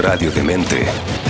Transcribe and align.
Radio 0.00 0.30
Demente. 0.30 1.29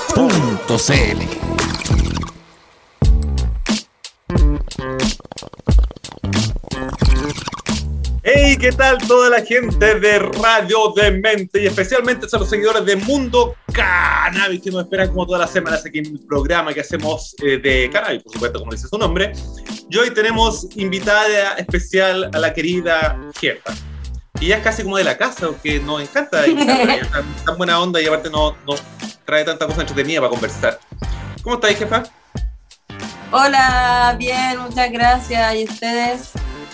Hey, 8.23 8.55
¿qué 8.59 8.71
tal 8.71 8.99
toda 9.07 9.29
la 9.31 9.43
gente 9.43 9.99
de 9.99 10.19
Radio 10.19 10.93
Demente 10.95 11.63
y 11.63 11.65
especialmente 11.65 12.27
a 12.31 12.37
los 12.37 12.49
seguidores 12.49 12.85
de 12.85 12.97
Mundo 12.97 13.55
Cannabis 13.73 14.61
que 14.61 14.69
nos 14.69 14.83
esperan 14.83 15.09
como 15.09 15.25
todas 15.25 15.41
las 15.41 15.51
semanas 15.51 15.83
aquí 15.85 15.99
en 15.99 16.05
el 16.05 16.19
programa 16.19 16.71
que 16.71 16.81
hacemos 16.81 17.35
eh, 17.43 17.57
de 17.57 17.89
cannabis, 17.91 18.21
por 18.21 18.33
supuesto, 18.33 18.59
como 18.59 18.73
dice 18.73 18.87
su 18.87 18.97
nombre. 18.99 19.31
Y 19.89 19.97
hoy 19.97 20.13
tenemos 20.13 20.67
invitada 20.75 21.55
especial 21.57 22.29
a 22.31 22.37
la 22.37 22.53
querida 22.53 23.19
jefa. 23.39 23.73
Y 24.41 24.45
ella 24.47 24.57
es 24.57 24.63
casi 24.63 24.83
como 24.83 24.97
de 24.97 25.03
la 25.03 25.17
casa, 25.17 25.47
que 25.63 25.79
nos 25.79 26.01
encanta. 26.01 26.45
Y 26.47 26.55
tan, 26.55 27.35
tan 27.45 27.57
buena 27.57 27.79
onda 27.79 28.01
y 28.01 28.07
aparte 28.07 28.29
no, 28.29 28.51
no 28.67 28.75
trae 29.23 29.45
tanta 29.45 29.67
cosa 29.67 29.81
entretenida 29.81 30.19
para 30.19 30.31
conversar. 30.31 30.79
¿Cómo 31.43 31.55
estáis, 31.55 31.77
jefa? 31.77 32.03
Hola, 33.31 34.15
bien, 34.17 34.59
muchas 34.59 34.91
gracias. 34.91 35.55
¿Y 35.55 35.63
ustedes? 35.65 36.31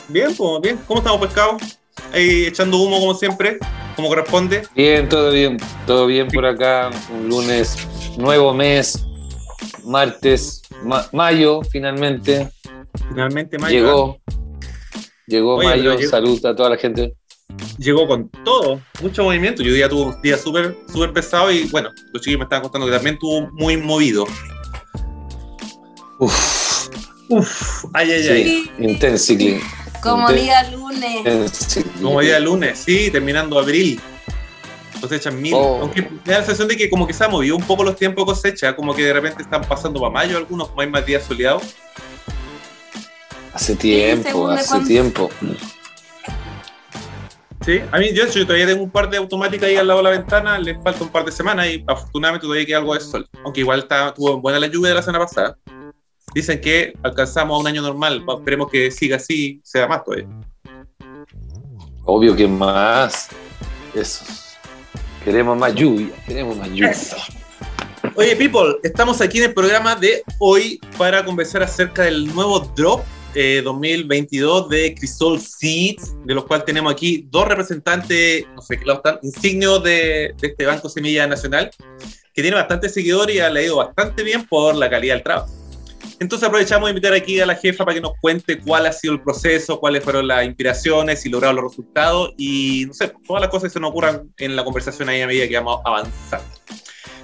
Bien, 0.08 0.34
pues, 0.36 0.62
bien. 0.62 0.80
¿Cómo 0.88 1.00
estamos, 1.02 1.22
pescado? 1.22 1.58
Ahí 2.14 2.46
echando 2.46 2.78
humo 2.78 3.00
como 3.00 3.14
siempre, 3.14 3.60
como 3.98 4.08
corresponde. 4.08 4.64
Bien, 4.74 5.08
todo 5.10 5.30
bien, 5.32 5.58
todo 5.86 6.06
bien 6.06 6.30
por 6.30 6.46
acá. 6.46 6.90
Un 7.14 7.28
lunes, 7.28 7.78
nuevo 8.18 8.54
mes, 8.54 9.04
martes, 9.84 10.62
ma- 10.84 11.08
mayo, 11.12 11.62
finalmente. 11.70 12.50
Finalmente, 13.10 13.58
Mayo 13.60 13.76
Llegó. 13.86 14.18
Llegó 15.28 15.56
Oye, 15.58 15.68
mayo, 15.68 15.96
llegó- 15.98 16.10
salud 16.10 16.46
a 16.46 16.56
toda 16.56 16.70
la 16.70 16.78
gente. 16.78 17.14
Llegó 17.78 18.08
con 18.08 18.30
todo, 18.44 18.82
mucho 19.02 19.24
movimiento. 19.24 19.64
Yo 19.64 19.74
día 19.74 19.90
tuve 19.90 20.16
un 20.16 20.22
día 20.22 20.38
súper 20.38 20.78
súper 20.92 21.14
pesado 21.14 21.52
y 21.52 21.66
bueno, 21.66 21.90
los 22.14 22.22
chiquillos 22.22 22.40
me 22.40 22.44
estaban 22.44 22.64
contando 22.64 22.88
que 22.88 22.94
también 22.94 23.18
tuvo 23.18 23.50
muy 23.52 23.78
movido. 23.78 24.26
Uf, 26.20 26.90
Uf, 27.30 27.86
ay, 27.94 28.12
ay, 28.12 28.28
ay. 28.28 28.44
sí, 28.44 28.72
intensely. 28.80 29.62
Como 30.02 30.32
día 30.32 30.70
lunes. 30.72 31.84
Como 32.02 32.22
día 32.22 32.40
lunes, 32.40 32.80
sí, 32.80 33.10
terminando 33.12 33.60
abril. 33.60 34.00
Cosechan 35.02 35.40
mil. 35.40 35.54
Oh. 35.54 35.80
Aunque 35.82 36.02
me 36.02 36.10
da 36.26 36.40
la 36.40 36.46
sensación 36.46 36.70
de 36.70 36.78
que 36.78 36.90
como 36.90 37.06
que 37.06 37.14
se 37.14 37.24
ha 37.24 37.28
movido 37.28 37.56
un 37.56 37.64
poco 37.64 37.84
los 37.84 37.96
tiempos 37.96 38.26
de 38.26 38.34
cosecha, 38.34 38.76
como 38.76 38.96
que 38.96 39.04
de 39.04 39.14
repente 39.14 39.44
están 39.44 39.62
pasando 39.62 40.00
para 40.00 40.12
mayo 40.12 40.38
algunos, 40.38 40.70
como 40.70 40.82
hay 40.82 40.90
más 40.90 41.06
días 41.06 41.24
soleados. 41.24 41.64
Hace 43.54 43.76
tiempo, 43.76 44.50
hace 44.50 44.80
tiempo. 44.82 45.30
Sí, 47.68 47.82
a 47.92 47.98
mí 48.00 48.14
yo, 48.14 48.26
todavía 48.46 48.66
tengo 48.66 48.82
un 48.82 48.90
par 48.90 49.10
de 49.10 49.18
automáticas 49.18 49.68
ahí 49.68 49.76
al 49.76 49.88
lado 49.88 50.00
de 50.00 50.04
la 50.06 50.10
ventana, 50.12 50.58
les 50.58 50.82
falta 50.82 51.04
un 51.04 51.10
par 51.10 51.26
de 51.26 51.34
semanas 51.34 51.68
y 51.68 51.84
afortunadamente 51.86 52.46
todavía 52.46 52.66
queda 52.66 52.78
algo 52.78 52.94
de 52.94 53.02
sol. 53.02 53.28
Aunque 53.44 53.60
igual 53.60 53.80
está, 53.80 54.14
tuvo 54.14 54.40
buena 54.40 54.58
la 54.58 54.68
lluvia 54.68 54.88
de 54.88 54.96
la 54.96 55.02
semana 55.02 55.26
pasada. 55.26 55.58
Dicen 56.34 56.62
que 56.62 56.94
alcanzamos 57.04 57.58
a 57.58 57.60
un 57.60 57.68
año 57.68 57.82
normal, 57.82 58.24
esperemos 58.40 58.72
que 58.72 58.90
siga 58.90 59.18
así, 59.18 59.60
sea 59.66 59.86
más 59.86 60.02
todavía. 60.06 60.30
Obvio 62.06 62.38
que 62.38 62.48
más. 62.48 63.28
Eso. 63.94 64.24
Queremos 65.26 65.58
más 65.58 65.76
lluvia, 65.76 66.16
queremos 66.26 66.56
más 66.56 66.70
lluvia. 66.70 66.92
Eso. 66.92 67.18
Oye, 68.16 68.34
people, 68.38 68.78
estamos 68.82 69.20
aquí 69.20 69.40
en 69.40 69.44
el 69.44 69.54
programa 69.54 69.94
de 69.94 70.24
hoy 70.40 70.80
para 70.98 71.26
conversar 71.26 71.64
acerca 71.64 72.04
del 72.04 72.34
nuevo 72.34 72.62
drop 72.78 73.02
eh, 73.36 73.62
2022 73.64 74.70
de 74.70 74.96
Crisol 74.96 75.40
Seeds, 75.40 76.16
de 76.26 76.34
los 76.34 76.46
cuales 76.46 76.66
tenemos 76.66 76.92
aquí 76.92 77.28
dos 77.30 77.48
representantes, 77.48 78.46
no 78.56 78.62
sé 78.62 78.80
qué 78.80 78.86
lado 78.86 79.00
están, 79.00 79.20
insignios 79.24 79.84
de, 79.84 80.34
de 80.40 80.48
este 80.48 80.66
Banco 80.66 80.90
Semilla 80.90 81.28
Nacional, 81.28 81.72
que 82.34 82.42
tiene 82.42 82.56
bastante 82.56 82.90
seguidores 82.90 83.36
y 83.36 83.40
ha 83.40 83.50
leído 83.50 83.78
bastante 83.78 84.24
bien 84.24 84.46
por 84.46 84.76
la 84.76 84.90
calidad 84.90 85.16
del 85.16 85.24
trabajo. 85.24 85.58
Entonces 86.20 86.48
aprovechamos 86.48 86.88
de 86.88 86.92
invitar 86.92 87.14
aquí 87.14 87.40
a 87.40 87.46
la 87.46 87.56
jefa 87.56 87.86
para 87.86 87.94
que 87.94 88.02
nos 88.02 88.14
cuente 88.20 88.60
cuál 88.60 88.88
ha 88.88 88.92
sido 88.92 89.14
el 89.14 89.22
proceso, 89.22 89.80
cuáles 89.80 90.04
fueron 90.04 90.28
las 90.28 90.46
inspiraciones, 90.46 91.22
si 91.22 91.30
lograron 91.30 91.58
los 91.58 91.66
resultados 91.66 92.34
y 92.38 92.86
no 92.88 92.94
sé, 92.94 93.14
todas 93.28 93.42
las 93.42 93.52
cosas 93.52 93.70
que 93.70 93.74
se 93.74 93.80
nos 93.80 93.92
ocurran 93.92 94.34
en 94.38 94.56
la 94.56 94.64
conversación 94.64 95.10
ahí 95.10 95.22
a 95.22 95.28
medida 95.28 95.48
que 95.48 95.56
vamos 95.56 95.80
avanzando. 95.86 96.48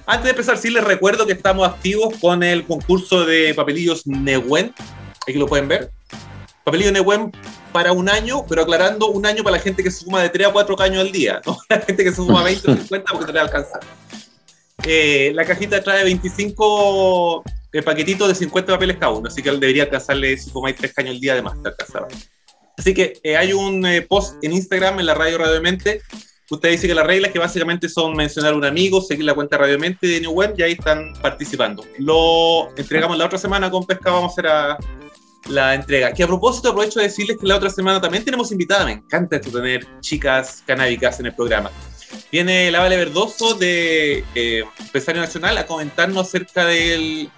Antes 0.05 0.25
de 0.25 0.29
empezar, 0.31 0.57
sí 0.57 0.69
les 0.69 0.83
recuerdo 0.83 1.25
que 1.25 1.33
estamos 1.33 1.67
activos 1.67 2.13
con 2.19 2.43
el 2.43 2.65
concurso 2.65 3.25
de 3.25 3.53
papelillos 3.55 4.05
Newen. 4.05 4.73
Aquí 5.27 5.37
lo 5.37 5.47
pueden 5.47 5.67
ver. 5.67 5.91
Papelillo 6.63 6.91
Newen 6.91 7.31
para 7.71 7.91
un 7.91 8.07
año, 8.07 8.45
pero 8.47 8.61
aclarando 8.61 9.07
un 9.07 9.25
año 9.25 9.43
para 9.43 9.57
la 9.57 9.61
gente 9.61 9.83
que 9.83 9.91
se 9.91 10.05
suma 10.05 10.21
de 10.21 10.29
3 10.29 10.47
a 10.47 10.51
4 10.53 10.75
caños 10.75 11.01
al 11.01 11.11
día, 11.11 11.41
¿no? 11.45 11.57
La 11.69 11.81
gente 11.81 12.03
que 12.03 12.09
se 12.11 12.15
suma 12.17 12.43
20 12.43 12.71
o 12.71 12.75
50 12.75 13.11
porque 13.11 13.25
te 13.27 13.33
le 13.33 13.39
alcanza. 13.39 13.79
Eh, 14.85 15.31
la 15.33 15.45
cajita 15.45 15.81
trae 15.83 16.03
25 16.03 17.43
eh, 17.73 17.81
paquetitos 17.81 18.27
de 18.27 18.35
50 18.35 18.73
papeles 18.73 18.97
cada 18.97 19.11
uno, 19.11 19.27
así 19.27 19.41
que 19.41 19.51
debería 19.51 19.83
alcanzarle 19.83 20.37
si 20.37 20.49
fumáis 20.49 20.75
3 20.75 20.93
caños 20.93 21.15
al 21.15 21.19
día 21.19 21.41
te 21.41 21.69
alcanzaba. 21.69 22.07
Así 22.77 22.93
que 22.93 23.19
eh, 23.23 23.37
hay 23.37 23.53
un 23.53 23.85
eh, 23.85 24.01
post 24.01 24.35
en 24.43 24.53
Instagram, 24.53 24.99
en 24.99 25.05
la 25.05 25.13
radio 25.13 25.37
Radio 25.37 25.61
Mente, 25.61 26.01
Usted 26.49 26.69
dice 26.69 26.87
que 26.87 26.93
las 26.93 27.07
reglas 27.07 27.31
que 27.31 27.39
básicamente 27.39 27.87
son 27.89 28.15
mencionar 28.15 28.53
a 28.53 28.55
un 28.55 28.65
amigo, 28.65 29.01
seguir 29.01 29.25
la 29.25 29.33
cuenta 29.33 29.57
Radiomente 29.57 30.05
de 30.05 30.19
New 30.21 30.33
Web 30.33 30.55
y 30.57 30.61
ahí 30.61 30.71
están 30.73 31.13
participando. 31.21 31.83
Lo 31.97 32.69
entregamos 32.77 33.17
la 33.17 33.25
otra 33.25 33.39
semana 33.39 33.71
con 33.71 33.85
Pesca, 33.85 34.11
vamos 34.11 34.29
a 34.29 34.33
hacer 34.33 34.47
a- 34.47 34.77
la 35.49 35.75
entrega. 35.75 36.11
Que 36.13 36.23
a 36.23 36.27
propósito 36.27 36.69
aprovecho 36.69 36.99
de 36.99 37.05
decirles 37.05 37.37
que 37.37 37.47
la 37.47 37.55
otra 37.55 37.69
semana 37.69 37.99
también 37.99 38.23
tenemos 38.23 38.51
invitada, 38.51 38.85
me 38.85 38.93
encanta 38.93 39.37
esto 39.37 39.51
tener 39.51 39.85
chicas 39.99 40.63
canábicas 40.65 41.19
en 41.19 41.27
el 41.27 41.35
programa. 41.35 41.71
Viene 42.31 42.71
la 42.71 42.79
Vale 42.79 42.97
Verdoso 42.97 43.55
de 43.55 44.23
eh, 44.35 44.63
Empresario 44.79 45.21
Nacional 45.21 45.57
a 45.57 45.65
comentarnos 45.65 46.27
acerca 46.27 46.65
de 46.65 47.29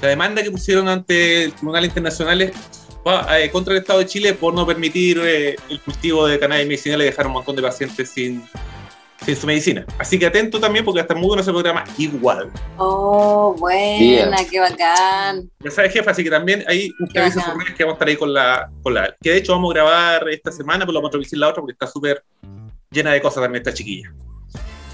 la 0.00 0.08
demanda 0.08 0.42
que 0.42 0.50
pusieron 0.50 0.88
ante 0.88 1.44
el 1.44 1.52
Tribunal 1.52 1.84
Internacional 1.84 2.42
eh, 2.42 3.50
contra 3.50 3.74
el 3.74 3.80
Estado 3.80 4.00
de 4.00 4.06
Chile 4.06 4.34
por 4.34 4.54
no 4.54 4.66
permitir 4.66 5.20
eh, 5.24 5.56
el 5.68 5.80
cultivo 5.80 6.26
de 6.26 6.38
cannabis 6.38 6.66
medicinal 6.66 7.02
y 7.02 7.04
dejar 7.04 7.26
un 7.26 7.32
montón 7.32 7.56
de 7.56 7.62
pacientes 7.62 8.10
sin, 8.10 8.44
sin 9.24 9.36
su 9.36 9.46
medicina. 9.46 9.84
Así 9.98 10.18
que 10.18 10.26
atento 10.26 10.58
también 10.60 10.84
porque 10.84 11.00
hasta 11.00 11.14
muy 11.14 11.26
bueno 11.26 11.42
ese 11.42 11.52
programa 11.52 11.84
igual. 11.98 12.50
Oh, 12.76 13.54
buena, 13.58 13.98
Bien. 13.98 14.30
qué 14.50 14.60
bacán. 14.60 15.50
Ya 15.60 15.70
sabes, 15.70 15.92
jefa, 15.92 16.10
así 16.10 16.24
que 16.24 16.30
también 16.30 16.64
ahí 16.66 16.90
usted 17.00 17.20
avisa 17.20 17.44
sus 17.44 17.54
redes 17.54 17.74
que 17.76 17.84
vamos 17.84 17.94
a 17.94 17.96
estar 17.96 18.08
ahí 18.08 18.16
con 18.16 18.32
la, 18.32 18.70
con 18.82 18.94
la... 18.94 19.14
Que 19.20 19.30
de 19.30 19.36
hecho 19.38 19.52
vamos 19.52 19.70
a 19.70 19.74
grabar 19.74 20.28
esta 20.28 20.50
semana, 20.50 20.80
pero 20.80 20.92
lo 20.92 21.00
vamos 21.00 21.10
a 21.10 21.12
revisar 21.12 21.38
la 21.38 21.48
otra 21.48 21.60
porque 21.60 21.72
está 21.72 21.86
súper 21.86 22.22
llena 22.90 23.12
de 23.12 23.20
cosas 23.20 23.42
también 23.42 23.62
esta 23.62 23.74
chiquilla. 23.74 24.12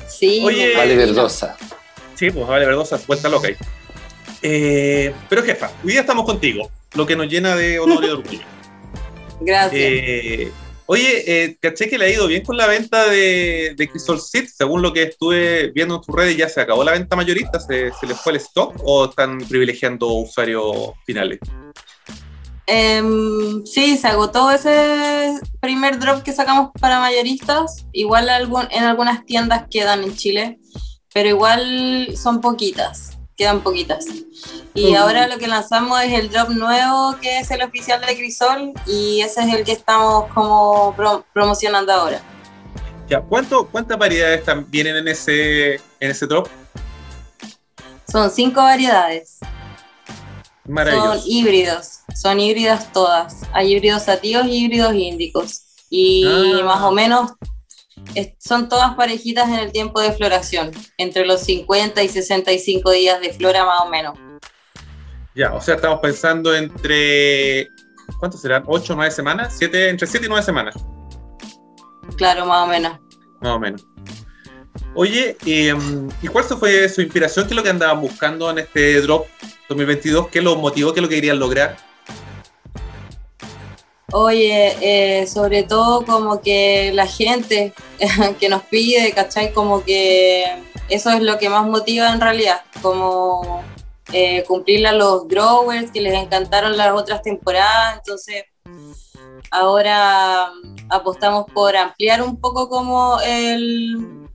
Sí. 0.07 0.43
Oye, 0.45 0.77
Vale 0.77 0.97
verdosa. 0.97 1.57
Sí, 2.15 2.31
pues 2.31 2.47
vale, 2.47 2.67
verdosa, 2.67 3.01
vuelta 3.07 3.29
loca 3.29 3.49
ahí. 3.49 3.57
Eh, 4.43 5.13
pero 5.29 5.43
jefa, 5.43 5.71
hoy 5.85 5.93
día 5.93 6.01
estamos 6.01 6.25
contigo, 6.25 6.71
lo 6.95 7.07
que 7.07 7.17
nos 7.17 7.29
llena 7.29 7.57
de 7.57 7.79
honor 7.79 8.05
y 8.05 8.07
de 8.07 8.13
orgullo. 8.13 8.41
Gracias. 9.41 9.73
Eh, 9.75 10.53
oye, 10.91 11.23
eh, 11.27 11.59
caché 11.61 11.89
que 11.89 11.99
le 11.99 12.07
ha 12.07 12.11
ido 12.11 12.27
bien 12.27 12.43
con 12.43 12.57
la 12.57 12.67
venta 12.67 13.07
de, 13.09 13.75
de 13.77 13.89
Crisol 13.89 14.21
Seed. 14.21 14.47
Según 14.47 14.81
lo 14.81 14.93
que 14.93 15.03
estuve 15.03 15.71
viendo 15.73 15.97
en 15.97 16.01
tus 16.01 16.15
redes, 16.15 16.37
¿ya 16.37 16.49
se 16.49 16.63
acabó 16.63 16.83
la 16.83 16.93
venta 16.93 17.15
mayorista? 17.15 17.61
¿Se, 17.61 17.93
se 17.93 18.07
les 18.07 18.19
fue 18.19 18.33
el 18.33 18.39
stock 18.39 18.75
o 18.85 19.05
están 19.05 19.39
privilegiando 19.39 20.09
usuarios 20.09 20.93
finales? 21.05 21.41
Em, 22.67 23.65
sí, 23.67 23.99
se 23.99 24.09
agotó 24.09 24.51
ese 24.51 25.39
primer 25.61 25.99
drop 25.99 26.23
que 26.23 26.33
sacamos 26.33 26.71
para 26.81 27.01
mayoristas. 27.01 27.87
Igual 27.93 28.31
algún, 28.31 28.67
en 28.71 28.85
algunas 28.85 29.27
tiendas 29.27 29.65
quedan 29.71 30.05
en 30.05 30.17
Chile, 30.17 30.59
pero 31.13 31.29
igual 31.29 32.17
son 32.17 32.41
poquitas, 32.41 33.18
quedan 33.39 33.63
poquitas. 33.63 34.05
Y 34.75 34.93
Mm. 34.93 34.97
ahora 34.97 35.29
lo 35.29 35.39
que 35.39 35.47
lanzamos 35.47 36.03
es 36.03 36.13
el 36.13 36.29
drop 36.29 36.51
nuevo, 36.51 37.17
que 37.23 37.39
es 37.39 37.51
el 37.53 37.63
oficial 37.63 38.01
de 38.05 38.17
Crisol, 38.17 38.73
y 38.87 39.21
ese 39.23 39.43
es 39.43 39.55
el 39.55 39.65
que 39.65 39.73
estamos 39.73 40.31
como 40.35 40.93
pro- 40.97 41.25
promocionando 41.33 41.93
ahora. 41.93 42.21
Ya, 43.09 43.21
¿cuánto, 43.23 43.67
¿Cuántas 43.69 43.97
variedades 43.97 44.43
vienen 44.67 44.97
en 44.97 45.09
ese, 45.09 45.77
en 45.77 46.11
ese 46.11 46.27
drop? 46.27 46.49
Son 48.11 48.31
cinco 48.31 48.61
variedades. 48.61 49.39
Maravilloso. 50.67 51.13
Son 51.15 51.23
híbridos, 51.27 51.89
son 52.15 52.41
híbridas 52.41 52.93
todas. 52.93 53.37
Hay 53.53 53.73
híbridos 53.73 54.03
sativos 54.03 54.47
y 54.47 54.65
híbridos 54.65 54.95
índicos. 54.95 55.63
Y 55.89 56.27
Ah. 56.27 56.65
más 56.65 56.83
o 56.83 56.91
menos 56.91 57.33
son 58.39 58.69
todas 58.69 58.95
parejitas 58.95 59.49
en 59.49 59.57
el 59.57 59.73
tiempo 59.73 60.01
de 60.01 60.13
floración, 60.13 60.71
entre 60.97 61.27
los 61.27 61.41
50 61.43 62.03
y 62.03 62.09
65 62.09 62.91
días 62.93 63.21
de 63.21 63.33
flora 63.33 63.65
más 63.65 63.81
o 63.83 63.89
menos. 63.89 64.19
Ya, 65.35 65.53
o 65.55 65.61
sea, 65.61 65.77
estamos 65.77 66.01
pensando 66.01 66.55
entre. 66.55 67.69
¿Cuántos 68.19 68.41
serán? 68.41 68.65
¿Ocho 68.67 68.95
o 68.95 68.97
nueve 68.97 69.11
semanas? 69.13 69.55
Siete, 69.57 69.89
entre 69.91 70.07
siete 70.07 70.27
y 70.27 70.29
nueve 70.29 70.45
semanas, 70.45 70.75
Claro, 72.17 72.47
más 72.47 72.65
o 72.65 72.67
menos. 72.67 72.99
más 73.41 73.53
o 73.53 73.59
menos. 73.61 73.87
Oye, 74.95 75.37
eh, 75.47 75.75
¿y 76.23 76.27
cuál 76.29 76.45
fue 76.45 76.89
su 76.89 77.03
inspiración? 77.03 77.47
¿Qué 77.47 77.53
es 77.53 77.57
lo 77.57 77.63
que 77.63 77.69
andaban 77.71 78.01
buscando 78.01 78.51
en 78.51 78.59
este 78.59 79.01
drop 79.03 79.27
2022? 79.69 80.29
¿Qué 80.29 80.41
los 80.41 80.57
motivó? 80.57 80.93
¿Qué 80.93 81.01
es 81.01 81.03
lo 81.03 81.09
que 81.09 81.17
querían 81.17 81.39
lograr? 81.39 81.77
Oye, 84.13 84.77
eh, 84.81 85.27
sobre 85.27 85.65
todo 85.65 86.05
como 86.07 86.41
que 86.41 86.93
la 86.95 87.07
gente 87.07 87.75
que 88.41 88.49
nos 88.49 88.63
pide, 88.63 89.13
¿cachai? 89.13 89.53
Como 89.53 89.85
que 89.85 90.47
eso 90.89 91.11
es 91.11 91.21
lo 91.21 91.37
que 91.39 91.51
más 91.51 91.67
motiva 91.67 92.11
en 92.11 92.21
realidad, 92.21 92.63
como 92.81 93.63
eh, 94.13 94.45
cumplirle 94.49 94.89
a 94.89 94.93
los 94.93 95.29
growers 95.29 95.91
que 95.91 96.01
les 96.01 96.15
encantaron 96.15 96.79
las 96.79 96.93
otras 96.93 97.21
temporadas, 97.21 97.99
entonces 97.99 98.45
ahora 99.51 100.53
mm, 100.63 100.77
apostamos 100.91 101.45
por 101.53 101.77
ampliar 101.77 102.23
un 102.23 102.41
poco 102.41 102.71
como 102.71 103.21
el, 103.21 104.27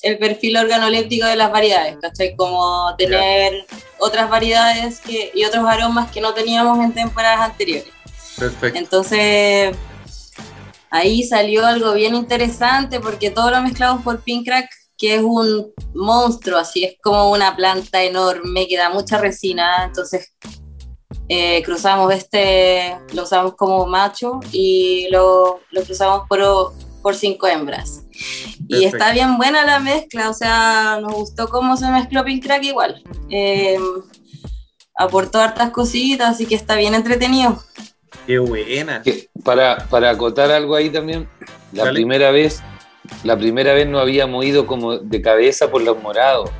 el 0.00 0.18
perfil 0.18 0.56
organoléptico 0.56 1.26
de 1.26 1.36
las 1.36 1.52
variedades, 1.52 1.98
¿cachai? 2.00 2.34
Como 2.36 2.94
tener 2.96 3.66
otras 3.98 4.30
variedades 4.30 5.00
que, 5.00 5.30
y 5.34 5.44
otros 5.44 5.66
aromas 5.66 6.10
que 6.10 6.22
no 6.22 6.32
teníamos 6.32 6.78
en 6.82 6.94
temporadas 6.94 7.40
anteriores. 7.40 7.92
Perfecto. 8.36 8.78
Entonces, 8.78 9.76
ahí 10.90 11.22
salió 11.24 11.66
algo 11.66 11.92
bien 11.94 12.14
interesante 12.14 13.00
porque 13.00 13.30
todo 13.30 13.50
lo 13.50 13.62
mezclamos 13.62 14.02
por 14.02 14.20
Pink 14.22 14.46
Crack, 14.46 14.68
que 14.96 15.16
es 15.16 15.22
un 15.22 15.72
monstruo, 15.94 16.58
así 16.58 16.84
es 16.84 16.94
como 17.02 17.30
una 17.30 17.54
planta 17.56 18.02
enorme 18.02 18.66
que 18.68 18.76
da 18.76 18.90
mucha 18.90 19.18
resina. 19.18 19.84
Entonces, 19.84 20.32
eh, 21.28 21.62
cruzamos 21.62 22.12
este, 22.12 22.96
lo 23.12 23.22
usamos 23.22 23.54
como 23.54 23.86
macho 23.86 24.40
y 24.52 25.08
lo, 25.10 25.60
lo 25.70 25.82
cruzamos 25.82 26.28
por, 26.28 26.40
por 27.02 27.14
cinco 27.14 27.46
hembras. 27.46 28.02
Y 28.68 28.84
está 28.84 29.12
bien 29.12 29.36
buena 29.36 29.64
la 29.64 29.80
mezcla, 29.80 30.30
o 30.30 30.34
sea, 30.34 30.98
nos 31.00 31.12
gustó 31.14 31.48
cómo 31.48 31.76
se 31.76 31.88
mezcló 31.88 32.24
Pink 32.24 32.44
Crack 32.44 32.62
igual. 32.62 33.02
Eh, 33.30 33.78
aportó 34.96 35.40
hartas 35.40 35.70
cositas, 35.70 36.30
así 36.30 36.46
que 36.46 36.54
está 36.54 36.76
bien 36.76 36.94
entretenido. 36.94 37.62
Qué 38.26 38.38
buena. 38.38 39.02
Que 39.02 39.28
para, 39.44 39.86
para 39.88 40.10
acotar 40.10 40.50
algo 40.50 40.74
ahí 40.74 40.90
también, 40.90 41.28
la 41.72 41.84
Dale. 41.84 41.94
primera 41.94 42.30
vez, 42.30 42.62
la 43.22 43.36
primera 43.36 43.74
vez 43.74 43.86
no 43.88 43.98
habíamos 43.98 44.44
ido 44.44 44.66
como 44.66 44.98
de 44.98 45.22
cabeza 45.22 45.70
por 45.70 45.82
los 45.82 46.02
morados, 46.02 46.50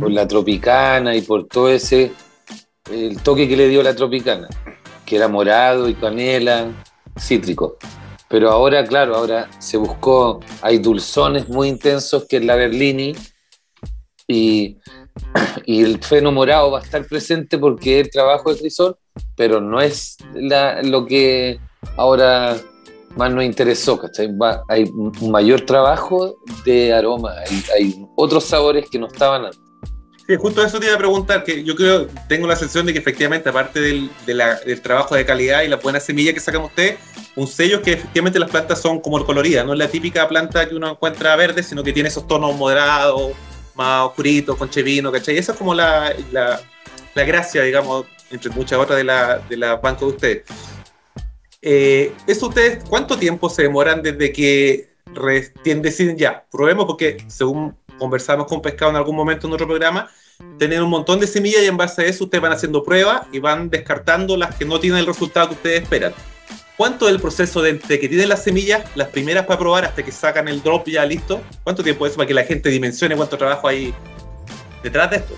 por 0.00 0.10
la 0.10 0.26
tropicana 0.26 1.14
y 1.14 1.22
por 1.22 1.46
todo 1.46 1.68
ese 1.68 2.12
el 2.90 3.20
toque 3.22 3.48
que 3.48 3.56
le 3.56 3.68
dio 3.68 3.82
la 3.82 3.94
tropicana, 3.94 4.48
que 5.04 5.16
era 5.16 5.28
morado 5.28 5.88
y 5.88 5.94
canela, 5.94 6.68
cítrico. 7.18 7.76
Pero 8.28 8.50
ahora, 8.50 8.84
claro, 8.84 9.16
ahora 9.16 9.48
se 9.58 9.76
buscó, 9.76 10.40
hay 10.60 10.78
dulzones 10.78 11.48
muy 11.48 11.68
intensos 11.68 12.26
que 12.28 12.38
es 12.38 12.44
la 12.44 12.56
Berlini 12.56 13.14
y, 14.26 14.78
y 15.64 15.82
el 15.84 16.02
feno 16.02 16.32
morado 16.32 16.72
va 16.72 16.80
a 16.80 16.82
estar 16.82 17.06
presente 17.06 17.58
porque 17.58 18.00
el 18.00 18.10
trabajo 18.10 18.52
de 18.52 18.60
Crisol, 18.60 18.96
pero 19.36 19.60
no 19.60 19.80
es 19.80 20.16
lo 20.82 21.06
que 21.06 21.58
ahora 21.96 22.56
más 23.16 23.30
nos 23.30 23.44
interesó, 23.44 23.98
¿cachai? 23.98 24.36
Va- 24.36 24.62
hay 24.68 24.84
un 24.84 25.12
mayor 25.30 25.62
trabajo 25.62 26.36
de 26.64 26.92
aroma, 26.92 27.32
hay, 27.74 28.04
otros 28.16 28.44
sabores 28.44 28.88
que 28.90 28.98
no 28.98 29.06
estaban 29.06 29.46
antes. 29.46 29.60
Sí, 30.26 30.34
justo 30.36 30.64
eso 30.64 30.80
te 30.80 30.86
iba 30.86 30.96
a 30.96 30.98
preguntar, 30.98 31.44
que 31.44 31.62
yo 31.62 31.76
creo, 31.76 32.08
tengo 32.28 32.48
la 32.48 32.56
sensación 32.56 32.84
de 32.86 32.92
que 32.92 32.98
efectivamente, 32.98 33.48
aparte 33.48 33.80
del, 33.80 34.10
del 34.26 34.82
trabajo 34.82 35.14
de 35.14 35.24
calidad 35.24 35.62
y 35.62 35.68
la 35.68 35.76
buena 35.76 36.00
semilla 36.00 36.32
que 36.34 36.40
sacan 36.40 36.62
ustedes, 36.62 36.98
un 37.36 37.46
sello 37.46 37.76
es 37.76 37.82
que 37.82 37.92
efectivamente 37.92 38.40
las 38.40 38.50
plantas 38.50 38.80
son 38.82 38.98
como 39.00 39.24
coloridas, 39.24 39.64
no 39.64 39.72
es 39.72 39.78
la 39.78 39.86
típica 39.88 40.26
planta 40.26 40.68
que 40.68 40.74
uno 40.74 40.90
encuentra 40.90 41.36
verde, 41.36 41.62
sino 41.62 41.84
que 41.84 41.92
tiene 41.92 42.08
esos 42.08 42.26
tonos 42.26 42.56
moderados, 42.56 43.32
más 43.76 44.06
oscuritos, 44.06 44.56
con 44.56 44.68
chevino, 44.68 45.12
¿cachai? 45.12 45.38
Esa 45.38 45.52
es 45.52 45.58
como 45.58 45.74
la, 45.74 46.12
la, 46.32 46.60
la 47.14 47.24
gracia, 47.24 47.62
digamos, 47.62 48.06
entre 48.30 48.50
muchas 48.50 48.78
otras 48.78 48.98
de 48.98 49.04
la, 49.04 49.38
de 49.38 49.56
la 49.56 49.76
banco 49.76 50.06
de 50.06 50.12
ustedes. 50.12 50.42
Eh, 51.62 52.12
¿Eso 52.26 52.48
ustedes 52.48 52.84
cuánto 52.88 53.18
tiempo 53.18 53.48
se 53.48 53.62
demoran 53.62 54.02
desde 54.02 54.32
que 54.32 54.90
recién 55.06 55.82
deciden 55.82 56.16
ya? 56.16 56.44
Probemos 56.50 56.86
porque 56.86 57.24
según 57.28 57.76
conversamos 57.98 58.46
con 58.46 58.62
Pescado 58.62 58.90
en 58.90 58.96
algún 58.96 59.16
momento 59.16 59.46
en 59.46 59.54
otro 59.54 59.66
programa, 59.66 60.08
tienen 60.58 60.82
un 60.82 60.90
montón 60.90 61.18
de 61.18 61.26
semillas 61.26 61.62
y 61.62 61.66
en 61.66 61.76
base 61.76 62.02
a 62.02 62.04
eso 62.06 62.24
ustedes 62.24 62.42
van 62.42 62.52
haciendo 62.52 62.84
pruebas 62.84 63.26
y 63.32 63.38
van 63.38 63.70
descartando 63.70 64.36
las 64.36 64.54
que 64.54 64.64
no 64.64 64.78
tienen 64.78 65.00
el 65.00 65.06
resultado 65.06 65.48
que 65.48 65.54
ustedes 65.54 65.82
esperan. 65.82 66.12
¿Cuánto 66.76 67.08
es 67.08 67.14
el 67.14 67.20
proceso 67.20 67.62
de 67.62 67.70
entre 67.70 67.98
que 67.98 68.08
tienen 68.08 68.28
las 68.28 68.44
semillas, 68.44 68.84
las 68.94 69.08
primeras 69.08 69.46
para 69.46 69.58
probar, 69.58 69.86
hasta 69.86 70.04
que 70.04 70.12
sacan 70.12 70.46
el 70.46 70.62
drop 70.62 70.86
ya 70.86 71.06
listo? 71.06 71.40
¿Cuánto 71.64 71.82
tiempo 71.82 72.06
es 72.06 72.14
para 72.14 72.26
que 72.26 72.34
la 72.34 72.44
gente 72.44 72.68
dimensione 72.68 73.16
cuánto 73.16 73.38
trabajo 73.38 73.66
hay 73.66 73.94
detrás 74.82 75.10
de 75.10 75.16
esto? 75.16 75.34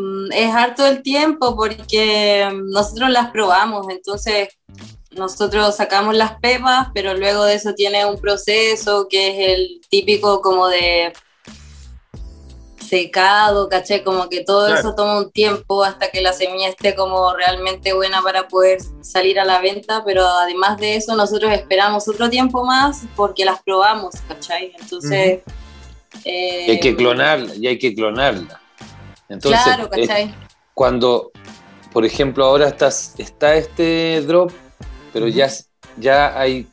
Mm, 0.00 0.32
Es 0.32 0.54
harto 0.54 0.86
el 0.86 1.02
tiempo 1.02 1.54
porque 1.56 2.48
mm, 2.50 2.70
nosotros 2.70 3.10
las 3.10 3.30
probamos, 3.30 3.86
entonces 3.90 4.48
nosotros 5.10 5.76
sacamos 5.76 6.14
las 6.14 6.38
pepas, 6.40 6.88
pero 6.94 7.14
luego 7.14 7.44
de 7.44 7.54
eso 7.54 7.74
tiene 7.74 8.06
un 8.06 8.18
proceso 8.20 9.08
que 9.10 9.28
es 9.30 9.48
el 9.58 9.80
típico 9.90 10.40
como 10.40 10.68
de 10.68 11.12
secado, 12.88 13.68
¿caché? 13.68 14.02
Como 14.02 14.28
que 14.28 14.42
todo 14.42 14.66
Claro. 14.66 14.80
eso 14.80 14.94
toma 14.94 15.18
un 15.18 15.30
tiempo 15.30 15.84
hasta 15.84 16.10
que 16.10 16.20
la 16.22 16.32
semilla 16.32 16.68
esté 16.68 16.94
como 16.94 17.32
realmente 17.34 17.92
buena 17.92 18.20
para 18.22 18.48
poder 18.48 18.78
salir 19.02 19.38
a 19.38 19.44
la 19.44 19.60
venta, 19.60 20.02
pero 20.04 20.26
además 20.26 20.78
de 20.78 20.96
eso 20.96 21.14
nosotros 21.14 21.52
esperamos 21.52 22.08
otro 22.08 22.28
tiempo 22.30 22.64
más 22.64 23.02
porque 23.16 23.44
las 23.44 23.62
probamos, 23.62 24.14
¿cachai? 24.26 24.72
Entonces... 24.80 25.40
eh, 26.24 26.64
Y 26.66 26.70
hay 26.72 26.80
que 26.80 26.96
clonarla, 26.96 27.54
y 27.54 27.66
hay 27.68 27.78
que 27.78 27.94
clonarla. 27.94 28.60
Entonces, 29.30 29.62
Claro, 29.64 29.88
es 29.94 30.08
¿cachai? 30.08 30.34
cuando, 30.74 31.30
por 31.92 32.04
ejemplo, 32.04 32.44
ahora 32.44 32.68
estás, 32.68 33.14
está 33.16 33.54
este 33.54 34.20
drop, 34.22 34.52
pero 35.12 35.26
ya, 35.28 35.48
ya 35.96 36.38
hay 36.38 36.66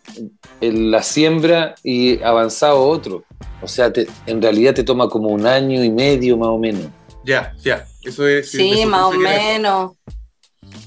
en 0.60 0.92
la 0.92 1.02
siembra 1.04 1.76
y 1.84 2.22
avanzado 2.24 2.82
otro. 2.86 3.24
O 3.62 3.68
sea, 3.68 3.94
te- 3.94 4.08
en 4.26 4.42
realidad 4.42 4.74
te 4.74 4.84
toma 4.84 5.08
como 5.08 5.30
un 5.30 5.46
año 5.48 5.84
y 5.84 5.90
medio 5.92 6.36
más 6.38 6.50
o 6.50 6.58
menos. 6.58 6.88
Ya, 7.24 7.54
ya. 7.64 7.86
Eso 8.04 8.28
es. 8.28 8.52
Sí, 8.52 8.72
eso 8.82 8.90
más 8.90 9.04
o 9.06 9.12
eso. 9.12 9.20
menos. 9.20 9.92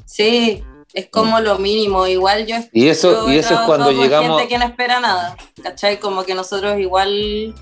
Sí, 0.06 0.64
es 0.94 1.08
como 1.10 1.40
lo 1.40 1.58
mínimo. 1.58 2.06
Igual 2.06 2.46
yo. 2.46 2.56
Y 2.72 2.88
eso, 2.88 3.26
yo 3.26 3.32
y 3.32 3.38
eso 3.38 3.54
es 3.54 3.60
cuando 3.60 3.92
llegamos... 3.92 4.38
gente 4.40 4.48
que 4.48 4.58
no 4.58 4.64
espera 4.64 5.00
nada. 5.00 5.36
¿Cachai? 5.62 6.00
Como 6.00 6.24
que 6.24 6.34
nosotros 6.34 6.78
igual. 6.78 7.54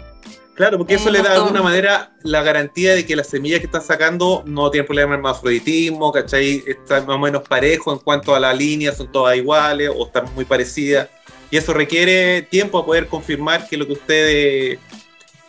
Claro, 0.58 0.76
porque 0.76 0.94
eso 0.94 1.08
le 1.08 1.22
da 1.22 1.30
de 1.30 1.36
alguna 1.36 1.62
manera 1.62 2.10
la 2.24 2.42
garantía 2.42 2.92
de 2.92 3.06
que 3.06 3.14
las 3.14 3.28
semillas 3.28 3.60
que 3.60 3.66
están 3.66 3.80
sacando 3.80 4.42
no 4.44 4.72
tienen 4.72 4.86
problema 4.86 5.10
de 5.10 5.18
hermafroditismo, 5.18 6.10
¿cachai? 6.10 6.64
Están 6.66 7.06
más 7.06 7.14
o 7.14 7.18
menos 7.20 7.42
parejos 7.42 7.96
en 7.96 8.00
cuanto 8.00 8.34
a 8.34 8.40
la 8.40 8.52
línea, 8.52 8.92
son 8.92 9.12
todas 9.12 9.36
iguales 9.36 9.88
o 9.96 10.06
están 10.06 10.24
muy 10.34 10.44
parecidas. 10.44 11.08
Y 11.52 11.58
eso 11.58 11.72
requiere 11.72 12.42
tiempo 12.42 12.76
a 12.78 12.84
poder 12.84 13.06
confirmar 13.06 13.68
que 13.68 13.76
lo 13.76 13.86
que 13.86 13.92
ustedes 13.92 14.80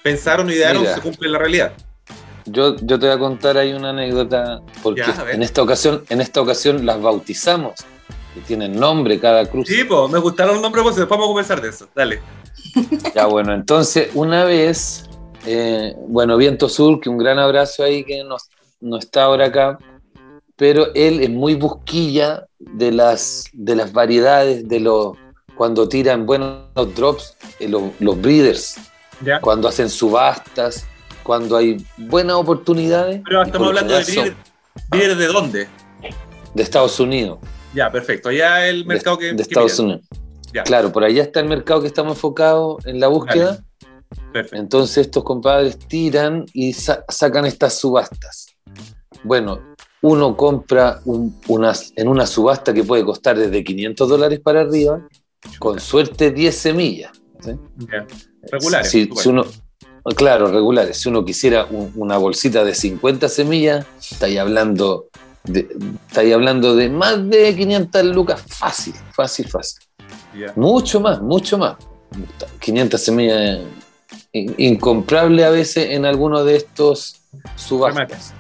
pensaron 0.04 0.48
o 0.48 0.52
idearon 0.52 0.84
Mira. 0.84 0.94
se 0.94 1.02
cumple 1.02 1.26
en 1.26 1.32
la 1.34 1.40
realidad. 1.40 1.74
Yo, 2.46 2.76
yo 2.76 3.00
te 3.00 3.08
voy 3.08 3.16
a 3.16 3.18
contar 3.18 3.58
ahí 3.58 3.74
una 3.74 3.90
anécdota, 3.90 4.62
porque 4.84 5.02
Ya, 5.02 5.26
en 5.32 5.42
esta 5.42 5.64
ocasión, 5.64 6.06
en 6.10 6.22
esta 6.22 6.40
ocasión 6.40 6.86
las 6.86 7.02
bautizamos, 7.02 7.74
y 8.36 8.42
tienen 8.42 8.80
nombre 8.80 9.20
cada 9.20 9.44
cruz. 9.48 9.68
Sí, 9.68 9.84
pues, 9.86 10.12
me 10.12 10.20
gustaron 10.20 10.54
los 10.54 10.62
nombres, 10.62 10.84
pues 10.84 10.96
después 10.98 11.18
vamos 11.18 11.26
a 11.26 11.30
conversar 11.30 11.62
de 11.62 11.70
eso. 11.70 11.90
Dale. 11.96 12.22
Ya 13.16 13.26
bueno, 13.26 13.54
entonces 13.54 14.10
una 14.14 14.44
vez, 14.46 15.06
eh, 15.46 15.96
bueno, 16.08 16.38
Viento 16.38 16.70
Sur, 16.70 17.00
que 17.00 17.10
un 17.10 17.18
gran 17.18 17.40
abrazo 17.40 17.84
ahí 17.84 18.04
que 18.04 18.24
no, 18.24 18.38
no 18.82 18.98
está 18.98 19.24
ahora 19.24 19.46
acá, 19.48 19.78
pero 20.56 20.94
él 20.94 21.22
es 21.22 21.30
muy 21.30 21.56
busquilla 21.56 22.46
de 22.60 22.92
las, 22.92 23.46
de 23.54 23.76
las 23.76 23.92
variedades, 23.94 24.68
de 24.68 24.80
los, 24.82 25.18
cuando 25.56 25.88
tiran 25.90 26.26
buenos 26.26 26.64
drops, 26.96 27.36
eh, 27.60 27.68
los, 27.68 27.84
los 28.00 28.22
breeders, 28.22 28.76
Ya. 29.24 29.40
cuando 29.42 29.68
hacen 29.68 29.90
subastas, 29.90 30.86
cuando 31.24 31.58
hay 31.58 31.86
buenas 31.98 32.36
oportunidades. 32.36 33.22
Pero 33.26 33.42
estamos 33.44 33.68
hablando 33.70 33.94
de 33.96 34.04
general 34.04 34.36
breeder, 34.90 35.16
breeder 35.16 35.18
de 35.18 35.28
dónde? 35.28 35.68
de 36.56 36.64
Estados 36.64 37.00
Unidos. 37.00 37.38
Ya, 37.74 37.92
perfecto. 37.92 38.30
Allá 38.30 38.68
el 38.68 38.80
de- 38.80 38.86
mercado 38.86 39.18
que. 39.18 39.26
de 39.28 39.36
que 39.36 39.42
Estados 39.44 39.80
miran. 39.80 39.86
Unidos. 40.02 40.29
Ya, 40.54 40.64
Claro, 40.64 40.92
por 40.92 41.04
allá 41.04 41.24
está 41.24 41.40
el 41.40 41.48
mercado 41.48 41.82
que 41.82 41.88
estamos 41.88 42.14
enfocados 42.14 42.86
en 42.86 43.00
la 43.00 43.08
búsqueda. 43.08 43.64
perfecto. 44.34 44.56
Entonces 44.58 44.98
estos 44.98 45.24
compadres 45.24 45.78
tiran 45.80 46.46
y 46.54 46.74
sa- 46.74 47.06
sacan 47.10 47.46
estas 47.46 47.76
subastas. 47.78 48.48
Bueno, 49.24 49.60
uno 50.02 50.36
compra 50.36 51.00
un- 51.06 51.40
unas, 51.48 51.94
en 51.96 52.08
una 52.08 52.26
subasta 52.26 52.74
que 52.74 52.84
puede 52.84 53.04
costar 53.06 53.38
desde 53.38 53.64
500 53.64 54.08
dólares 54.10 54.40
para 54.40 54.62
arriba 54.62 55.08
con 55.60 55.80
suerte 55.80 56.32
10 56.32 56.56
semillas. 56.56 57.12
Regulares. 58.52 58.90
Si, 58.90 59.04
súper. 59.06 59.18
si 59.24 59.30
uno, 59.30 59.46
claro, 60.16 60.48
regulares. 60.52 60.98
Si 60.98 61.10
uno 61.10 61.24
quisiera 61.26 61.66
un- 61.70 61.92
una 61.96 62.18
bolsita 62.18 62.64
de 62.64 62.74
50 62.74 63.30
semillas, 63.30 63.86
estáis 64.00 64.40
hablando 64.40 65.08
de, 65.44 65.68
estáis 66.08 66.34
hablando 66.34 66.76
de 66.76 66.90
más 66.90 67.30
de 67.30 67.56
500 67.56 68.04
lucas 68.06 68.42
fácil, 68.48 68.94
fácil, 69.14 69.48
fácil. 69.48 69.80
Mucho 70.56 71.00
más, 71.00 71.22
mucho 71.22 71.58
más. 71.58 71.76
500 72.60 73.02
semillas 73.02 73.60
in- 74.32 74.56
incomprable 74.58 75.44
a 75.46 75.50
veces 75.52 75.88
en 75.92 76.06
alguno 76.06 76.44
de 76.44 76.56
estos 76.58 77.22
subastas. 77.56 78.34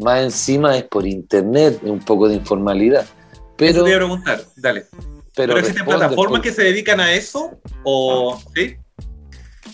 Más 0.00 0.22
encima 0.22 0.76
es 0.76 0.84
por 0.84 1.06
internet, 1.06 1.80
un 1.82 1.98
poco 1.98 2.28
de 2.28 2.34
informalidad. 2.36 3.02
Eso 3.02 3.10
Pero, 3.56 3.84
te 3.84 3.88
iba 3.90 3.96
a 3.96 4.00
preguntar, 4.00 4.40
dale. 4.56 4.86
pero, 5.34 5.54
¿Pero 5.54 5.58
existen 5.58 5.84
plataformas 5.84 6.38
por- 6.38 6.42
que 6.42 6.52
se 6.52 6.62
dedican 6.62 7.00
a 7.00 7.12
eso? 7.12 7.58
¿O 7.82 8.38
sí? 8.54 8.76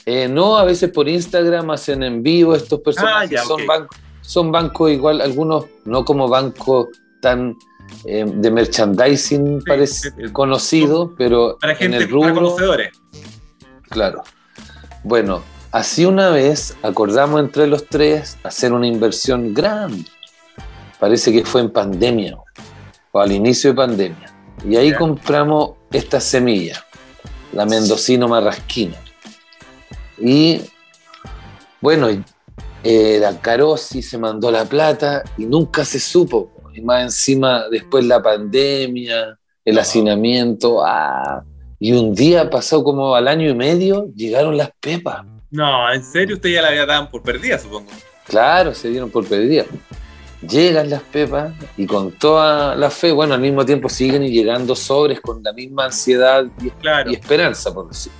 Eh, 0.07 0.29
no, 0.29 0.57
a 0.57 0.65
veces 0.65 0.91
por 0.91 1.09
Instagram 1.09 1.71
hacen 1.71 2.03
en 2.03 2.23
vivo 2.23 2.55
estos 2.57 2.81
personajes. 2.81 3.39
Ah, 3.39 3.43
ya, 3.43 3.45
son, 3.45 3.67
bancos, 3.67 3.97
son 4.23 4.51
bancos 4.51 4.91
igual, 4.91 5.21
algunos 5.21 5.67
no 5.85 6.05
como 6.05 6.29
bancos 6.29 6.89
tan 7.21 7.57
eh, 8.05 8.25
de 8.27 8.51
merchandising 8.51 9.61
Sí, 9.61 9.67
parece 9.67 10.11
sí, 10.11 10.17
sí. 10.27 10.33
conocido, 10.33 11.15
pero 11.17 11.57
Para 11.61 11.73
en 11.75 11.79
gente, 11.79 11.97
el 11.99 12.03
para 12.05 12.13
rubro, 12.13 12.35
conocedores. 12.35 12.91
claro. 13.89 14.23
Bueno, 15.05 15.43
así 15.73 16.05
una 16.05 16.31
vez 16.31 16.77
acordamos 16.83 17.41
entre 17.41 17.67
los 17.67 17.87
tres 17.87 18.39
hacer 18.45 18.73
una 18.73 18.87
inversión 18.87 19.53
grande. 19.55 20.05
Parece 21.01 21.33
que 21.33 21.45
fue 21.45 21.61
en 21.63 21.71
pandemia 21.71 22.37
o 23.11 23.21
al 23.21 23.33
inicio 23.33 23.71
de 23.71 23.77
pandemia. 23.77 24.33
Y 24.69 24.77
ahí 24.77 24.95
compramos 24.95 25.73
esta 25.91 26.21
semilla, 26.21 26.85
la 27.53 27.67
mendocino 27.67 28.29
marrasquina. 28.29 28.97
Y 30.19 30.61
bueno, 31.81 32.09
eh, 32.85 33.19
la 33.21 33.41
Carosi 33.41 34.03
se 34.03 34.19
mandó 34.19 34.51
la 34.53 34.65
plata 34.65 35.25
y 35.37 35.47
nunca 35.47 35.85
se 35.85 35.99
supo. 35.99 36.53
Y 36.75 36.81
más 36.81 37.03
encima, 37.03 37.69
después 37.71 38.05
la 38.05 38.23
pandemia, 38.23 39.39
el 39.65 39.75
No. 39.75 39.81
hacinamiento. 39.81 40.85
ah, 40.85 41.43
y 41.79 41.93
un 41.93 42.15
día 42.15 42.49
pasó 42.49 42.85
como 42.85 43.15
al 43.17 43.27
año 43.27 43.51
y 43.51 43.55
medio, 43.55 44.07
llegaron 44.15 44.57
las 44.57 44.71
pepas. 44.81 45.25
No, 45.51 45.93
en 45.93 46.03
serio, 46.05 46.37
usted 46.37 46.51
ya 46.51 46.63
la 46.63 46.69
había 46.69 46.87
dado 46.87 47.11
por 47.11 47.23
perdida, 47.23 47.59
supongo. 47.59 47.91
Claro, 48.27 48.73
se 48.73 48.89
dieron 48.89 49.11
por 49.11 49.27
perdida. 49.27 49.65
Llegan 50.49 50.91
las 50.91 51.03
pepas 51.03 51.53
y 51.77 51.87
con 51.87 52.13
toda 52.13 52.75
la 52.75 52.91
fe, 52.91 53.13
bueno, 53.13 53.35
al 53.35 53.41
mismo 53.41 53.65
tiempo 53.65 53.89
siguen 53.89 54.23
llegando 54.25 54.75
sobres 54.75 55.21
con 55.21 55.43
la 55.43 55.53
misma 55.53 55.85
ansiedad 55.87 56.45
y, 56.61 56.71
Claro. 56.71 57.11
y 57.11 57.15
esperanza, 57.15 57.73
por 57.75 57.89
decir. 57.89 58.13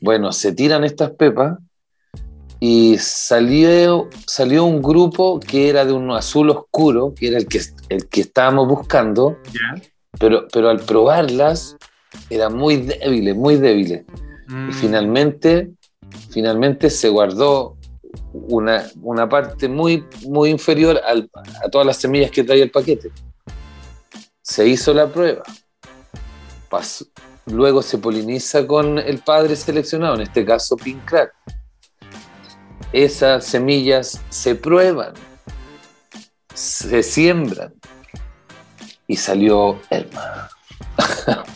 Bueno, 0.00 0.32
se 0.32 0.52
tiran 0.52 0.84
estas 0.84 1.10
pepas 1.10 1.58
y 2.60 2.96
salió, 2.98 4.08
salió 4.26 4.64
un 4.64 4.80
grupo 4.82 5.38
que 5.40 5.68
era 5.68 5.84
de 5.84 5.92
un 5.92 6.10
azul 6.10 6.50
oscuro, 6.50 7.12
que 7.14 7.28
era 7.28 7.38
el 7.38 7.46
que, 7.46 7.60
el 7.90 8.08
que 8.08 8.22
estábamos 8.22 8.66
buscando, 8.68 9.38
pero, 10.18 10.46
pero 10.52 10.70
al 10.70 10.80
probarlas 10.80 11.76
eran 12.30 12.56
muy 12.56 12.76
débiles, 12.78 13.36
muy 13.36 13.56
débiles. 13.56 14.04
Mm, 14.48 14.70
Y 14.70 14.72
finalmente, 14.72 15.70
finalmente 16.30 16.88
se 16.88 17.08
guardó 17.10 17.76
una, 18.32 18.84
una 19.02 19.28
parte 19.28 19.68
muy, 19.68 20.04
muy 20.26 20.50
inferior 20.50 21.00
al- 21.04 21.28
a 21.64 21.68
todas 21.68 21.86
las 21.86 21.96
semillas 21.98 22.30
que 22.30 22.42
traía 22.44 22.64
el 22.64 22.70
paquete. 22.70 23.10
Se 24.40 24.66
hizo 24.66 24.94
la 24.94 25.08
prueba. 25.08 25.42
Pasó- 26.70 27.06
luego 27.46 27.82
se 27.82 27.98
poliniza 27.98 28.66
con 28.66 28.98
el 28.98 29.18
padre 29.18 29.56
seleccionado, 29.56 30.14
en 30.14 30.22
este 30.22 30.44
caso 30.44 30.76
Pink 30.76 31.04
Crack. 31.04 31.32
Esas 32.96 33.44
semillas 33.44 34.22
se 34.30 34.54
prueban, 34.54 35.12
se 36.54 37.02
siembran 37.02 37.74
y 39.06 39.16
salió 39.16 39.78
Elma 39.90 40.48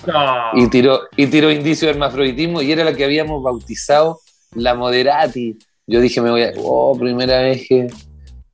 no. 0.06 0.50
y 0.54 0.68
tiró, 0.68 1.00
y 1.16 1.26
tiró 1.28 1.50
indicio 1.50 1.86
de 1.88 1.92
hermafroditismo 1.94 2.60
y 2.60 2.70
era 2.72 2.84
la 2.84 2.92
que 2.92 3.04
habíamos 3.04 3.42
bautizado 3.42 4.20
la 4.54 4.74
Moderati. 4.74 5.56
Yo 5.86 6.00
dije, 6.00 6.20
me 6.20 6.30
voy 6.30 6.42
a. 6.42 6.52
Oh, 6.58 6.94
primera 6.98 7.40
vez 7.40 7.66
que. 7.66 7.86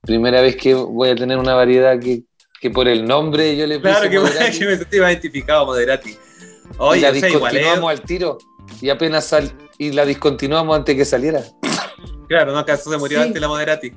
Primera 0.02 0.40
vez 0.40 0.54
que 0.54 0.72
voy 0.74 1.08
a 1.08 1.16
tener 1.16 1.38
una 1.38 1.54
variedad 1.54 1.98
que, 1.98 2.22
que 2.60 2.70
por 2.70 2.86
el 2.86 3.04
nombre 3.04 3.56
yo 3.56 3.66
le 3.66 3.80
puse 3.80 3.90
Claro 3.90 4.08
que, 4.10 4.18
Moderati. 4.20 4.58
que 4.60 4.66
me 4.66 4.76
sentí 4.76 5.00
más 5.00 5.10
identificado, 5.10 5.66
Moderati. 5.66 6.10
y 6.10 6.16
Oye, 6.78 7.00
la 7.00 7.12
sea, 7.12 7.28
igual 7.30 7.56
es- 7.56 7.62
discontinuamos 7.62 7.90
al 7.90 8.00
tiro. 8.02 8.38
Y 8.80 8.90
apenas 8.90 9.24
sal, 9.26 9.52
y 9.76 9.90
la 9.90 10.04
discontinuamos 10.06 10.76
antes 10.76 10.94
que 10.94 11.04
saliera. 11.04 11.42
Claro, 12.28 12.52
no 12.52 12.58
acaso 12.58 12.90
se 12.90 12.96
murió 12.98 13.18
Sí. 13.20 13.26
antes 13.28 13.40
la 13.40 13.48
Moderati. 13.48 13.92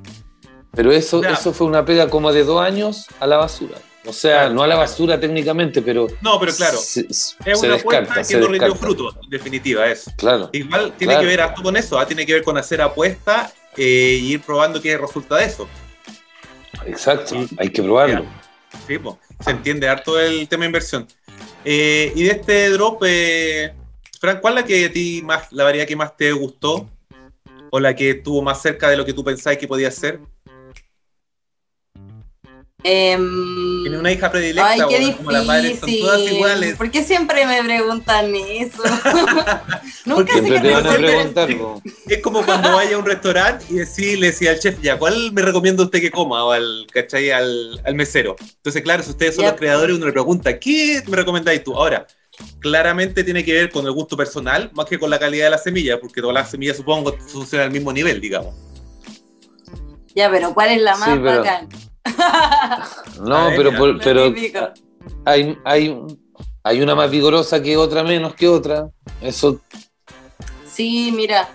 Pero 0.74 0.92
eso, 0.92 1.24
eso 1.24 1.52
fue 1.54 1.68
una 1.68 1.84
pega 1.84 2.10
como 2.10 2.32
de 2.32 2.44
dos 2.44 2.62
años 2.62 3.06
a 3.20 3.26
la 3.28 3.38
basura. 3.38 3.78
O 4.06 4.14
sea, 4.14 4.42
Claro, 4.42 4.54
no 4.54 4.64
a 4.64 4.68
la 4.68 4.76
claro. 4.76 4.90
basura 4.90 5.20
técnicamente, 5.20 5.82
pero. 5.82 6.08
No, 6.22 6.40
pero 6.40 6.54
claro, 6.54 6.78
se, 6.78 7.02
es 7.10 7.36
una 7.44 7.54
apuesta 7.54 7.76
descarta, 8.02 8.14
que 8.16 8.24
se 8.24 8.38
no 8.38 8.48
rindió 8.48 8.76
fruto, 8.76 9.10
en 9.24 9.30
definitiva, 9.30 9.88
eso. 9.88 10.12
Claro. 10.16 10.50
Igual 10.54 10.94
tiene 10.98 11.14
Claro. 11.14 11.22
que 11.22 11.28
ver 11.28 11.42
harto 11.42 11.62
con 11.64 11.76
eso, 11.76 12.00
¿ah? 12.00 12.06
tiene 12.06 12.26
que 12.26 12.34
ver 12.34 12.44
con 12.44 12.58
hacer 12.58 12.82
apuestas 12.82 13.54
eh, 13.76 14.20
y 14.22 14.34
ir 14.34 14.42
probando 14.42 14.82
qué 14.82 14.98
resulta 14.98 15.36
de 15.38 15.46
eso. 15.46 15.68
Exacto. 16.86 17.36
Sí. 17.48 17.56
Hay 17.58 17.70
que 17.70 17.84
probarlo. 17.84 18.26
Sí, 18.88 18.98
se 19.40 19.52
entiende 19.52 19.90
harto 19.90 20.20
el 20.20 20.48
tema 20.48 20.62
de 20.62 20.68
inversión. 20.68 21.08
Eh, 21.66 22.12
y 22.16 22.24
de 22.24 22.32
este 22.32 22.70
drop, 22.70 23.04
eh, 23.06 23.74
Frank, 24.20 24.40
¿cuál 24.40 24.58
es 24.58 24.62
la 24.62 24.68
que 24.68 24.86
a 24.86 24.92
ti 24.92 25.22
más, 25.24 25.52
la 25.52 25.64
variedad 25.64 25.88
que 25.88 25.96
más 25.96 26.16
te 26.16 26.32
gustó? 26.32 26.90
¿O 27.72 27.80
la 27.80 27.96
que 27.96 28.12
estuvo 28.12 28.42
más 28.42 28.62
cerca 28.62 28.90
de 28.90 28.98
lo 28.98 29.06
que 29.06 29.14
tú 29.14 29.24
pensabas 29.24 29.58
que 29.58 29.68
podía 29.68 29.92
ser? 29.92 30.20
Em, 32.82 33.82
Tiene 33.84 33.98
una 34.00 34.10
hija 34.10 34.32
predilecta, 34.32 34.70
Ay, 34.72 34.80
qué 34.88 35.14
como 35.18 35.32
las 35.32 35.46
madres 35.46 35.80
son 35.82 35.90
todas 36.00 36.18
difícil. 36.18 36.38
iguales. 36.38 36.76
¿Por 36.78 36.90
qué 36.90 37.04
siempre 37.04 37.46
me 37.46 37.62
preguntan 37.62 38.34
eso? 38.34 38.82
Nunca 40.06 40.34
sé 40.34 40.44
qué 40.44 40.60
preguntar. 40.98 41.50
Es 42.08 42.22
como 42.22 42.46
cuando 42.46 42.72
vaya 42.74 42.96
a 42.96 43.00
un 43.00 43.06
restaurante 43.06 43.66
y 43.70 43.74
decirle 43.76 44.28
decía 44.28 44.52
al 44.52 44.60
chef, 44.60 44.80
ya, 44.82 44.98
¿cuál 44.98 45.34
me 45.34 45.42
recomienda 45.42 45.84
usted 45.84 46.00
que 46.00 46.10
coma? 46.10 46.46
O 46.46 46.52
al, 46.52 46.88
¿cachai? 46.94 47.32
Al, 47.32 47.82
al 47.84 47.96
mesero. 47.96 48.38
Entonces, 48.40 48.82
claro, 48.82 49.04
si 49.04 49.10
ustedes 49.10 49.36
son 49.36 49.44
Ya. 49.44 49.52
los 49.52 49.60
creadores, 49.60 49.98
uno 49.98 50.06
le 50.06 50.14
pregunta, 50.14 50.58
¿qué 50.58 51.04
me 51.06 51.18
recomendáis 51.18 51.62
tú? 51.66 51.76
Ahora, 51.76 52.08
claramente 52.60 53.24
tiene 53.24 53.44
que 53.44 53.54
ver 53.54 53.72
con 53.72 53.86
el 53.86 53.92
gusto 53.92 54.16
personal 54.18 54.70
más 54.74 54.86
que 54.86 54.98
con 55.00 55.10
la 55.10 55.20
calidad 55.20 55.46
de 55.46 55.52
la 55.52 55.58
semilla, 55.58 56.00
porque 56.00 56.22
todas 56.22 56.34
las 56.34 56.52
semillas 56.52 56.78
supongo 56.78 57.14
funcionan 57.18 57.68
al 57.68 57.74
mismo 57.74 57.92
nivel, 57.94 58.20
digamos. 58.20 58.56
Ya, 60.16 60.30
pero 60.30 60.54
¿cuál 60.54 60.72
es 60.72 60.82
la 60.82 60.96
más 60.98 61.10
Sí, 61.10 61.20
pero- 61.24 61.38
bacán? 61.40 61.70
No, 63.22 63.36
A 63.36 63.48
ver, 63.50 63.58
pero, 63.58 63.78
por- 63.78 64.00
pero 64.02 64.34
hay, 65.26 65.58
hay, 65.64 65.98
hay 66.64 66.82
una 66.82 66.96
más 66.96 67.10
vigorosa 67.12 67.62
que 67.62 67.78
otra, 67.78 68.04
menos 68.04 68.34
que 68.36 68.48
otra. 68.48 68.90
Eso, 69.22 69.60
Sí, 70.72 71.12
mira, 71.14 71.50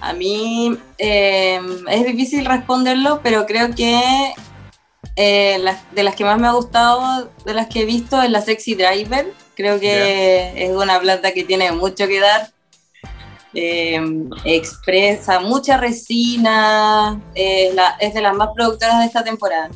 a 0.00 0.12
mí 0.12 0.76
eh, 0.98 1.60
es 1.88 2.06
difícil 2.06 2.44
responderlo, 2.44 3.20
pero 3.22 3.46
creo 3.46 3.74
que 3.74 4.32
eh, 5.16 5.58
las- 5.60 5.90
de 5.94 6.02
las 6.02 6.14
que 6.14 6.24
más 6.24 6.38
me 6.38 6.46
ha 6.46 6.52
gustado, 6.52 7.30
de 7.44 7.54
las 7.54 7.68
que 7.68 7.80
he 7.80 7.84
visto, 7.86 8.20
es 8.22 8.30
la 8.30 8.42
Sexy 8.42 8.74
Driver. 8.74 9.32
Creo 9.56 9.80
que 9.80 10.52
es 10.64 10.70
una 10.70 11.00
planta 11.00 11.32
que 11.32 11.42
tiene 11.44 11.72
mucho 11.72 12.06
que 12.06 12.20
dar. 12.20 12.50
Eh, 13.54 13.98
expresa 14.44 15.40
mucha 15.40 15.78
resina, 15.78 17.18
eh, 17.34 17.70
la- 17.74 17.96
es 17.98 18.12
de 18.12 18.20
las 18.20 18.34
más 18.34 18.50
productoras 18.54 18.98
de 19.00 19.06
esta 19.06 19.24
temporada. 19.24 19.70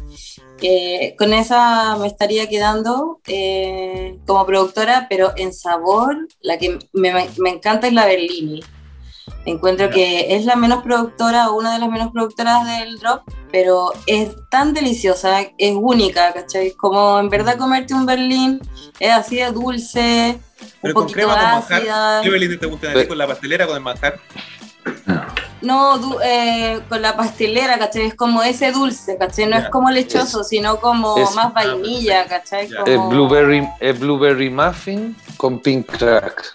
Eh, 0.60 1.14
con 1.18 1.32
esa 1.32 1.96
me 1.96 2.06
estaría 2.06 2.46
quedando 2.46 3.20
eh, 3.26 4.18
como 4.26 4.44
productora, 4.44 5.06
pero 5.08 5.32
en 5.36 5.54
sabor, 5.54 6.28
la 6.42 6.58
que 6.58 6.78
me- 6.92 7.28
me 7.38 7.50
encanta 7.50 7.86
es 7.86 7.94
la 7.94 8.04
Berlini. 8.04 8.62
Encuentro 9.46 9.86
Ya. 9.86 9.92
que 9.92 10.36
es 10.36 10.44
la 10.44 10.54
menos 10.54 10.82
productora 10.82 11.50
o 11.50 11.56
una 11.58 11.72
de 11.72 11.78
las 11.78 11.88
menos 11.88 12.12
productoras 12.12 12.66
del 12.66 12.98
drop, 12.98 13.22
pero 13.50 13.92
es 14.06 14.36
tan 14.50 14.74
deliciosa, 14.74 15.40
es 15.56 15.74
única, 15.74 16.32
¿cachai? 16.34 16.72
Como 16.72 17.18
en 17.18 17.28
verdad 17.30 17.56
comerte 17.56 17.94
un 17.94 18.04
Berlín 18.06 18.60
es 18.98 19.10
así 19.10 19.36
de 19.36 19.50
dulce, 19.50 20.38
un 20.60 20.68
Pero 20.82 20.94
con 20.94 21.02
poquito 21.04 21.16
crema, 21.20 21.34
con 21.34 21.42
manjar. 21.42 21.80
ácida. 21.80 22.20
¿Qué 22.22 22.30
Belén 22.30 22.58
te 22.58 22.66
gusta 22.66 22.90
a 22.90 22.94
ti? 22.94 23.06
con 23.06 23.16
la 23.18 23.26
pastelera 23.26 23.66
con 23.66 23.76
el 23.76 23.82
manjar? 23.82 24.20
No, 25.62 25.98
du- 25.98 26.18
eh, 26.22 26.80
con 26.88 27.02
la 27.02 27.16
pastelera, 27.16 27.78
¿cachai? 27.78 28.06
Es 28.06 28.14
como 28.14 28.42
ese 28.42 28.72
dulce, 28.72 29.18
¿cachai? 29.18 29.44
No 29.46 29.58
Ya. 29.58 29.64
es 29.64 29.68
como 29.70 29.90
lechoso, 29.90 30.42
sino 30.44 30.76
como 30.80 31.18
es- 31.18 31.34
más 31.34 31.52
vainilla, 31.52 32.26
¿cachai? 32.26 32.66
Es 32.66 32.74
Como- 32.96 33.08
blueberry, 33.10 33.66
es 33.80 33.98
blueberry 33.98 34.48
muffin 34.50 35.14
con 35.36 35.58
pink 35.60 35.86
crack. 35.86 36.54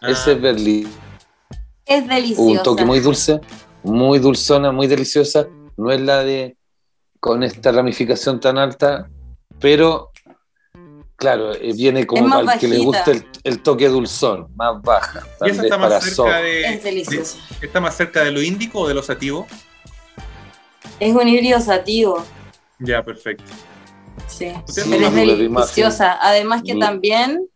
Ah, 0.00 0.10
Ese 0.10 0.32
es 0.32 0.40
Berlín. 0.40 0.90
Es 1.90 2.06
deliciosa. 2.06 2.42
Un 2.42 2.62
toque 2.62 2.84
muy 2.84 3.00
dulce, 3.00 3.40
muy 3.82 4.20
dulzona, 4.20 4.70
muy 4.70 4.86
deliciosa. 4.86 5.48
No 5.76 5.90
es 5.90 6.00
la 6.00 6.22
de 6.22 6.56
con 7.18 7.42
esta 7.42 7.72
ramificación 7.72 8.38
tan 8.38 8.58
alta, 8.58 9.10
pero 9.60 10.12
Claro, 11.16 11.52
eh, 11.54 11.72
viene 11.74 12.06
como 12.06 12.30
para 12.30 12.54
el 12.54 12.58
que 12.60 12.66
le 12.68 12.76
bajita. 12.78 12.86
gusta 12.86 13.10
el, 13.10 13.26
el 13.44 13.62
toque 13.62 13.88
dulzón, 13.88 14.46
más 14.56 14.80
baja. 14.80 15.22
¿Y 15.44 15.50
esa 15.50 15.62
está 15.64 15.76
más 15.76 16.02
cerca 16.02 16.40
de, 16.40 16.62
Es 16.76 16.82
delicioso. 16.84 17.36
de- 17.60 17.66
está 17.66 17.78
más 17.80 17.94
cerca 17.96 18.24
de 18.24 18.30
lo 18.30 18.40
índico 18.40 18.78
o 18.80 18.88
de 18.88 18.94
lo 18.94 19.02
sativo? 19.02 19.46
Es 20.98 21.14
un 21.14 21.28
híbrido 21.28 21.60
sativo, 21.60 22.24
Ya, 22.78 23.02
perfecto. 23.02 23.44
sí. 24.28 24.50
Pero 24.88 25.08
es 25.08 25.14
deliciosa. 25.14 26.16
Además 26.22 26.62
que 26.64 26.74
Mm. 26.76 26.80
también, 26.80 27.48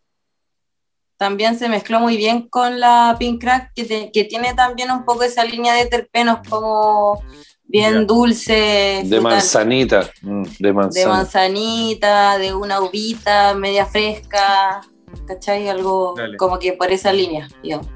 también 1.24 1.58
se 1.58 1.70
mezcló 1.70 2.00
muy 2.00 2.18
bien 2.18 2.48
con 2.48 2.78
la 2.78 3.16
Pink 3.18 3.40
Crack, 3.40 3.72
que, 3.74 3.84
te- 3.84 4.10
que 4.12 4.24
tiene 4.24 4.52
también 4.52 4.90
un 4.90 5.06
poco 5.06 5.22
esa 5.22 5.42
línea 5.42 5.72
de 5.72 5.86
terpenos 5.86 6.40
como 6.50 7.24
bien 7.64 8.06
dulce, 8.06 8.52
De 8.52 9.16
frutal. 9.16 9.22
manzanita, 9.22 10.10
mm, 10.20 10.42
de 10.42 10.72
de 10.90 11.06
manzanita, 11.06 12.36
de 12.36 12.52
una 12.54 12.82
uvita 12.82 13.54
media 13.54 13.86
fresca, 13.86 14.82
¿cachai? 15.26 15.66
Algo 15.70 16.12
Dale. 16.14 16.36
como 16.36 16.58
que 16.58 16.74
por 16.74 16.92
esa 16.92 17.10
línea, 17.10 17.48
digamos. 17.62 17.86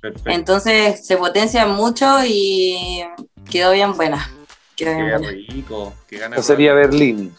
Perfecto. 0.00 0.30
Entonces 0.30 1.06
se 1.06 1.16
potencia 1.16 1.64
mucho 1.66 2.06
y 2.26 3.04
quedó 3.48 3.70
bien 3.70 3.92
buena. 3.96 4.28
Quedó 4.74 4.96
bien 4.96 5.06
Qué 5.06 5.16
buena. 5.18 5.38
rico, 5.48 5.92
qué 6.08 6.18
ganas. 6.18 6.40
Eso 6.40 6.48
sería 6.48 6.74
Berlín. 6.74 7.32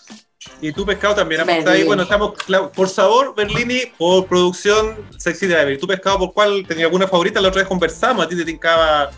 Y 0.62 0.72
tu 0.72 0.86
pescado 0.86 1.16
también 1.16 1.42
apunta 1.42 1.72
ahí. 1.72 1.84
Bueno, 1.84 2.04
estamos 2.04 2.34
por 2.76 2.90
sabor, 2.90 3.36
Berlini, 3.36 3.82
por 3.98 4.26
producción, 4.26 4.96
Sexy 5.18 5.46
Driver. 5.48 5.74
¿Y 5.74 5.78
tu 5.78 5.88
pescado 5.88 6.18
por 6.20 6.34
cuál 6.34 6.66
tenía 6.68 6.86
alguna 6.86 7.08
favorita? 7.08 7.40
La 7.40 7.50
otra 7.50 7.62
vez 7.62 7.68
conversamos, 7.68 8.26
a 8.26 8.30
ti 8.30 8.36
te 8.36 8.46
tincaba 8.46 9.12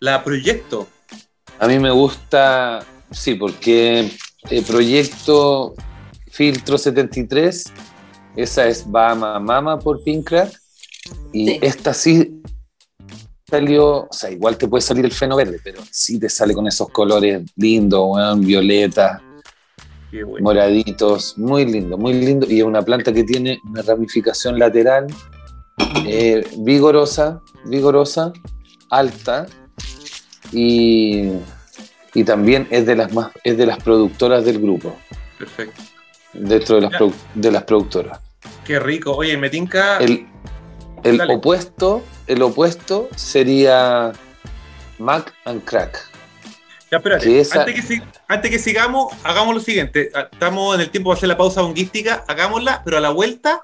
la 0.00 0.22
Proyecto. 0.22 0.86
A 1.58 1.66
mí 1.66 1.78
me 1.78 1.90
gusta, 1.90 2.84
sí, 3.10 3.34
porque 3.34 4.10
el 4.50 4.64
proyecto 4.64 5.74
Filtro 6.30 6.76
73, 6.76 7.64
esa 8.36 8.66
es 8.66 8.90
Bama 8.90 9.38
Mama 9.38 9.78
por 9.78 10.02
Pink 10.02 10.28
Crack, 10.28 10.52
y 11.32 11.46
Sí. 11.46 11.58
esta 11.62 11.94
sí 11.94 12.42
salió, 13.48 14.04
o 14.04 14.12
sea, 14.12 14.30
igual 14.30 14.56
te 14.56 14.66
puede 14.66 14.80
salir 14.82 15.04
el 15.04 15.12
feno 15.12 15.36
verde, 15.36 15.60
pero 15.62 15.82
sí 15.90 16.18
te 16.18 16.28
sale 16.28 16.54
con 16.54 16.66
esos 16.66 16.88
colores 16.88 17.42
lindos, 17.56 18.02
weón, 18.06 18.40
violeta, 18.40 19.22
bueno. 20.22 20.44
moraditos, 20.44 21.38
muy 21.38 21.64
lindo, 21.64 21.96
muy 21.96 22.12
lindo, 22.14 22.46
y 22.48 22.58
es 22.58 22.64
una 22.64 22.82
planta 22.82 23.12
que 23.12 23.24
tiene 23.24 23.60
una 23.64 23.82
ramificación 23.82 24.58
lateral 24.58 25.06
eh, 26.06 26.44
vigorosa, 26.58 27.40
vigorosa, 27.64 28.32
alta, 28.90 29.46
y, 30.52 31.30
y 32.12 32.24
también 32.24 32.68
es 32.70 32.84
de 32.84 32.96
las 32.96 33.12
más, 33.12 33.32
es 33.42 33.56
de 33.56 33.64
las 33.64 33.82
productoras 33.82 34.44
del 34.44 34.60
grupo, 34.60 34.94
Perfecto. 35.38 35.82
dentro 36.34 36.76
de 36.76 36.82
las, 36.82 36.92
de 37.34 37.50
las 37.50 37.62
productoras. 37.64 38.20
Qué 38.64 38.78
rico. 38.78 39.16
Oye, 39.16 39.36
me 39.38 39.48
tinca. 39.48 39.98
El, 39.98 40.26
el 41.04 41.20
opuesto, 41.30 42.02
el 42.26 42.42
opuesto 42.42 43.08
sería 43.16 44.12
Mac 44.98 45.32
and 45.46 45.64
Crack. 45.64 46.11
Ya, 46.92 46.98
espérate. 46.98 47.24
que 47.24 47.40
esa- 47.40 47.60
Antes, 47.60 47.74
que 47.74 47.82
si- 47.82 48.02
antes 48.28 48.50
que 48.50 48.58
sigamos, 48.58 49.12
hagamos 49.24 49.54
lo 49.54 49.60
siguiente. 49.60 50.10
Ah, 50.14 50.28
Estamos 50.30 50.74
en 50.74 50.82
el 50.82 50.90
tiempo 50.90 51.10
de 51.10 51.16
hacer 51.16 51.28
la 51.30 51.38
pausa 51.38 51.62
bonguística, 51.62 52.22
hagámosla, 52.28 52.82
pero 52.84 52.98
a 52.98 53.00
la 53.00 53.08
vuelta 53.10 53.62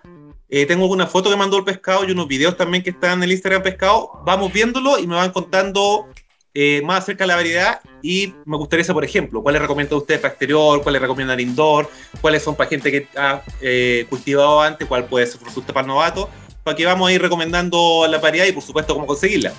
eh, 0.49 0.65
tengo 0.65 0.87
una 0.87 1.07
foto 1.07 1.29
que 1.29 1.37
mandó 1.37 1.59
el 1.59 1.65
pescado 1.65 2.05
y 2.07 2.11
unos 2.11 2.27
videos 2.27 2.57
también 2.57 2.83
que 2.83 2.89
están 2.89 3.19
en 3.19 3.25
el 3.25 3.33
Instagram 3.33 3.63
pescado. 3.63 4.11
Vamos 4.25 4.51
viéndolo 4.51 4.99
y 4.99 5.07
me 5.07 5.15
van 5.15 5.31
contando 5.31 6.07
eh, 6.55 6.81
más 6.87 7.01
acerca 7.05 7.25
de 7.25 7.29
la 7.29 7.37
variedad. 7.37 7.81
Y 8.03 8.33
me 8.47 8.57
gustaría 8.57 8.83
saber, 8.83 8.95
por 8.95 9.05
ejemplo, 9.05 9.43
cuáles 9.43 9.61
recomiendan 9.61 9.99
ustedes 9.99 10.21
para 10.21 10.33
exterior, 10.33 10.83
cuáles 10.83 11.03
recomiendan 11.03 11.39
indoor, 11.39 11.91
cuáles 12.23 12.43
son 12.43 12.57
para 12.57 12.71
gente 12.71 12.91
que 12.91 13.07
ha 13.17 13.43
eh, 13.61 14.07
cultivado 14.09 14.63
antes, 14.63 14.89
cuál 14.89 15.05
puede 15.05 15.27
ser 15.27 15.43
resulta 15.43 15.75
para 15.75 15.87
novato, 15.87 16.31
para 16.65 16.75
que 16.75 16.87
vamos 16.87 17.11
a 17.11 17.13
ir 17.13 17.21
recomendando 17.21 18.07
la 18.09 18.17
variedad 18.19 18.47
y 18.47 18.53
por 18.53 18.63
supuesto 18.63 18.95
cómo 18.95 19.07
conseguirla. 19.07 19.53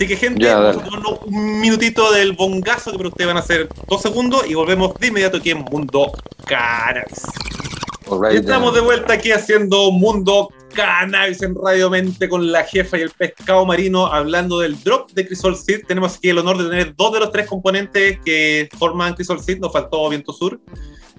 Así 0.00 0.08
que 0.08 0.16
gente, 0.16 0.42
Ya, 0.42 0.54
vamos 0.58 0.76
a 0.76 0.78
dale. 0.78 0.84
tomarnos 0.90 1.18
un 1.26 1.60
minutito 1.60 2.10
del 2.10 2.32
bongazo 2.32 2.90
que 2.90 2.96
para 2.96 3.10
ustedes 3.10 3.26
van 3.28 3.36
a 3.36 3.42
ser 3.42 3.68
dos 3.86 4.00
segundos 4.00 4.48
y 4.48 4.54
volvemos 4.54 4.94
de 4.94 5.08
inmediato 5.08 5.36
aquí 5.36 5.50
en 5.50 5.58
Mundo 5.58 6.10
Cannabis. 6.46 7.20
Y 8.32 8.36
estamos 8.36 8.72
de 8.74 8.80
vuelta 8.80 9.12
aquí 9.12 9.30
haciendo 9.30 9.90
Mundo 9.90 10.48
Cannabis 10.74 11.42
en 11.42 11.54
Radio 11.54 11.90
Mente 11.90 12.30
con 12.30 12.50
la 12.50 12.64
jefa 12.64 12.96
y 12.96 13.02
el 13.02 13.10
pescado 13.10 13.66
marino 13.66 14.06
hablando 14.06 14.58
del 14.60 14.82
drop 14.82 15.10
de 15.12 15.26
Crisol 15.26 15.54
Seed. 15.54 15.82
Tenemos 15.86 16.16
aquí 16.16 16.30
el 16.30 16.38
honor 16.38 16.56
de 16.56 16.70
tener 16.70 16.96
dos 16.96 17.12
de 17.12 17.20
los 17.20 17.30
tres 17.30 17.46
componentes 17.46 18.18
que 18.24 18.70
forman 18.78 19.12
Crisol 19.12 19.42
Seed. 19.42 19.58
Nos 19.58 19.70
faltó 19.70 20.08
Viento 20.08 20.32
Sur, 20.32 20.58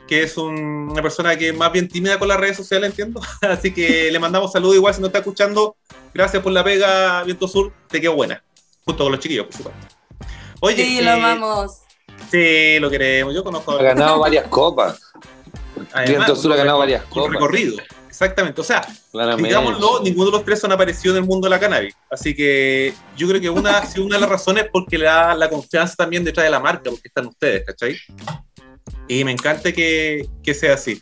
que 0.08 0.24
es 0.24 0.36
un- 0.38 0.90
una 0.92 1.04
persona 1.04 1.38
que 1.38 1.50
es 1.50 1.56
más 1.56 1.72
bien 1.72 1.88
tímida 1.88 2.18
con 2.18 2.28
las 2.30 2.40
redes 2.40 2.58
sociales, 2.58 2.90
entiendo. 2.90 3.22
Así 3.42 3.72
que 3.76 4.12
le 4.12 4.18
mandamos 4.18 4.52
saludos 4.52 4.76
igual 4.78 4.96
si 4.96 5.02
nos 5.02 5.10
está 5.10 5.20
escuchando. 5.20 5.76
Gracias 6.16 6.42
por 6.42 6.52
la 6.52 6.64
pega, 6.64 7.22
Viento 7.26 7.48
Sur. 7.48 7.72
Te 7.88 8.02
quedó 8.02 8.16
buena. 8.16 8.44
Junto 8.86 9.04
con 9.04 9.12
los 9.12 9.20
chiquillos, 9.22 9.46
por 9.48 9.56
supuesto. 9.56 9.80
Oye, 10.62 10.84
Sí, 10.86 11.00
eh, 11.00 11.02
lo 11.04 11.12
amamos. 11.12 11.78
Sí, 12.30 12.80
lo 12.80 12.90
queremos. 12.90 13.34
Yo 13.34 13.44
conozco 13.44 13.72
Ha 13.72 13.84
ganado 13.84 14.20
varias 14.20 14.48
copas. 14.48 15.00
Además, 15.94 16.40
Sur 16.40 16.52
ha 16.52 16.56
un 16.56 16.60
ganado 16.60 16.80
varias 16.80 17.04
un 17.04 17.10
copas. 17.10 17.32
recorrido. 17.34 17.78
Exactamente. 18.08 18.62
O 18.62 18.64
sea, 18.64 18.86
Claramente. 19.12 19.48
digámoslo, 19.50 20.02
ninguno 20.04 20.26
de 20.28 20.32
los 20.38 20.46
tres 20.46 20.60
son 20.60 20.72
aparecido 20.72 21.16
en 21.16 21.24
el 21.24 21.28
mundo 21.28 21.46
de 21.46 21.50
la 21.50 21.60
cannabis. 21.60 21.96
Así 22.10 22.36
que 22.36 22.94
yo 23.18 23.28
creo 23.28 23.42
que 23.42 23.50
una, 23.50 23.84
sí, 23.86 24.00
una 24.00 24.16
de 24.16 24.22
las 24.22 24.30
razones 24.30 24.66
es 24.66 24.70
porque 24.72 24.98
le 24.98 25.06
da 25.06 25.34
la 25.34 25.50
confianza 25.50 25.96
también 25.96 26.24
detrás 26.24 26.44
de 26.46 26.52
la 26.52 26.60
marca, 26.60 26.90
porque 26.92 27.08
están 27.08 27.26
ustedes, 27.26 27.66
¿cachai? 27.66 27.98
Y 29.08 29.24
me 29.24 29.32
encanta 29.32 29.72
que, 29.72 30.28
que 30.44 30.54
sea 30.54 30.76
así. 30.76 31.02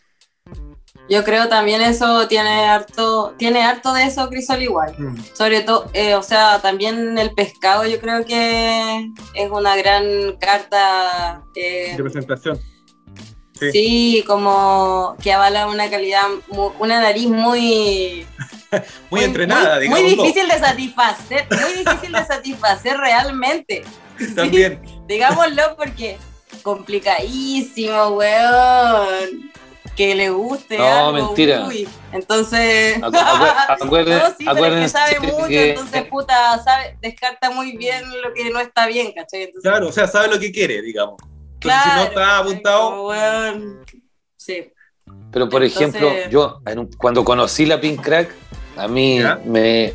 Yo 1.10 1.24
creo 1.24 1.50
también 1.50 1.82
eso 1.82 2.28
tiene 2.28 2.66
harto, 2.66 3.34
tiene 3.38 3.64
harto 3.64 3.94
de 3.94 4.04
eso 4.04 4.30
Crisol 4.30 4.62
igual. 4.62 4.96
Sobre 5.34 5.62
todo, 5.62 5.90
eh, 5.94 6.14
o 6.14 6.22
sea, 6.22 6.60
también 6.62 7.18
el 7.18 7.34
pescado 7.34 7.86
yo 7.88 8.00
creo 8.00 8.24
que 8.26 9.10
es 9.34 9.50
una 9.50 9.76
gran 9.76 10.38
carta. 10.40 11.44
eh, 11.56 11.94
De 11.98 12.04
presentación. 12.04 12.60
sí. 13.60 13.72
Sí. 13.72 14.24
como 14.28 15.16
que 15.22 15.34
avala 15.34 15.68
una 15.68 15.90
calidad, 15.90 16.24
una 16.80 17.02
nariz 17.02 17.28
muy... 17.28 18.26
Muy, 19.10 19.24
entrenada, 19.24 19.78
muy, 19.78 19.82
digamos. 19.82 20.02
muy 20.04 20.10
difícil 20.12 20.48
de 20.48 20.60
satisfacer, 20.60 21.48
muy 21.50 21.84
difícil 21.84 22.12
de 22.12 22.24
satisfacer 22.24 22.98
realmente. 22.98 23.82
También. 24.36 24.80
Digámoslo 25.08 25.76
porque 25.76 26.20
complicadísimo, 26.62 28.10
weón. 28.10 29.52
Que 30.00 30.16
le 30.16 30.30
guste. 30.30 30.78
No, 30.78 30.86
algo, 30.88 31.12
mentira. 31.28 31.66
uy. 31.68 31.86
Entonces. 32.14 33.02
Acu- 33.02 33.12
acu- 33.12 33.66
acuerden- 33.82 34.20
no, 34.24 34.28
sí, 34.30 34.36
pero 34.38 34.38
es 34.38 34.38
que 34.38 34.50
acuérdense 34.50 34.90
sabe 34.90 35.20
mucho, 35.20 35.48
que- 35.50 35.70
entonces 35.72 36.04
puta, 36.10 36.64
sabe, 36.64 36.98
descarta 37.02 37.50
muy 37.50 37.76
bien 37.76 38.04
lo 38.22 38.34
que 38.34 38.50
no 38.50 38.62
está 38.62 38.88
bien, 38.88 39.12
¿cachai? 39.12 39.42
Entonces, 39.44 39.70
Claro, 39.70 39.90
o 39.90 39.92
sea, 39.92 40.08
sabe 40.08 40.30
lo 40.30 40.40
que 40.40 40.54
quiere, 40.54 40.82
digamos. 40.82 41.18
Entonces, 41.22 41.60
claro, 41.60 41.90
si 41.92 41.98
no 41.98 42.04
está 42.04 42.38
apuntado, 42.38 42.92
como, 42.92 43.84
Sí. 44.38 44.72
Pero 45.34 45.50
por 45.50 45.64
Entonces- 45.66 45.96
ejemplo, 45.96 46.30
yo 46.32 46.62
en 46.66 46.80
un- 46.80 46.92
cuando 46.94 47.26
conocí 47.26 47.66
la 47.66 47.82
Pink 47.82 48.02
Crack, 48.02 48.34
a 48.78 48.88
mí 48.88 49.20
me, 49.44 49.94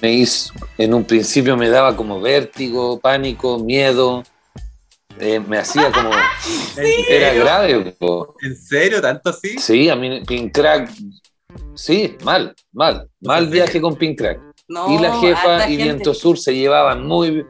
me 0.00 0.12
hizo, 0.12 0.54
en 0.78 0.94
un 0.94 1.04
principio 1.04 1.58
me 1.58 1.68
daba 1.68 1.94
como 1.94 2.22
vértigo, 2.22 2.98
pánico, 3.00 3.58
miedo, 3.58 4.22
eh, 5.20 5.40
me 5.40 5.58
hacía 5.58 5.90
como, 5.92 6.10
¿en 6.76 6.86
era 7.08 7.32
grave. 7.34 7.92
po. 7.98 8.34
¿En 8.42 8.56
serio? 8.56 9.00
¿Tanto 9.00 9.30
así? 9.30 9.58
Sí, 9.58 9.88
a 9.88 9.96
mí 9.96 10.20
Pink 10.26 10.52
Crack, 10.54 10.90
sí, 11.74 12.16
mal, 12.24 12.54
mal, 12.72 13.08
mal 13.20 13.46
viaje 13.48 13.80
con 13.80 13.96
Pink 13.96 14.18
Crack. 14.18 14.40
No, 14.68 14.92
y 14.92 14.98
la 15.00 15.16
jefa 15.20 15.56
y 15.68 15.76
gente. 15.76 15.82
Viento 15.84 16.14
Sur 16.14 16.38
se 16.38 16.54
llevaban 16.54 17.06
muy, 17.06 17.46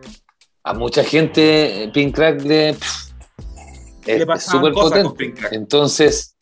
a 0.65 0.75
mucha 0.75 1.03
gente 1.03 1.85
eh, 1.85 1.89
Pink 1.89 2.15
Crack 2.15 2.43
le, 2.43 2.75
pff, 2.75 3.11
es 4.03 4.07
Le 4.07 4.17
es 4.17 4.27
pasaban 4.27 4.61
súper 4.61 4.73
potente. 4.75 5.03
con 5.05 5.17
Pink 5.17 5.39
Crack. 5.39 5.53
Entonces, 5.55 6.37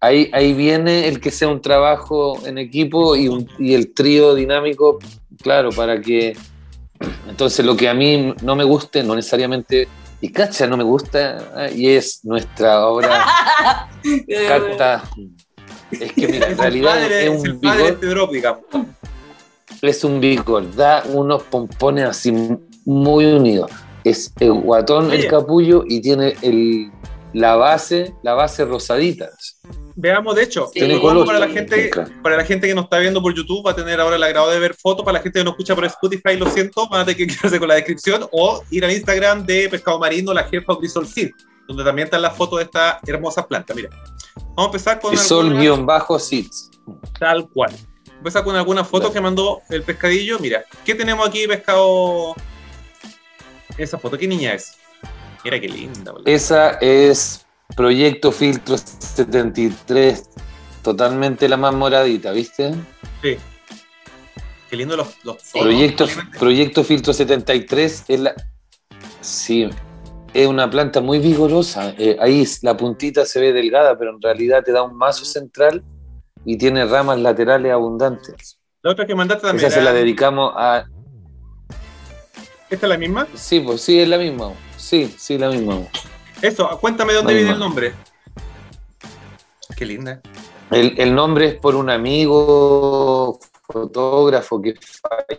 ahí, 0.00 0.30
ahí 0.32 0.52
viene 0.52 1.08
el 1.08 1.20
que 1.20 1.30
sea 1.32 1.48
un 1.48 1.60
trabajo 1.60 2.38
en 2.46 2.58
equipo 2.58 3.16
y, 3.16 3.26
un- 3.28 3.48
y 3.58 3.74
el 3.74 3.92
trío 3.92 4.34
dinámico, 4.34 4.98
claro, 5.42 5.70
para 5.70 6.00
que... 6.00 6.36
Entonces, 7.28 7.66
lo 7.66 7.76
que 7.76 7.88
a 7.88 7.94
mí 7.94 8.32
no 8.42 8.54
me 8.56 8.64
guste, 8.64 9.02
no 9.02 9.16
necesariamente... 9.16 9.88
Y 10.24 10.32
cacha, 10.32 10.66
no 10.66 10.78
me 10.78 10.84
gusta, 10.84 11.52
ah, 11.54 11.68
y 11.68 11.86
es 11.90 12.24
nuestra 12.24 12.86
obra. 12.86 13.26
Carta... 14.48 15.04
Es 15.90 16.12
que 16.14 16.26
mira, 16.26 16.48
en 16.48 16.56
realidad 16.56 16.94
padre, 16.94 17.26
es 17.26 17.34
es 17.34 17.44
el 17.44 17.52
un 17.52 17.60
padre 17.60 17.92
vigor, 18.32 18.86
es 19.82 20.02
un 20.02 20.20
vigor, 20.20 20.74
da 20.74 21.04
unos 21.12 21.42
pompones 21.42 22.06
así 22.06 22.32
muy 22.86 23.26
unidos. 23.26 23.70
Es 24.02 24.32
el 24.40 24.52
guatón, 24.52 25.12
el 25.12 25.28
capullo 25.28 25.84
y 25.86 26.00
tiene 26.00 26.34
el, 26.40 26.90
la 27.34 27.56
base, 27.56 28.14
la 28.22 28.32
base 28.32 28.64
rosadita. 28.64 29.28
Veamos, 29.96 30.34
de 30.34 30.42
hecho, 30.42 30.68
Sí. 30.74 30.80
para 31.24 31.38
la 31.38 31.48
gente, 31.48 31.90
para 32.22 32.36
la 32.36 32.44
gente 32.44 32.66
que 32.66 32.74
nos 32.74 32.84
está 32.84 32.98
viendo 32.98 33.22
por 33.22 33.32
YouTube, 33.34 33.64
va 33.64 33.70
a 33.70 33.76
tener 33.76 34.00
ahora 34.00 34.16
el 34.16 34.22
agrado 34.22 34.50
de 34.50 34.58
ver 34.58 34.74
fotos. 34.74 35.04
Para 35.04 35.18
la 35.18 35.22
gente 35.22 35.38
que 35.38 35.44
nos 35.44 35.52
escucha 35.52 35.74
por 35.74 35.84
Spotify, 35.84 36.36
lo 36.36 36.50
siento, 36.50 36.88
van 36.88 37.02
a 37.02 37.04
tener 37.04 37.16
que 37.18 37.26
quedarse 37.36 37.58
con 37.58 37.68
la 37.68 37.74
descripción 37.76 38.26
o 38.32 38.62
ir 38.70 38.84
al 38.84 38.90
Instagram 38.92 39.46
de 39.46 39.68
Pescado 39.68 39.98
Marino, 39.98 40.32
la 40.34 40.44
jefa 40.44 40.76
Crisol 40.78 41.06
Cid. 41.06 41.30
donde 41.68 41.82
también 41.84 42.06
están 42.06 42.20
las 42.22 42.36
fotos 42.36 42.58
de 42.58 42.64
esta 42.64 42.98
hermosa 43.06 43.46
planta. 43.46 43.72
Mira, 43.72 43.88
vamos 44.36 44.58
a 44.58 44.64
empezar 44.66 45.00
con. 45.00 45.16
Sol-Seeds. 45.16 46.70
Tal 47.18 47.48
cual. 47.48 47.70
Vamos 47.70 48.10
a 48.10 48.16
empezar 48.18 48.44
con 48.44 48.56
algunas 48.56 48.86
fotos 48.88 49.10
que 49.12 49.20
mandó 49.20 49.60
el 49.70 49.82
pescadillo. 49.82 50.38
Mira, 50.40 50.64
¿qué 50.84 50.94
tenemos 50.94 51.26
aquí, 51.26 51.46
pescado? 51.46 52.34
Esa 53.78 53.98
foto, 53.98 54.18
¿qué 54.18 54.26
niña 54.26 54.54
es? 54.54 54.72
Mira 55.44 55.58
qué 55.60 55.68
linda. 55.68 56.12
boludo. 56.12 56.26
Esa 56.30 56.70
es 56.80 57.43
Proyecto 57.76 58.30
Filtro 58.30 58.76
73, 58.78 60.30
totalmente 60.82 61.48
la 61.48 61.56
más 61.56 61.74
moradita, 61.74 62.30
¿viste? 62.30 62.72
Sí. 63.22 63.36
Qué 64.70 64.76
lindo 64.76 64.96
los, 64.96 65.24
los. 65.24 65.36
Proyecto. 65.52 66.06
Proyecto 66.38 66.84
Filtro 66.84 67.12
73 67.12 68.04
es 68.08 68.20
la. 68.20 68.34
Sí, 69.20 69.68
es 70.32 70.46
una 70.46 70.70
planta 70.70 71.00
muy 71.00 71.18
vigorosa. 71.18 71.94
Eh, 71.98 72.16
ahí 72.20 72.44
la 72.62 72.76
puntita 72.76 73.24
se 73.24 73.40
ve 73.40 73.52
delgada, 73.52 73.98
pero 73.98 74.12
en 74.12 74.20
realidad 74.20 74.62
te 74.62 74.72
da 74.72 74.82
un 74.82 74.96
mazo 74.96 75.24
central 75.24 75.82
y 76.44 76.58
tiene 76.58 76.84
ramas 76.84 77.18
laterales 77.18 77.72
abundantes. 77.72 78.58
La 78.82 78.92
otra 78.92 79.06
que 79.06 79.14
mandaste 79.14 79.46
también. 79.46 79.66
Esa 79.66 79.76
se 79.76 79.82
la 79.82 79.92
dedicamos 79.92 80.52
a. 80.56 80.86
¿Esta 82.70 82.86
es 82.86 82.90
la 82.90 82.98
misma? 82.98 83.26
Sí, 83.34 83.60
pues 83.60 83.80
sí, 83.80 83.98
es 83.98 84.08
la 84.08 84.18
misma. 84.18 84.52
Sí, 84.76 85.12
sí, 85.16 85.38
la 85.38 85.48
misma. 85.48 85.80
Eso, 86.46 86.78
cuéntame 86.78 87.12
de 87.12 87.18
dónde 87.18 87.34
viene 87.34 87.50
el 87.52 87.58
nombre. 87.58 87.94
Qué 89.76 89.86
linda. 89.86 90.20
El, 90.70 90.94
el 90.98 91.14
nombre 91.14 91.46
es 91.48 91.54
por 91.54 91.74
un 91.74 91.88
amigo 91.88 93.38
fotógrafo 93.66 94.60
que 94.60 94.74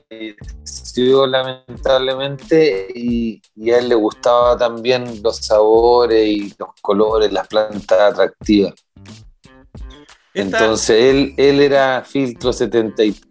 falleció 0.09 1.27
lamentablemente 1.27 2.87
y, 2.95 3.39
y 3.55 3.69
a 3.71 3.77
él 3.79 3.89
le 3.89 3.95
gustaba 3.95 4.57
también 4.57 5.21
los 5.21 5.37
sabores 5.37 6.27
y 6.27 6.53
los 6.57 6.69
colores, 6.81 7.31
las 7.31 7.47
plantas 7.47 7.99
atractivas. 8.13 8.73
Esta- 10.33 10.57
Entonces 10.57 10.89
él, 11.03 11.33
él 11.37 11.61
era 11.61 12.03
filtro 12.03 12.51
73. 12.51 13.21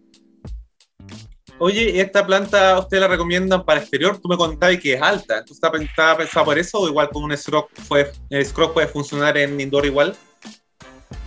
Oye, 1.57 1.91
¿y 1.91 1.99
esta 1.99 2.25
planta 2.25 2.77
usted 2.79 2.99
la 2.99 3.07
recomiendan 3.07 3.63
para 3.63 3.79
exterior? 3.79 4.19
Tú 4.21 4.27
me 4.27 4.35
contabas 4.35 4.77
que 4.77 4.93
es 4.93 5.01
alta. 5.01 5.37
¿Entonces 5.39 5.55
está, 5.89 6.17
pensado 6.17 6.45
por 6.45 6.59
eso 6.59 6.79
o 6.79 6.87
igual 6.89 7.09
con 7.09 7.23
un 7.23 7.35
scroc 7.37 7.69
puede, 7.87 8.11
el 8.29 8.45
scroc 8.45 8.73
puede 8.73 8.87
funcionar 8.87 9.37
en 9.37 9.59
indoor 9.59 9.85
igual? 9.85 10.15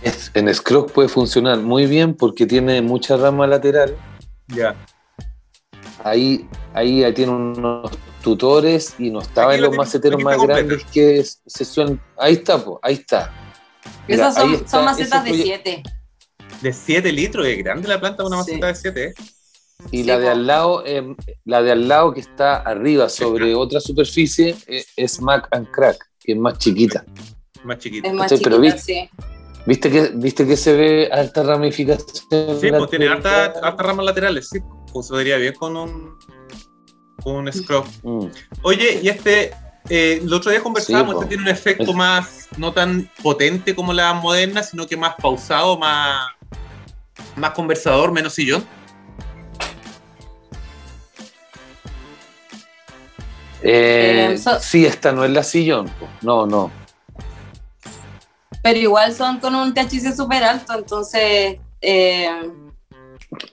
Es- 0.03 0.29
En 0.35 0.53
Scrog 0.53 0.91
puede 0.91 1.09
funcionar 1.09 1.57
muy 1.57 1.85
bien 1.87 2.13
porque 2.13 2.45
tiene 2.45 2.81
mucha 2.81 3.17
rama 3.17 3.47
lateral. 3.47 3.95
Ya. 4.47 4.75
Ahí, 6.03 6.47
ahí 6.73 7.11
tiene 7.13 7.31
unos 7.31 7.91
tutores 8.23 8.95
y 8.99 9.09
no 9.09 9.21
estaba 9.21 9.47
Aquí 9.51 9.55
en 9.57 9.61
lo 9.63 9.67
los 9.69 9.77
maceteros 9.77 10.21
más 10.21 10.37
completa. 10.37 10.61
grandes 10.61 10.85
que 10.93 11.23
se 11.45 11.65
suelen. 11.65 11.99
Ahí 12.17 12.33
está, 12.33 12.63
po, 12.63 12.79
ahí 12.83 12.95
está. 12.95 13.31
Mira, 14.07 14.29
Esas 14.29 14.35
son, 14.35 14.49
ahí 14.49 14.55
está, 14.55 14.69
son 14.69 14.85
macetas 14.85 15.25
ese 15.25 15.31
de 15.31 15.37
proye- 15.37 15.43
7. 15.43 15.83
De 16.61 16.73
7 16.73 17.11
litros, 17.11 17.47
es 17.47 17.57
grande 17.57 17.87
la 17.87 17.99
planta, 17.99 18.23
una 18.25 18.43
Sí. 18.43 18.51
maceta 18.51 18.67
de 18.67 18.75
7. 18.75 19.03
¿eh? 19.05 19.13
Y 19.91 19.99
Sí, 19.99 20.03
la 20.03 20.19
de 20.19 20.29
al 20.29 20.45
lado, 20.45 20.83
eh, 20.85 21.15
la 21.45 21.61
de 21.61 21.71
al 21.71 21.87
lado 21.87 22.13
que 22.13 22.19
está 22.19 22.57
arriba 22.57 23.07
sobre 23.09 23.55
otra 23.55 23.79
superficie 23.79 24.55
eh, 24.67 24.83
es 24.97 25.21
Mac 25.21 25.47
and 25.51 25.69
Crack, 25.71 25.97
que 26.19 26.33
es 26.33 26.37
más 26.37 26.57
chiquita. 26.57 27.05
Más 27.63 27.77
chiquita. 27.79 28.07
Es 28.09 28.13
más 28.13 28.23
¿Cachai? 28.29 28.43
Pero 28.43 28.59
viste- 28.59 28.81
sí. 28.81 29.09
¿Viste 29.65 29.89
que, 29.91 30.11
viste 30.15 30.47
que 30.47 30.57
se 30.57 30.73
ve 30.73 31.09
alta 31.11 31.43
ramificación? 31.43 32.07
Sí, 32.59 32.69
pues 32.71 32.89
tiene 32.89 33.07
hartas 33.07 33.55
hartas 33.61 33.85
ramas 33.85 34.05
laterales, 34.05 34.49
sí. 34.49 34.59
Funcionaría 34.91 35.37
bien 35.37 35.53
con 35.53 35.75
un, 35.77 36.17
con 37.23 37.35
un 37.35 37.53
scroc. 37.53 37.85
Mm. 38.03 38.25
Oye, 38.63 38.99
y 39.03 39.09
este, 39.09 39.51
eh, 39.89 40.19
el 40.23 40.33
otro 40.33 40.49
día 40.51 40.61
conversábamos, 40.61 41.13
Sí, 41.13 41.17
este 41.17 41.27
tiene 41.27 41.43
un 41.43 41.49
efecto 41.49 41.83
Es- 41.91 41.95
más, 41.95 42.47
no 42.57 42.73
tan 42.73 43.09
potente 43.21 43.75
como 43.75 43.93
la 43.93 44.13
moderna, 44.13 44.63
sino 44.63 44.87
que 44.87 44.97
más 44.97 45.15
pausado, 45.21 45.77
más, 45.77 46.27
más 47.35 47.51
conversador, 47.51 48.11
menos 48.11 48.33
sillón. 48.33 48.65
Eh, 53.61 54.37
so- 54.41 54.59
sí, 54.59 54.85
esta 54.85 55.11
no 55.11 55.23
es 55.25 55.31
la 55.31 55.43
sillón. 55.43 55.89
No, 56.21 56.45
no. 56.45 56.71
Pero 58.61 58.79
igual 58.79 59.13
son 59.13 59.39
con 59.39 59.55
un 59.55 59.73
THC 59.73 60.13
súper 60.15 60.43
alto, 60.43 60.73
entonces 60.77 61.57
eh, 61.81 62.29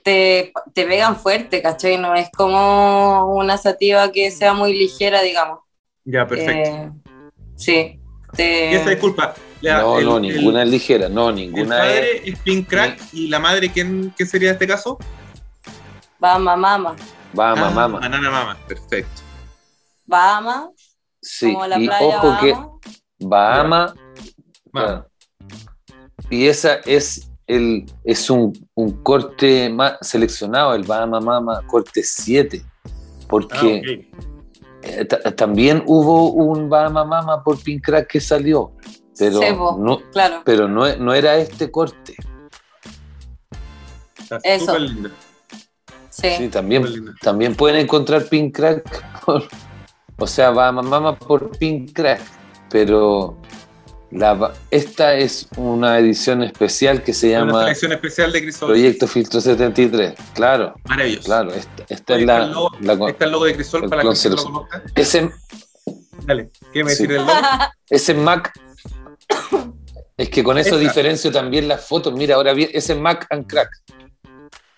te, 0.03 0.51
te 0.73 0.85
pegan 0.85 1.15
fuerte, 1.15 1.61
¿cachai? 1.61 1.97
No 1.97 2.13
es 2.15 2.29
como 2.35 3.33
una 3.35 3.57
sativa 3.57 4.11
que 4.11 4.31
sea 4.31 4.53
muy 4.53 4.73
ligera, 4.73 5.21
digamos. 5.21 5.59
Ya, 6.03 6.27
perfecto. 6.27 6.69
Eh, 6.69 6.91
sí. 7.55 7.99
te- 8.35 8.71
y 8.71 8.75
esta 8.75 8.89
disculpa. 8.89 9.33
la- 9.61 9.79
no, 9.81 9.97
el- 9.99 10.05
no, 10.05 10.17
el- 10.17 10.21
ninguna 10.23 10.63
es 10.63 10.69
ligera. 10.69 11.07
No, 11.09 11.29
El, 11.29 11.35
ninguna 11.35 11.77
es. 11.87 11.91
padre 11.95 12.29
es 12.29 12.39
Pink 12.39 12.67
Crack 12.67 12.99
y 13.13 13.27
la 13.29 13.39
madre, 13.39 13.71
¿quién, 13.71 14.13
quién 14.15 14.27
sería 14.27 14.49
en 14.49 14.53
este 14.55 14.67
caso? 14.67 14.97
Bahama 16.19 16.55
Mama. 16.57 16.95
Bama, 17.33 17.67
Ah, 17.67 17.71
mama. 17.71 17.99
Banana 17.99 18.31
Mama, 18.31 18.57
perfecto. 18.67 19.21
Bahama, 20.07 20.71
Sí, 21.21 21.53
como 21.53 21.67
la 21.67 21.77
y 21.79 21.85
playa 21.87 22.17
ojo 22.17 22.27
Bahama. 22.27 22.41
que 22.41 22.55
Bahama. 23.19 23.95
Y 26.29 26.47
esa 26.47 26.75
es 26.85 27.29
el 27.47 27.85
es 28.03 28.29
un, 28.29 28.53
un 28.75 29.03
corte 29.03 29.69
más 29.69 29.97
seleccionado, 30.01 30.73
el 30.73 30.83
Bahama 30.83 31.19
Mama 31.19 31.61
corte 31.67 32.01
7. 32.03 32.63
Ah, 32.63 32.89
Porque 33.29 34.07
ok. 34.11 34.83
eh, 34.83 35.05
ta- 35.05 35.35
también 35.35 35.83
hubo 35.87 36.31
un 36.31 36.69
Bahama 36.69 37.03
Mama 37.05 37.43
por 37.43 37.61
Pink 37.61 37.83
Crack 37.85 38.07
que 38.07 38.19
salió, 38.21 38.73
pero 39.17 39.39
Sí, 39.41 39.45
po. 39.57 39.77
no, 39.79 39.99
Claro. 40.11 40.41
pero 40.45 40.67
no, 40.67 40.93
no 40.97 41.13
era 41.13 41.37
este 41.37 41.69
corte. 41.71 42.15
Está 44.19 44.37
Eso. 44.43 44.75
Sí. 46.09 46.29
Sí, 46.37 46.49
también, 46.49 46.83
también 47.21 47.55
pueden 47.55 47.77
encontrar 47.79 48.25
Pink 48.25 48.55
Crack 48.55 49.23
por, 49.25 49.43
o 50.17 50.27
sea, 50.27 50.51
Bahama 50.51 50.81
Mama 50.81 51.17
por 51.17 51.57
Pink 51.57 51.93
Crack, 51.93 52.21
pero 52.69 53.37
la, 54.11 54.53
esta 54.71 55.15
es 55.15 55.47
una 55.57 55.99
edición 55.99 56.41
especial 56.43 57.03
que 57.03 57.13
se 57.13 57.31
llama 57.31 57.69
especial 57.71 58.31
de 58.31 58.41
Crisol. 58.41 58.69
Proyecto 58.69 59.07
Filtro 59.07 59.41
73. 59.41 60.13
Claro, 60.33 60.75
Maravilloso. 60.85 61.25
claro, 61.25 61.51
esta, 61.89 62.15
es 62.15 62.25
la, 62.25 62.43
el 62.45 62.51
logo- 62.51 62.71
la 62.81 63.09
Está 63.09 63.25
el 63.25 63.31
logo 63.31 63.45
de 63.45 63.55
Crisol 63.55 63.83
el 63.83 63.89
para 63.89 64.01
que 64.03 64.07
no 64.07 64.35
lo 64.35 64.43
conozca. 64.43 64.83
ese, 64.95 65.29
Dale, 66.25 66.49
¿qué 66.73 66.83
me 66.83 66.89
Sí. 66.91 67.03
decir 67.03 67.09
del 67.17 67.25
logo? 67.25 67.39
ese 67.89 68.13
Mac 68.13 68.51
es 70.17 70.29
que 70.29 70.43
con 70.43 70.57
eso 70.57 70.69
Esta. 70.75 70.79
diferencio 70.79 71.31
también 71.31 71.67
las 71.67 71.85
fotos. 71.85 72.11
Mira, 72.13 72.35
ahora 72.35 72.53
bien, 72.53 72.69
ese 72.73 72.95
Mac 72.95 73.27
and 73.29 73.45
Crack. 73.45 73.69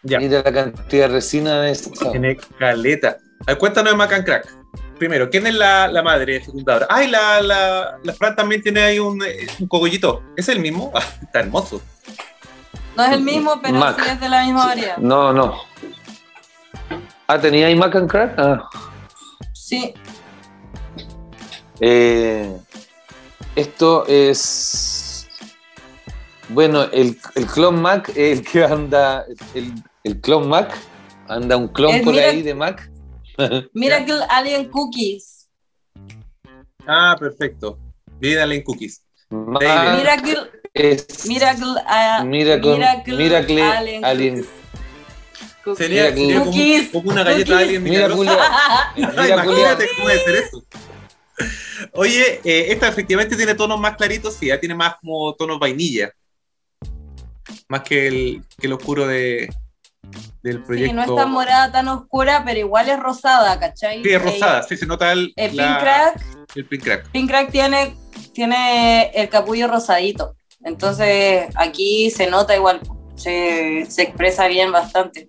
Ya, 0.04 0.19
Mira 0.19 0.41
la 0.43 0.52
cantidad 0.52 1.08
de 1.08 1.13
resina 1.13 1.62
de 1.62 1.71
esa. 1.71 1.91
tiene 2.12 2.36
caleta. 2.58 3.17
Cuéntanos 3.58 3.93
de 3.93 3.97
Macan 3.97 4.23
Crack. 4.23 4.54
Primero, 4.97 5.29
¿quién 5.29 5.47
es 5.47 5.53
la, 5.53 5.88
la 5.88 6.01
madre 6.03 6.41
fecundadora? 6.41 6.86
Ay, 6.89 7.08
la, 7.08 7.41
la, 7.41 7.97
la 8.03 8.13
Fran 8.13 8.36
también 8.36 8.62
tiene 8.62 8.82
ahí 8.82 8.99
un, 8.99 9.21
eh, 9.23 9.47
un 9.60 9.67
cogollito. 9.67 10.23
¿Es 10.36 10.49
el 10.49 10.60
mismo? 10.60 10.91
Ah, 10.95 11.03
está 11.21 11.39
hermoso. 11.39 11.82
No 12.97 13.05
es 13.05 13.12
el 13.13 13.21
mismo, 13.21 13.60
pero 13.62 13.75
Mac. 13.75 13.97
sí 14.03 14.10
es 14.10 14.19
de 14.19 14.27
la 14.27 14.43
misma 14.43 14.65
variedad. 14.65 14.97
No, 14.97 15.32
no. 15.32 15.55
Ah, 17.27 17.39
¿tenía 17.39 17.67
ahí 17.67 17.75
Mac 17.75 17.95
and 17.95 18.10
Crack? 18.10 18.34
Ah. 18.38 18.69
Sí. 19.53 19.93
Eh, 21.79 22.58
esto 23.55 24.05
es. 24.08 25.29
Bueno, 26.49 26.84
el, 26.91 27.17
el 27.36 27.45
clon 27.45 27.82
Mac, 27.82 28.12
el 28.15 28.43
que 28.45 28.63
anda. 28.65 29.25
El, 29.53 29.73
el 30.03 30.19
clon 30.19 30.49
Mac, 30.49 30.75
anda 31.27 31.55
un 31.55 31.67
clon 31.69 31.95
Es 31.95 32.03
por 32.03 32.13
mira- 32.13 32.29
ahí 32.29 32.41
de 32.41 32.53
Mac. 32.55 32.89
Miracle 33.73 34.19
Alien 34.30 34.69
Cookies. 34.69 35.47
Ah, 36.88 37.15
perfecto. 37.19 37.78
Bien, 38.19 38.39
Allen 38.39 38.63
Cookies. 38.63 39.04
Mac 39.30 39.62
Miracle, 39.97 40.38
es 40.73 41.28
Miracle, 41.28 41.67
ah, 41.86 42.23
Miracle- 42.25 43.15
Miracle 43.17 43.62
Alien 44.04 44.45
Cookies. 45.63 45.78
Sería, 45.78 46.04
Mira, 46.12 46.15
sería 46.15 46.39
como, 46.39 46.45
Cookies. 46.52 46.89
como 46.89 47.10
una 47.12 47.23
galleta 47.23 47.52
Cookies. 47.52 47.67
Alien 47.67 47.84
Mira, 47.84 48.08
milagrosa. 48.08 48.17
Julio. 48.17 48.38
Ah, 48.41 48.93
Mira, 48.97 49.28
Imagínate 49.43 49.88
cómo 49.95 50.08
debe 50.08 50.21
ser 50.23 50.36
eso. 50.36 50.63
Oye, 51.93 52.41
eh, 52.43 52.65
esta 52.71 52.88
efectivamente 52.89 53.36
tiene 53.38 53.56
tonos 53.56 53.80
más 53.80 53.95
claritos, 53.95 54.34
sí, 54.36 54.47
ya 54.47 54.60
tiene 54.60 54.75
más 54.75 54.95
como 54.99 55.34
tonos 55.36 55.60
vainilla. 55.60 56.12
Más 57.67 57.82
que 57.84 58.08
el, 58.08 58.43
que 58.60 58.67
el 58.67 58.73
oscuro 58.73 59.06
de, 59.08 59.47
del 60.41 60.63
proyecto. 60.63 60.89
Sí, 60.89 60.93
no 60.95 61.01
es 61.03 61.15
tan 61.15 61.31
morada, 61.31 61.71
tan 61.71 61.87
oscura, 61.89 62.43
pero 62.45 62.59
igual 62.59 62.87
es 62.89 62.99
rosada, 62.99 63.59
¿cachai? 63.59 64.03
Sí, 64.03 64.09
es 64.09 64.21
rosada, 64.21 64.63
sí, 64.63 64.77
se 64.77 64.85
nota 64.85 65.11
el, 65.11 65.33
El, 65.35 65.55
la- 65.57 65.63
Pink 65.67 65.79
Crack, 65.79 66.25
el 66.55 66.65
pink 66.65 66.83
crack. 66.83 67.09
Pink 67.11 67.29
Crack 67.29 67.51
tiene, 67.51 67.95
tiene 68.33 69.09
el 69.13 69.29
capullo 69.29 69.67
rosadito. 69.67 70.35
Entonces 70.63 71.47
aquí 71.55 72.09
se 72.11 72.29
nota 72.29 72.55
igual, 72.55 72.81
se, 73.15 73.85
se 73.89 74.01
expresa 74.03 74.47
bien 74.47 74.71
bastante. 74.71 75.27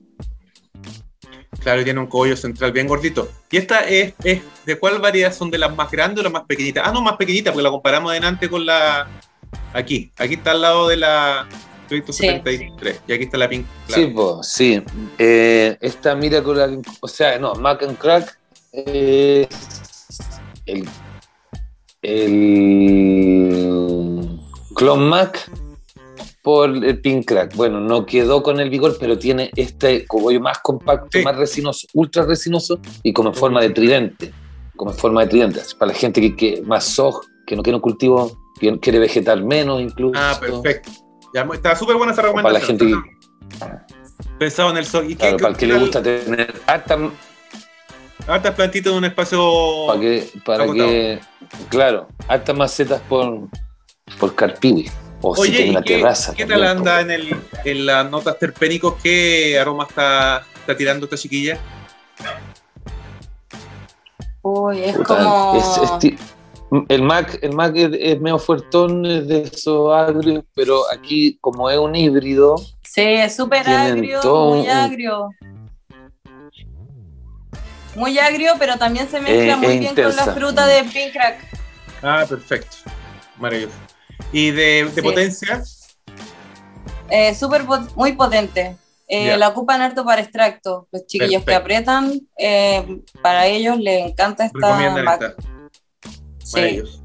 Claro, 1.60 1.84
tiene 1.84 2.00
un 2.00 2.06
cogollo 2.06 2.36
central 2.36 2.72
bien 2.72 2.86
gordito. 2.88 3.30
¿Y 3.50 3.58
esta 3.58 3.80
es, 3.80 4.14
es 4.24 4.40
de 4.64 4.78
cuál 4.78 4.98
variedad 4.98 5.32
son 5.32 5.50
de 5.50 5.58
las 5.58 5.74
más 5.76 5.90
grandes 5.90 6.20
o 6.20 6.22
las 6.22 6.32
más 6.32 6.44
pequeñitas? 6.44 6.84
Ah, 6.86 6.90
no, 6.92 7.02
más 7.02 7.16
pequeñita, 7.16 7.52
porque 7.52 7.64
la 7.64 7.70
comparamos 7.70 8.10
adelante 8.12 8.48
con 8.48 8.64
la. 8.64 9.06
Aquí, 9.74 10.10
aquí 10.16 10.34
está 10.34 10.52
al 10.52 10.62
lado 10.62 10.88
de 10.88 10.96
la 10.96 11.46
Proyecto 11.90 12.12
Sí. 12.12 12.22
73. 12.26 13.00
Y 13.08 13.12
aquí 13.12 13.24
está 13.24 13.36
la 13.36 13.48
Pink. 13.48 13.66
claro. 13.88 14.02
Sí, 14.02 14.12
pues, 14.14 14.46
sí. 14.46 14.82
Eh, 15.18 15.76
esta 15.80 16.14
Miracle, 16.14 16.80
o 17.00 17.08
sea, 17.08 17.36
no, 17.38 17.54
Mac 17.56 17.82
and 17.82 17.98
Crack 17.98 18.38
es 18.72 19.48
el, 20.66 20.88
el 22.02 24.28
Clone 24.74 25.04
Mac 25.06 25.50
por 26.42 26.70
el 26.70 27.00
Pink 27.00 27.26
Crack. 27.26 27.54
Bueno, 27.56 27.80
no 27.80 28.06
quedó 28.06 28.42
con 28.42 28.60
el 28.60 28.70
vigor, 28.70 28.96
pero 28.98 29.18
tiene 29.18 29.50
este 29.56 30.06
cogollo 30.06 30.40
más 30.40 30.58
compacto, 30.60 31.18
Sí. 31.18 31.24
más 31.24 31.36
resinoso, 31.36 31.86
ultra 31.94 32.24
resinoso 32.24 32.80
y 33.02 33.12
como 33.12 33.30
en 33.30 33.34
forma 33.34 33.60
de 33.60 33.70
tridente. 33.70 34.32
Como 34.76 34.92
en 34.92 34.96
forma 34.96 35.22
de 35.22 35.26
tridente. 35.28 35.60
Para 35.78 35.92
la 35.92 35.98
gente 35.98 36.20
que, 36.20 36.36
que 36.36 36.62
más 36.62 36.84
soj, 36.84 37.20
que 37.46 37.56
no 37.56 37.62
quiere 37.62 37.76
un 37.76 37.82
cultivo, 37.82 38.38
que 38.58 38.78
quiere 38.78 38.98
vegetar 38.98 39.42
menos 39.44 39.80
incluso. 39.82 40.14
Ah, 40.16 40.38
perfecto. 40.40 40.90
Ya, 41.32 41.46
está 41.52 41.76
súper 41.76 41.96
buena 41.96 42.12
esa 42.12 42.22
O 42.28 42.34
para 42.34 42.50
la 42.50 42.58
recomendación. 42.58 42.78
gente 42.78 43.10
que, 43.58 44.36
Pensado 44.38 44.70
en 44.70 44.76
el 44.78 44.86
sol. 44.86 45.04
¿Y 45.06 45.14
qué- 45.16 45.16
claro, 45.16 45.36
qué- 45.36 45.42
para 45.42 45.52
el 45.52 45.58
que 45.58 45.66
le 45.66 45.78
gusta 45.78 46.02
tener 46.02 46.60
harta 46.66 46.98
Hartas 48.26 48.54
plantitas 48.54 48.92
en 48.92 48.98
un 48.98 49.04
espacio. 49.06 49.86
para 49.86 50.00
que, 50.00 50.30
para 50.44 50.66
que 50.66 51.20
claro, 51.68 52.06
hartas 52.28 52.56
macetas 52.56 53.00
por, 53.08 53.48
por 54.18 54.34
carpiwi. 54.34 54.90
O 55.22 55.34
si 55.34 55.42
Oye, 55.42 55.50
tiene 55.52 55.66
¿y 55.66 55.70
una 55.70 55.82
qué, 55.82 55.96
terraza. 55.96 56.34
qué 56.34 56.46
tal 56.46 56.64
anda 56.64 57.00
en, 57.00 57.10
el, 57.10 57.36
en 57.64 57.86
las 57.86 58.10
notas 58.10 58.38
terpénicos? 58.38 58.94
¿Qué 59.02 59.58
aroma 59.58 59.84
está, 59.88 60.44
está 60.60 60.76
tirando 60.76 61.04
esta 61.06 61.16
chiquilla? 61.16 61.58
Uy, 64.42 64.82
es 64.84 64.96
como. 64.98 65.52
es- 65.56 65.78
es 65.78 66.14
el 66.88 67.02
Mac, 67.02 67.38
el 67.42 67.52
Mac 67.52 67.72
es, 67.76 67.90
es 67.98 68.20
medio 68.20 68.38
fuertón, 68.38 69.04
es 69.06 69.26
de 69.28 69.42
esos 69.42 69.92
agrios, 69.92 70.44
pero 70.54 70.82
aquí, 70.92 71.36
como 71.40 71.68
es 71.70 71.78
un 71.78 71.94
híbrido, 71.96 72.56
Sí, 72.82 73.02
es 73.02 73.36
súper 73.36 73.68
agrio, 73.68 74.20
todo 74.20 74.50
muy 74.56 74.60
un- 74.66 74.70
agrio. 74.70 75.28
Muy 77.96 78.18
agrio, 78.18 78.52
pero 78.58 78.76
también 78.76 79.08
se 79.08 79.20
mezcla 79.20 79.52
Eh, 79.54 79.56
muy 79.56 79.78
bien 79.78 79.94
con 79.94 80.14
la 80.16 80.32
fruta 80.34 80.66
de 80.66 80.84
pink 80.84 81.12
crack. 81.12 81.38
Ah, 82.02 82.24
perfecto. 82.28 82.76
Maravilloso. 83.38 83.74
¿Y 84.32 84.50
de, 84.50 84.84
de 84.84 84.90
Sí. 84.94 85.02
potencia? 85.02 85.62
Eh, 87.10 87.34
súper 87.34 87.64
pot- 87.66 87.92
muy 87.96 88.12
potente. 88.12 88.76
Eh. 89.08 89.36
La 89.36 89.48
ocupan 89.48 89.82
harto 89.82 90.04
para 90.04 90.20
extracto. 90.20 90.86
Los 90.92 91.04
chiquillos 91.06 91.42
que 91.44 91.54
aprietan, 91.54 92.12
eh, 92.38 93.00
para 93.22 93.46
ellos 93.46 93.76
les 93.78 94.06
encanta 94.06 94.44
esta 94.46 94.58
Recomiendan 94.68 95.04
Mac. 95.04 95.22
esta. 95.22 95.49
Sí. 96.50 96.56
Maravilloso. 96.60 97.00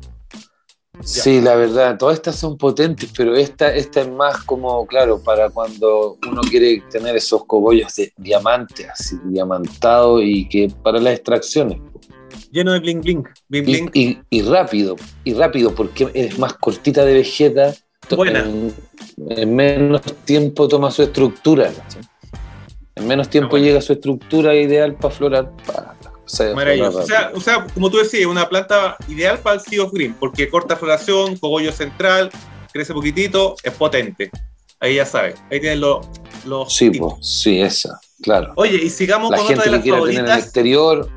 sí, 1.04 1.42
la 1.42 1.56
verdad, 1.56 1.98
todas 1.98 2.16
estas 2.16 2.36
son 2.38 2.58
potentes, 2.58 3.12
pero 3.16 3.36
esta, 3.36 3.74
esta 3.74 4.02
es 4.02 4.10
más 4.10 4.44
como, 4.44 4.86
claro, 4.88 5.22
para 5.24 5.50
cuando 5.50 6.18
uno 6.28 6.42
quiere 6.42 6.82
tener 6.90 7.16
esos 7.16 7.46
cogollos 7.46 7.94
de 7.96 8.12
diamante, 8.18 8.88
así, 8.88 9.18
diamantado 9.26 10.22
y 10.22 10.48
que 10.48 10.72
para 10.82 11.00
las 11.00 11.14
extracciones. 11.16 11.80
Lleno 12.52 12.72
de 12.74 12.80
bling 12.80 13.02
bling. 13.02 13.24
Bling 13.50 13.66
bling. 13.66 13.90
y- 13.94 14.18
y 14.30 14.42
rápido, 14.42 14.96
y 15.24 15.34
rápido, 15.34 15.76
porque 15.76 16.10
es 16.14 16.40
más 16.40 16.54
cortita 16.54 17.04
de 17.06 17.14
vegeta. 17.14 17.74
to- 18.08 18.16
Buena. 18.18 18.40
En, 18.40 18.74
en 19.30 19.56
menos 19.56 20.02
tiempo 20.26 20.68
toma 20.68 20.92
su 20.92 21.04
estructura. 21.04 21.72
En 22.96 23.08
menos 23.08 23.30
tiempo 23.30 23.52
bueno. 23.52 23.66
llega 23.66 23.80
a 23.80 23.82
su 23.82 23.92
estructura 23.94 24.56
ideal 24.56 24.96
para 24.96 25.14
florar. 25.14 25.52
Maravilloso. 26.56 27.00
O 27.00 27.06
sea, 27.06 27.32
o 27.34 27.42
sea, 27.42 27.68
como 27.74 27.90
tú 27.90 27.98
decías, 27.98 28.26
una 28.26 28.48
planta 28.50 28.98
ideal 29.08 29.40
para 29.40 29.56
el 29.56 29.62
Sea 29.62 29.84
of 29.84 29.92
Green, 29.94 30.16
porque 30.20 30.50
corta 30.50 30.76
floración, 30.76 31.38
cogollo 31.38 31.72
central, 31.72 32.30
crece 32.74 32.94
poquitito, 32.94 33.56
es 33.64 33.74
potente. 33.74 34.32
Ahí 34.80 34.96
ya 34.96 35.06
sabes. 35.06 35.36
Ahí 35.52 35.60
tienen 35.60 35.82
los. 35.82 36.06
los 36.46 36.74
Sí, 36.74 36.90
pues, 36.92 37.14
sí, 37.22 37.62
esa, 37.62 38.00
claro. 38.22 38.54
Oye, 38.56 38.76
y 38.76 38.90
sigamos 38.90 39.32
La 39.32 39.38
con 39.38 39.46
otra 39.46 39.56
gente 39.56 39.70
de 39.70 39.70
que 39.70 39.76
las 39.76 39.84
quiera 39.84 40.00
tener 40.00 40.12
en 40.12 40.20
el 40.20 40.26
favoritas. 40.26 40.44
exterior, 40.44 41.10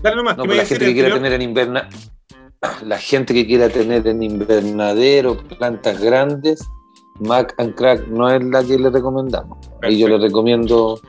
Dale 0.00 0.16
nomás, 0.16 0.36
no, 0.36 0.44
¿qué 0.44 0.48
pero 0.48 0.56
me 0.56 0.62
la 0.62 0.66
gente 0.66 0.84
que 0.86 0.94
quiera 0.94 1.14
tener 1.14 1.32
en 1.32 1.42
inverna, 1.42 1.88
la 2.84 2.98
gente 2.98 3.34
que 3.34 3.46
quiera 3.46 3.68
tener 3.68 4.06
en 4.06 4.22
invernadero 4.22 5.36
plantas 5.36 6.00
grandes, 6.00 6.64
Mac 7.22 7.54
and 7.58 7.74
Crack 7.74 8.06
no 8.08 8.28
es 8.30 8.42
la 8.44 8.62
que 8.64 8.78
le 8.78 8.90
recomendamos. 8.90 9.58
Ahí 9.82 9.98
yo 9.98 10.08
le 10.08 10.18
recomiendo 10.18 11.00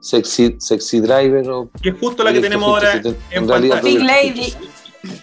Sexy, 0.00 0.56
Sexy 0.58 1.00
Driver 1.00 1.48
o 1.50 1.70
Que 1.82 1.90
es 1.90 1.94
justo 1.98 2.22
la 2.24 2.32
que 2.32 2.40
tenemos 2.40 2.68
ahora 2.68 2.92
170. 2.92 3.34
en 3.36 3.42
En 3.42 3.48
realidad. 3.48 3.82
Pink 3.82 4.00
Lady, 4.02 4.54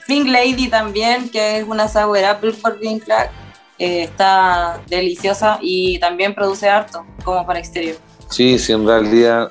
Pink 0.07 0.27
Lady 0.27 0.67
también, 0.69 1.29
que 1.29 1.57
es 1.59 1.63
una 1.67 1.87
sour 1.87 2.23
apple 2.23 2.53
por 2.53 2.79
Pink 2.79 3.03
Crack. 3.05 3.31
eh, 3.79 4.03
está 4.03 4.81
deliciosa 4.87 5.59
y 5.61 5.99
también 5.99 6.33
produce 6.33 6.67
harto, 6.67 7.05
como 7.23 7.45
para 7.45 7.59
exterior. 7.59 7.95
Sí, 8.29 8.57
sí, 8.59 8.71
en 8.73 8.85
realidad, 8.87 9.49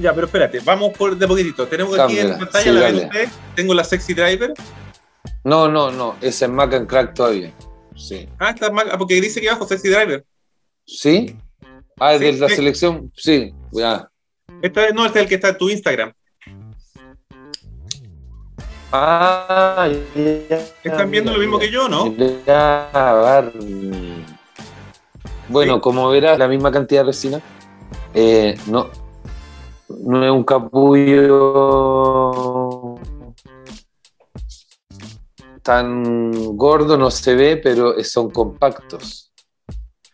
Ya, 0.00 0.12
pero 0.14 0.26
espérate, 0.26 0.60
vamos 0.60 0.92
por 0.96 1.16
de 1.16 1.26
poquitito. 1.28 1.66
Tenemos 1.66 1.98
aquí 1.98 2.18
en 2.18 2.38
pantalla, 2.38 2.62
sí, 2.64 2.70
la 2.70 2.80
ven 2.80 2.94
dale. 2.94 3.06
ustedes. 3.06 3.30
Tengo 3.54 3.74
la 3.74 3.84
Sexy 3.84 4.14
Driver. 4.14 4.52
no, 5.44 5.68
no, 5.68 5.90
no, 5.90 6.16
ese 6.20 6.46
es 6.46 6.50
Mac 6.50 6.72
and 6.74 6.86
Crack 6.88 7.14
todavía. 7.14 7.52
Sí. 8.00 8.26
Ah, 8.38 8.50
está 8.50 8.70
mal, 8.70 8.88
ah, 8.90 8.96
porque 8.98 9.20
dice 9.20 9.38
aquí 9.40 9.48
abajo 9.48 9.66
Sexy 9.66 9.88
Driver. 9.90 10.24
¿Sí? 10.86 11.36
Ah, 11.98 12.14
Sí, 12.16 12.24
de 12.24 12.32
la 12.32 12.48
sí. 12.48 12.54
selección, 12.56 13.12
sí, 13.14 13.52
ya. 13.72 14.08
Esta 14.62 14.88
no, 14.90 15.04
este 15.06 15.18
es 15.18 15.22
el 15.24 15.28
que 15.28 15.34
está 15.36 15.50
en 15.50 15.58
tu 15.58 15.68
Instagram. 15.68 16.12
Ah, 18.92 19.88
ya. 20.16 20.58
¿Están 20.82 21.10
viendo 21.10 21.32
lo 21.32 21.38
mismo 21.38 21.58
que 21.58 21.70
yo, 21.70 21.88
no? 21.88 22.12
Ya. 22.46 23.52
Bueno, 25.48 25.74
Sí. 25.74 25.80
como 25.80 26.08
verás, 26.10 26.38
la 26.38 26.48
misma 26.48 26.72
cantidad 26.72 27.02
de 27.02 27.06
resina. 27.06 27.40
Eh, 28.14 28.56
no, 28.66 28.90
no 29.88 30.24
es 30.24 30.30
un 30.30 30.42
capullo 30.44 31.50
tan 35.62 36.56
gordo, 36.56 36.96
no 36.96 37.10
se 37.10 37.34
ve, 37.34 37.56
pero 37.56 37.94
son 38.04 38.30
compactos. 38.30 39.32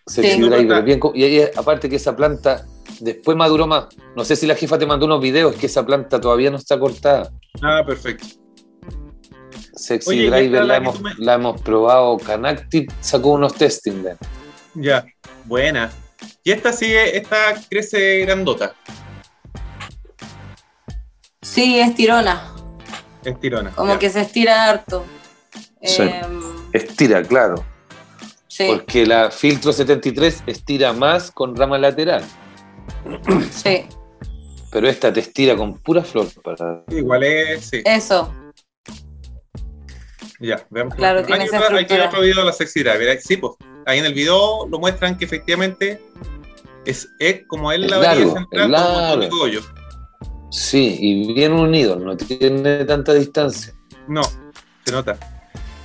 Sexy 0.06 0.34
Sí. 0.36 0.40
Driver, 0.42 0.84
bien 0.84 1.00
y 1.14 1.24
ahí, 1.24 1.48
aparte 1.56 1.88
que 1.88 1.96
esa 1.96 2.14
planta 2.14 2.64
después 3.00 3.36
maduró 3.36 3.66
más. 3.66 3.86
No 4.14 4.24
sé 4.24 4.36
si 4.36 4.46
la 4.46 4.54
jefa 4.54 4.78
te 4.78 4.86
mandó 4.86 5.06
unos 5.06 5.20
videos, 5.20 5.54
que 5.56 5.66
esa 5.66 5.84
planta 5.84 6.20
todavía 6.20 6.50
no 6.50 6.56
está 6.56 6.78
cortada. 6.78 7.32
Ah, 7.62 7.82
perfecto. 7.84 8.26
Sexy 9.74 10.10
Oye, 10.10 10.30
Driver 10.30 10.64
la 10.64 10.76
hemos, 10.76 10.96
tú 10.96 11.02
me- 11.02 11.14
la 11.18 11.34
hemos 11.34 11.60
probado. 11.60 12.16
Canactive 12.18 12.86
sacó 13.00 13.30
unos 13.30 13.54
testing 13.54 14.02
de. 14.04 14.16
Ya, 14.74 15.04
buena. 15.44 15.90
Y 16.44 16.52
esta 16.52 16.72
sigue, 16.72 17.16
esta 17.16 17.36
crece 17.68 18.20
grandota, 18.20 18.74
Sí, 21.42 21.78
es 21.78 21.94
tirona, 21.94 22.52
estirona. 23.24 23.70
como 23.72 23.92
Ya. 23.94 23.98
que 23.98 24.10
se 24.10 24.20
estira 24.20 24.68
harto. 24.68 25.04
Sí. 25.82 26.02
Em, 26.02 26.40
Estira, 26.72 27.22
claro. 27.22 27.64
sí, 28.48 28.66
Porque 28.68 29.06
la 29.06 29.30
filtro 29.30 29.72
73 29.72 30.42
estira 30.46 30.92
más 30.92 31.30
con 31.30 31.54
rama 31.56 31.78
lateral. 31.78 32.24
sí, 33.50 33.86
Pero 34.70 34.88
esta 34.88 35.12
te 35.12 35.20
estira 35.20 35.56
con 35.56 35.78
pura 35.78 36.02
flor. 36.02 36.26
Para... 36.42 36.82
Igual 36.90 37.22
es, 37.24 37.66
sí. 37.66 37.82
eso. 37.84 38.32
Ya, 40.40 40.66
veamos. 40.70 40.94
Claro, 40.94 41.24
tiene 41.24 41.44
esa 41.44 41.58
otra- 41.60 41.78
hay 41.78 41.84
otro 41.84 42.20
video 42.20 42.36
de 42.40 42.44
la. 42.44 42.92
Ahí- 42.92 43.18
Sí, 43.22 43.36
pues. 43.38 43.52
Ahí 43.86 44.00
en 44.00 44.04
el 44.06 44.14
video 44.14 44.66
lo 44.68 44.78
muestran 44.78 45.16
que 45.16 45.24
efectivamente 45.24 46.02
es, 46.84 47.08
es 47.20 47.42
como 47.46 47.70
Es 47.72 47.80
la 47.90 47.98
varilla 47.98 48.32
central 48.32 48.46
con 48.50 48.62
un 48.64 48.70
montón 48.70 49.20
de 49.20 49.26
largo. 49.26 49.28
cogollo. 49.30 49.60
Sí, 50.50 50.96
y 51.00 51.32
bien 51.34 51.52
unido, 51.52 51.96
no 51.96 52.16
tiene 52.16 52.84
tanta 52.84 53.14
distancia. 53.14 53.72
No, 54.08 54.22
se 54.84 54.92
nota. 54.92 55.16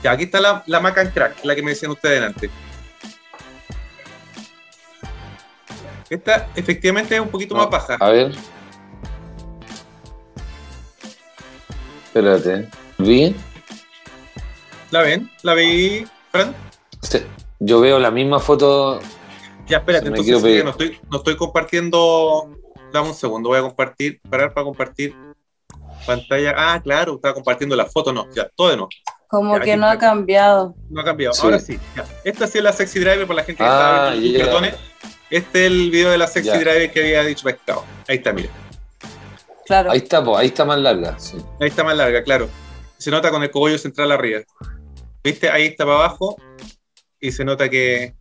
Ya, 0.03 0.11
aquí 0.11 0.23
está 0.23 0.39
la, 0.39 0.63
la 0.65 0.79
Mac 0.79 0.97
and 0.97 1.13
Crack, 1.13 1.43
la 1.43 1.55
que 1.55 1.61
me 1.61 1.71
decían 1.71 1.91
ustedes 1.91 2.21
antes. 2.23 2.49
Esta 6.09 6.49
efectivamente 6.55 7.15
es 7.15 7.21
un 7.21 7.29
poquito 7.29 7.55
No, 7.55 7.61
más 7.61 7.69
baja. 7.69 7.97
A 7.99 8.09
ver. 8.09 8.31
Espérate. 12.05 12.67
¿Vi? 12.97 13.33
¿La 14.89 15.01
ven? 15.01 15.31
¿La 15.43 15.53
veí, 15.53 16.05
Fran? 16.31 16.53
Sí, 17.01 17.19
Yo 17.59 17.79
veo 17.79 17.97
la 17.97 18.11
misma 18.11 18.39
foto. 18.39 18.99
Ya, 19.67 19.77
espérate, 19.77 20.07
entonces 20.09 20.41
sí, 20.41 20.61
no, 20.63 20.71
estoy, 20.71 20.99
no 21.09 21.17
estoy 21.19 21.37
compartiendo. 21.37 22.57
Dame 22.91 23.07
un 23.07 23.15
segundo, 23.15 23.47
voy 23.47 23.59
a 23.59 23.61
compartir, 23.61 24.19
parar 24.29 24.53
para 24.53 24.65
compartir 24.65 25.15
pantalla. 26.05 26.53
Ah, 26.57 26.81
claro, 26.83 27.15
estaba 27.15 27.33
compartiendo 27.33 27.73
la 27.77 27.85
foto, 27.85 28.11
no, 28.11 28.29
ya, 28.35 28.49
todo 28.53 28.69
de 28.69 28.75
nuevo. 28.75 28.89
Como 29.31 29.57
Ya, 29.57 29.63
que 29.63 29.77
no 29.77 29.87
ha 29.87 29.97
cambiado. 29.97 30.75
No 30.89 31.01
ha 31.01 31.05
cambiado. 31.05 31.33
Sí. 31.33 31.41
Ahora 31.43 31.57
sí, 31.59 31.79
ya. 31.95 32.05
Esta 32.23 32.45
sí 32.47 32.57
es 32.59 32.63
la 32.63 32.73
sexy 32.73 32.99
driver 32.99 33.25
para 33.25 33.37
la 33.37 33.43
gente 33.45 33.63
que 33.63 33.69
Ah, 33.69 34.09
está 34.09 34.19
viendo 34.19 34.27
sus 34.29 34.37
ya. 34.37 34.45
cartones. 34.45 34.75
Este 35.29 35.65
es 35.65 35.71
el 35.71 35.89
video 35.91 36.09
de 36.11 36.17
la 36.17 36.27
Sexy 36.27 36.47
Ya. 36.49 36.59
Driver 36.59 36.91
que 36.91 36.99
había 36.99 37.23
dicho 37.23 37.45
pescado. 37.45 37.85
Ahí 38.09 38.17
está, 38.17 38.33
mira. 38.33 38.49
Claro. 39.65 39.91
Ahí 39.91 39.99
está, 39.99 40.21
po, 40.21 40.37
ahí 40.37 40.47
está 40.47 40.65
más 40.65 40.77
larga. 40.79 41.17
sí. 41.17 41.37
Ahí 41.61 41.69
está 41.69 41.85
más 41.85 41.95
larga, 41.95 42.21
claro. 42.23 42.49
Se 42.97 43.09
nota 43.09 43.31
con 43.31 43.41
el 43.41 43.49
cogollo 43.49 43.77
central 43.77 44.11
arriba. 44.11 44.41
¿Viste? 45.23 45.49
Ahí 45.49 45.63
está 45.67 45.85
para 45.85 45.95
abajo. 45.99 46.35
Y 47.21 47.31
se 47.31 47.45
nota 47.45 47.69
que, 47.69 48.13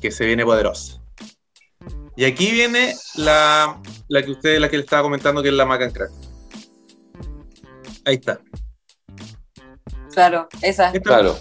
que 0.00 0.12
se 0.12 0.24
viene 0.26 0.44
poderosa. 0.44 1.00
Y 2.16 2.24
aquí 2.24 2.52
viene 2.52 2.94
la, 3.16 3.80
la 4.08 4.22
que 4.22 4.30
usted, 4.30 4.58
la 4.60 4.68
que 4.68 4.76
le 4.76 4.84
estaba 4.84 5.02
comentando, 5.02 5.42
que 5.42 5.48
es 5.48 5.54
la 5.54 5.64
Mac 5.66 5.82
and 5.82 5.92
Crack. 5.92 6.10
Ahí 8.04 8.14
está. 8.14 8.38
Claro, 10.14 10.48
esa. 10.62 10.92
Claro. 10.92 11.36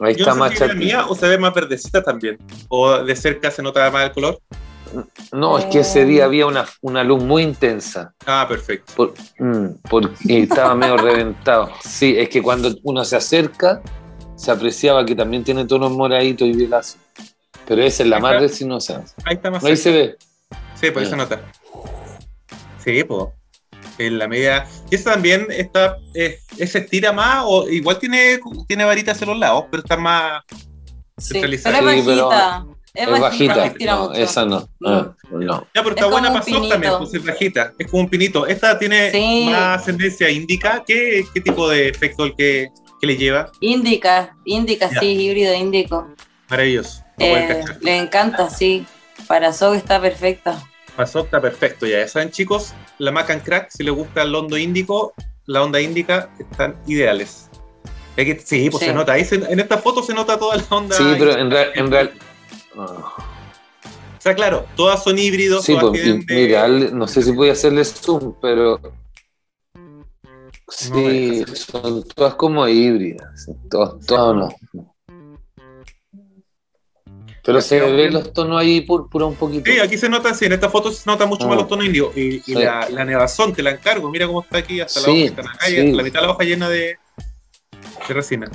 Ahí 0.00 0.14
Yo 0.14 0.20
está 0.20 0.30
no 0.30 0.36
más 0.36 0.50
si 0.50 0.54
es 0.54 0.60
la 0.60 0.66
chatita. 0.68 0.84
mía 0.84 1.06
o 1.08 1.14
se 1.14 1.26
ve 1.28 1.38
más 1.38 1.52
verdecita 1.54 2.02
también. 2.02 2.38
O 2.68 2.98
de 3.02 3.16
cerca 3.16 3.50
se 3.50 3.62
nota 3.62 3.90
más 3.90 4.04
el 4.06 4.12
color. 4.12 4.38
No, 5.32 5.58
es 5.58 5.66
que 5.66 5.80
ese 5.80 6.04
día 6.06 6.24
había 6.24 6.46
una, 6.46 6.64
una 6.80 7.04
luz 7.04 7.22
muy 7.22 7.42
intensa. 7.42 8.14
Ah, 8.26 8.46
perfecto. 8.48 8.92
Por- 8.96 9.14
mm, 9.38 9.80
porque 9.90 10.42
estaba 10.42 10.74
medio 10.74 10.96
reventado. 10.96 11.70
Sí, 11.84 12.14
es 12.16 12.28
que 12.30 12.40
cuando 12.42 12.70
uno 12.84 13.04
se 13.04 13.16
acerca, 13.16 13.82
se 14.36 14.50
apreciaba 14.50 15.04
que 15.04 15.14
también 15.14 15.44
tiene 15.44 15.66
tonos 15.66 15.90
moraditos 15.92 16.48
y 16.48 16.52
violazos. 16.52 16.96
Pero 17.66 17.82
esa 17.82 18.02
es 18.04 18.08
la 18.08 18.18
más 18.20 18.40
resinosa. 18.40 19.04
Ahí 19.24 19.34
está 19.34 19.50
más 19.50 19.62
Ahí 19.62 19.76
cerca. 19.76 19.82
se 19.82 20.06
ve. 20.06 20.16
Sí, 20.80 20.90
por 20.90 21.02
eso 21.02 21.10
Ya. 21.10 21.16
nota. 21.18 21.40
Sí, 22.82 23.04
pues. 23.04 23.24
En 23.98 24.18
la 24.18 24.28
media. 24.28 24.66
Y 24.90 24.94
esa 24.94 25.12
también 25.12 25.46
está. 25.50 25.96
eh, 26.14 26.38
¿Se 26.66 26.78
estira 26.78 27.12
más? 27.12 27.44
o 27.46 27.68
Igual 27.68 27.98
tiene, 27.98 28.38
tiene 28.66 28.84
varitas 28.84 29.16
hacia 29.16 29.26
los 29.26 29.38
lados, 29.38 29.64
pero 29.70 29.82
está 29.82 29.96
más. 29.96 30.42
Sí, 31.18 31.32
centralizada. 31.34 31.78
pero 31.78 31.90
es 31.90 31.96
Sí, 32.04 32.10
pero 32.14 32.28
bajita. 32.28 32.66
Es, 32.94 33.08
Es 33.08 33.20
bajita, 33.20 33.56
bajita. 33.56 33.94
no 33.96 34.12
esa 34.14 34.44
no. 34.44 34.68
No. 34.80 34.88
Ah, 34.90 35.16
no. 35.30 35.60
Ya, 35.74 35.82
pero 35.82 35.88
Es 35.90 35.96
está 35.96 36.06
buena 36.06 36.32
para 36.32 36.44
también, 36.44 36.92
pues 36.98 37.14
es 37.14 37.24
bajita. 37.24 37.72
Es 37.78 37.86
como 37.90 38.02
un 38.04 38.08
pinito. 38.08 38.46
Esta 38.46 38.78
tiene 38.78 39.10
Sí. 39.12 39.48
más 39.50 39.80
ascendencia 39.82 40.30
índica. 40.30 40.82
¿Qué, 40.86 41.24
qué 41.34 41.40
tipo 41.40 41.68
de 41.68 41.88
efecto 41.88 42.24
el 42.24 42.34
que, 42.34 42.68
que 43.00 43.06
le 43.06 43.16
lleva? 43.16 43.50
Indica, 43.60 44.36
indica, 44.44 44.90
Ya. 44.92 45.00
sí, 45.00 45.06
híbrido 45.06 45.54
índico. 45.54 46.08
Maravilloso. 46.48 47.02
Eh, 47.18 47.62
le 47.82 47.98
encanta, 47.98 48.48
sí. 48.50 48.86
Para 49.26 49.52
Sog 49.52 49.74
está 49.74 50.00
perfecta. 50.00 50.62
Para 50.96 51.06
soft 51.06 51.26
está 51.26 51.40
perfecto. 51.40 51.86
Ya 51.86 52.08
saben, 52.08 52.30
chicos, 52.30 52.72
la 52.98 53.10
Mac 53.12 53.30
and 53.30 53.42
Crack, 53.42 53.70
si 53.70 53.82
les 53.84 53.94
gusta 53.94 54.22
el 54.22 54.34
hondo 54.34 54.56
índico, 54.56 55.12
la 55.46 55.62
onda 55.62 55.80
índica, 55.80 56.30
están 56.38 56.76
ideales. 56.86 57.48
Es 58.16 58.24
que, 58.24 58.40
sí, 58.44 58.68
pues 58.70 58.82
Sí. 58.82 58.88
se 58.88 58.94
nota. 58.94 59.12
Ahí 59.12 59.24
se- 59.24 59.36
en 59.36 59.60
esta 59.60 59.78
foto 59.78 60.02
se 60.02 60.12
nota 60.12 60.38
toda 60.38 60.56
la 60.56 60.64
onda. 60.70 60.96
Sí, 60.96 61.04
pero 61.18 61.38
en, 61.38 61.50
real- 61.50 61.70
en 61.74 61.90
real. 61.90 62.12
Ah. 62.76 63.14
O 64.18 64.20
sea, 64.20 64.34
claro, 64.34 64.66
todas 64.76 65.02
son 65.04 65.16
híbridos. 65.18 65.64
Sí, 65.64 65.72
todas 65.74 65.90
pues, 65.90 66.04
de- 66.04 66.24
mira, 66.34 66.66
no 66.68 67.06
sé 67.06 67.22
si 67.22 67.30
voy 67.30 67.50
a 67.50 67.52
hacerle 67.52 67.84
zoom, 67.84 68.34
pero. 68.42 68.80
Sí, 70.70 71.44
No, 71.46 71.54
son 71.54 72.04
todas 72.08 72.34
como 72.34 72.66
híbridas. 72.68 73.46
Todas, 73.70 74.04
todas 74.06 74.36
no. 74.36 74.48
Pero 77.48 77.62
se 77.62 77.80
ven 77.80 78.12
los 78.12 78.30
tonos 78.34 78.60
ahí 78.60 78.82
púrpura 78.82 79.24
un 79.24 79.34
poquito. 79.34 79.70
Sí, 79.70 79.78
aquí 79.78 79.96
se 79.96 80.06
nota, 80.10 80.34
sí, 80.34 80.44
en 80.44 80.52
esta 80.52 80.68
foto 80.68 80.92
se 80.92 81.08
nota 81.08 81.24
mucho 81.24 81.44
Ah. 81.44 81.48
más 81.48 81.56
los 81.56 81.66
tonos 81.68 81.86
índigos. 81.86 82.14
Y, 82.14 82.36
y 82.36 82.40
Sí. 82.42 82.52
la, 82.54 82.86
la 82.90 83.06
nevazón, 83.06 83.54
te 83.54 83.62
la 83.62 83.70
encargo. 83.70 84.10
Mira 84.10 84.26
cómo 84.26 84.42
está 84.42 84.58
aquí 84.58 84.80
hasta 84.82 85.00
la 85.00 85.08
hoja, 85.08 85.18
está 85.18 85.40
en 85.40 85.46
la 85.46 85.54
calle, 85.54 85.74
sí. 85.76 85.80
hasta 85.86 85.96
la 85.96 86.02
mitad 86.02 86.20
de 86.20 86.26
la 86.26 86.32
hoja 86.34 86.44
llena 86.44 86.68
de, 86.68 86.98
de 88.06 88.14
resina. 88.14 88.50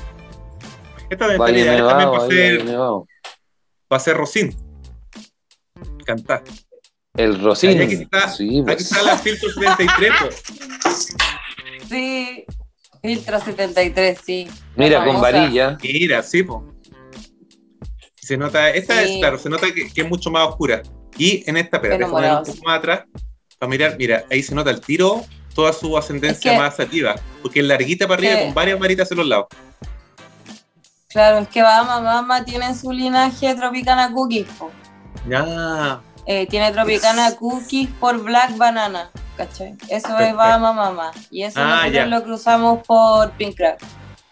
Esta 1.10 1.26
ideal 1.26 1.38
también 1.40 1.70
ahí, 1.70 1.82
Valle 1.82 2.16
hacer, 2.18 2.66
Nevado. 2.66 3.08
para 3.88 3.98
hacer 3.98 4.16
rocín. 4.16 4.56
Cantar. 6.06 6.44
El 7.16 7.42
Rosín. 7.44 7.82
Aquí 7.82 7.94
está- 7.96 8.30
sí, 8.30 8.48
Aquí 8.60 8.62
pues. 8.64 8.82
está 8.82 9.02
la 9.04 9.18
filtro 9.18 9.50
73. 9.50 10.12
pues. 10.20 10.44
Sí. 11.90 12.46
Filtro 13.02 13.40
73, 13.40 14.20
sí. 14.24 14.48
Mira, 14.76 15.04
con 15.04 15.20
varilla. 15.20 15.78
Mira, 15.82 16.24
sí, 16.24 16.44
po. 16.44 16.73
Se 18.26 18.38
nota, 18.38 18.70
esta 18.70 19.04
Sí. 19.04 19.14
es, 19.16 19.20
claro, 19.20 19.38
se 19.38 19.50
nota 19.50 19.68
que, 19.74 19.92
que 19.92 20.02
es 20.02 20.08
mucho 20.10 20.32
más 20.32 20.48
oscura. 20.48 20.82
Y 21.18 21.44
en 21.50 21.58
esta, 21.58 21.82
Pero 21.82 21.98
déjame 21.98 22.38
un 22.38 22.44
poco 22.46 22.64
más 22.66 22.80
atrás, 22.80 23.04
para 23.60 23.70
mirar, 23.70 23.96
mira, 23.98 24.24
ahí 24.32 24.42
se 24.42 24.56
nota 24.56 24.70
el 24.72 24.80
tiro, 24.80 25.26
toda 25.54 25.74
su 25.74 25.98
ascendencia 25.98 26.52
Es 26.52 26.58
que- 26.58 26.62
más 26.64 26.76
sativa, 26.78 27.16
porque 27.42 27.60
es 27.60 27.66
larguita 27.66 28.08
para 28.08 28.20
arriba 28.20 28.36
que- 28.36 28.46
con 28.46 28.54
varias 28.54 28.80
varitas 28.80 29.12
en 29.12 29.18
los 29.18 29.28
lados. 29.28 29.48
Claro, 31.10 31.40
es 31.40 31.48
que 31.50 31.62
Bahama, 31.62 32.00
Bahama 32.00 32.44
tiene 32.46 32.74
su 32.76 32.92
linaje 32.92 33.54
Tropicana 33.56 34.12
Cookies. 34.12 34.48
Ya, 35.30 36.02
Eh, 36.26 36.48
tiene 36.48 36.72
Tropicana 36.72 37.36
Cookies 37.36 37.90
por 38.00 38.18
Black 38.24 38.58
Banana. 38.58 39.12
¿Cachai? 39.36 39.76
Eso 39.90 40.18
es 40.20 40.34
Bahama 40.36 40.72
Mama. 40.74 41.12
Y 41.30 41.44
eso 41.44 41.60
Ah, 41.60 41.70
nosotros 41.88 41.94
ya. 41.94 42.06
lo 42.06 42.24
cruzamos 42.24 42.80
por 42.88 43.32
Pink 43.32 43.56
Crack. 43.58 43.82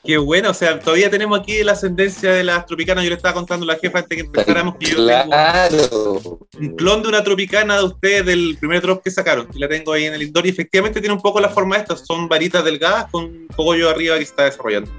Qué 0.03 0.17
bueno, 0.17 0.49
o 0.49 0.53
sea, 0.53 0.79
todavía 0.79 1.09
tenemos 1.09 1.39
aquí 1.39 1.63
la 1.63 1.73
ascendencia 1.73 2.31
de 2.33 2.43
las 2.43 2.65
tropicanas, 2.65 3.03
yo 3.03 3.09
le 3.09 3.15
estaba 3.15 3.33
contando 3.33 3.63
a 3.65 3.73
la 3.73 3.79
jefa 3.79 3.99
antes 3.99 4.15
que 4.17 4.23
empezáramos 4.25 4.75
que 4.77 4.87
yo 4.87 4.95
tengo 5.05 5.25
Claro. 5.25 6.39
un 6.59 6.75
clon 6.75 7.01
de 7.03 7.09
una 7.09 7.23
tropicana 7.23 7.77
de 7.77 7.83
ustedes 7.83 8.25
del 8.25 8.57
primer 8.59 8.81
drop 8.81 9.03
que 9.03 9.11
sacaron, 9.11 9.47
y 9.53 9.59
la 9.59 9.67
tengo 9.69 9.93
ahí 9.93 10.05
en 10.05 10.13
el 10.13 10.23
indoor, 10.23 10.45
y 10.45 10.49
efectivamente 10.49 10.99
tiene 11.01 11.13
un 11.15 11.21
poco 11.21 11.39
la 11.39 11.49
forma 11.49 11.75
de 11.75 11.81
estas, 11.83 12.05
son 12.05 12.27
varitas 12.27 12.63
delgadas 12.63 13.05
con 13.11 13.47
cogollo 13.55 13.89
arriba 13.89 14.15
que 14.17 14.25
se 14.25 14.31
está 14.31 14.45
desarrollando. 14.45 14.91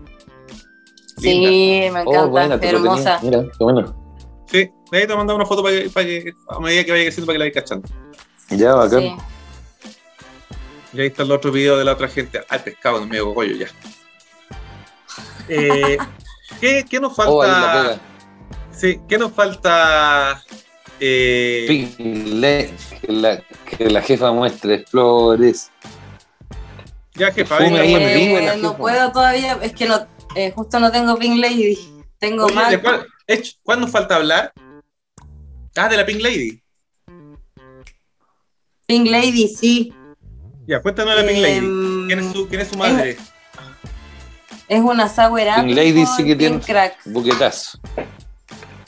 Sí, 1.19 1.89
me 1.93 2.01
encanta. 2.01 2.25
Oh, 2.25 2.29
buena, 2.29 2.55
lo 2.55 2.61
tenía. 2.61 2.77
hermosa. 2.77 3.21
Mira, 3.23 3.43
qué 3.43 3.65
bueno. 3.65 3.95
Sí, 4.51 4.71
de 4.91 4.99
ahí 4.99 5.07
te 5.07 5.15
mandaba 5.15 5.37
una 5.37 5.47
foto 5.47 5.63
para 5.63 5.77
que, 5.83 5.91
para 5.91 6.07
que 6.07 6.33
a 6.49 6.59
medida 6.61 6.85
que 6.85 6.91
vaya 6.93 7.05
creciendo 7.05 7.27
para 7.27 7.35
que 7.35 7.39
la 7.39 7.45
vayas 7.45 7.63
cachando. 7.63 7.89
Ya, 8.51 8.75
bacán. 8.75 9.01
Sí. 9.01 9.17
Y 10.95 11.01
ahí 11.01 11.07
está 11.07 11.23
el 11.23 11.33
otro 11.33 11.51
video 11.53 11.79
de 11.79 11.85
la 11.85 11.93
otra 11.93 12.09
gente. 12.09 12.41
Ah, 12.49 12.57
el 12.57 12.63
pescado 12.63 13.03
en 13.03 13.09
medio 13.09 13.27
cogollo 13.27 13.57
ya. 13.57 13.67
Eh, 15.55 15.99
¿qué, 16.61 16.85
qué 16.89 17.01
nos 17.01 17.13
Oh, 17.19 17.43
falta? 17.43 18.01
sí, 18.73 19.01
¿qué 19.09 19.19
nos 19.19 19.33
falta? 19.33 20.43
Eh, 21.01 21.65
Piglet, 21.67 22.71
que 23.01 23.13
la, 23.13 23.43
que 23.69 23.91
la 23.91 24.03
jefa 24.03 24.31
muestre 24.33 24.85
flores. 24.89 25.71
ya, 27.15 27.33
jefa, 27.33 27.59
venga, 27.59 27.83
vivo 27.83 27.99
en 27.99 28.47
la 28.47 28.55
Eh, 28.55 28.57
no 28.59 28.69
jefa. 28.71 28.77
puedo 28.79 29.13
todavía, 29.13 29.59
es 29.63 29.73
que 29.73 29.87
no, 29.87 30.07
eh, 30.37 30.53
justo 30.55 30.79
no 30.81 30.91
tengo 30.93 31.17
Pink 31.19 31.39
Lady. 31.39 31.77
Tengo 32.19 32.45
Oye, 32.47 32.55
más. 32.55 32.71
¿de 32.71 32.81
cuál, 32.81 33.07
ech, 33.27 33.59
¿cuál 33.65 33.81
nos 33.81 33.91
falta 33.91 34.17
hablar? 34.17 34.53
Ah, 35.77 35.89
de 35.89 35.97
la 35.97 36.07
Pink 36.07 36.21
Lady. 36.23 36.63
Pink 38.87 39.09
Lady, 39.09 39.49
sí. 39.49 39.93
Ya, 40.67 40.81
cuéntanos 40.81 41.17
de 41.17 41.23
la 41.23 41.29
Pink 41.29 41.41
Lady. 41.43 41.57
Em, 41.57 42.07
¿Quién 42.07 42.19
es 42.21 42.33
su, 42.33 42.49
quién 42.49 42.61
es 42.61 42.69
su 42.69 42.77
madre? 42.79 43.11
Es 43.11 43.19
una 44.69 45.09
Sour 45.09 45.41
Pink 45.41 45.51
Apple 45.51 45.75
Lady 45.75 46.07
sí 46.07 46.25
que 46.25 46.37
tiene-. 46.37 46.61
Buquetazo. 47.07 47.79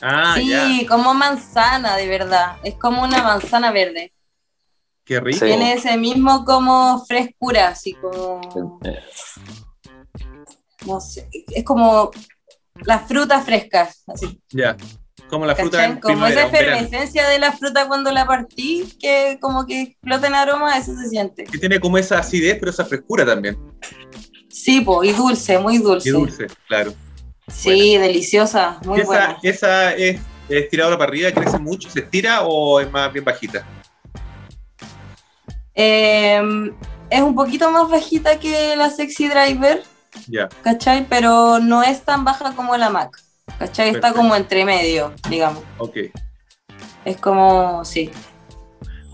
Ah, 0.01 0.35
sí, 0.37 0.51
ya. 0.51 0.89
como 0.89 1.15
manzana, 1.15 1.97
de 1.97 2.07
verdad. 2.07 2.57
Es 2.63 2.75
como 2.75 3.03
una 3.03 3.23
manzana 3.23 3.73
verde. 3.73 4.13
Qué 5.05 5.21
rico. 5.21 5.45
Tiene 5.45 5.75
ese 5.75 5.97
mismo 5.97 6.45
como 6.45 7.05
frescura, 7.07 7.69
así 7.69 7.95
como. 7.95 8.81
No 10.87 11.01
sé, 11.01 11.29
es 11.33 11.65
como 11.65 12.11
las 12.83 13.07
frutas 13.09 13.45
frescas, 13.45 14.03
así. 14.07 14.41
Ya. 14.51 14.77
Como 15.29 15.47
la 15.47 15.57
fruta 15.57 15.85
en 15.85 16.01
Como 16.01 16.27
esa 16.27 16.47
efervescencia 16.47 17.27
de 17.29 17.39
la 17.39 17.53
fruta 17.53 17.89
cuando 17.89 18.13
la 18.13 18.27
partí, 18.27 18.97
que 19.01 19.39
como 19.41 19.67
que 19.67 19.83
explota 19.83 20.27
en 20.27 20.35
aroma, 20.35 20.77
eso 20.77 20.95
se 20.95 21.09
siente. 21.09 21.45
Que 21.45 21.59
tiene 21.59 21.81
como 21.81 21.97
esa 21.97 22.19
acidez, 22.19 22.59
pero 22.59 22.71
esa 22.71 22.85
frescura 22.85 23.25
también. 23.25 23.59
Sí, 24.65 24.81
po, 24.81 25.05
y 25.05 25.13
dulce, 25.13 25.59
muy 25.59 25.77
dulce. 25.77 26.09
Y 26.09 26.13
dulce, 26.13 26.47
claro. 26.67 26.95
Sí, 27.49 27.99
deliciosa, 27.99 28.79
muy 28.87 29.01
esa, 29.01 29.07
buena. 29.07 29.39
esa 29.43 29.93
es, 29.93 30.19
es 30.49 30.69
tiradora 30.71 30.97
para 30.97 31.11
arriba, 31.11 31.31
crece 31.33 31.59
mucho, 31.59 31.91
se 31.91 32.01
estira 32.01 32.45
o 32.45 32.81
es 32.81 32.91
más 32.91 33.13
bien 33.13 33.27
bajita. 33.27 33.63
Eh, 35.75 36.41
es 37.11 37.21
un 37.21 37.35
poquito 37.35 37.71
más 37.71 37.91
bajita 37.91 38.39
que 38.41 38.75
la 38.75 38.89
Sexy 38.89 39.29
Driver, 39.29 39.83
Ya. 40.29 40.49
¿cachai? 40.63 41.07
Pero 41.11 41.59
no 41.59 41.83
es 41.83 42.01
tan 42.01 42.25
baja 42.25 42.55
como 42.57 42.75
la 42.79 42.89
Mac, 42.89 43.23
¿cachai? 43.59 43.91
Está 43.91 44.15
como 44.15 44.35
entre 44.35 44.65
medio, 44.65 45.13
digamos. 45.29 45.63
Ok. 45.77 45.99
Es 47.05 47.19
como, 47.19 47.85
sí. 47.85 48.11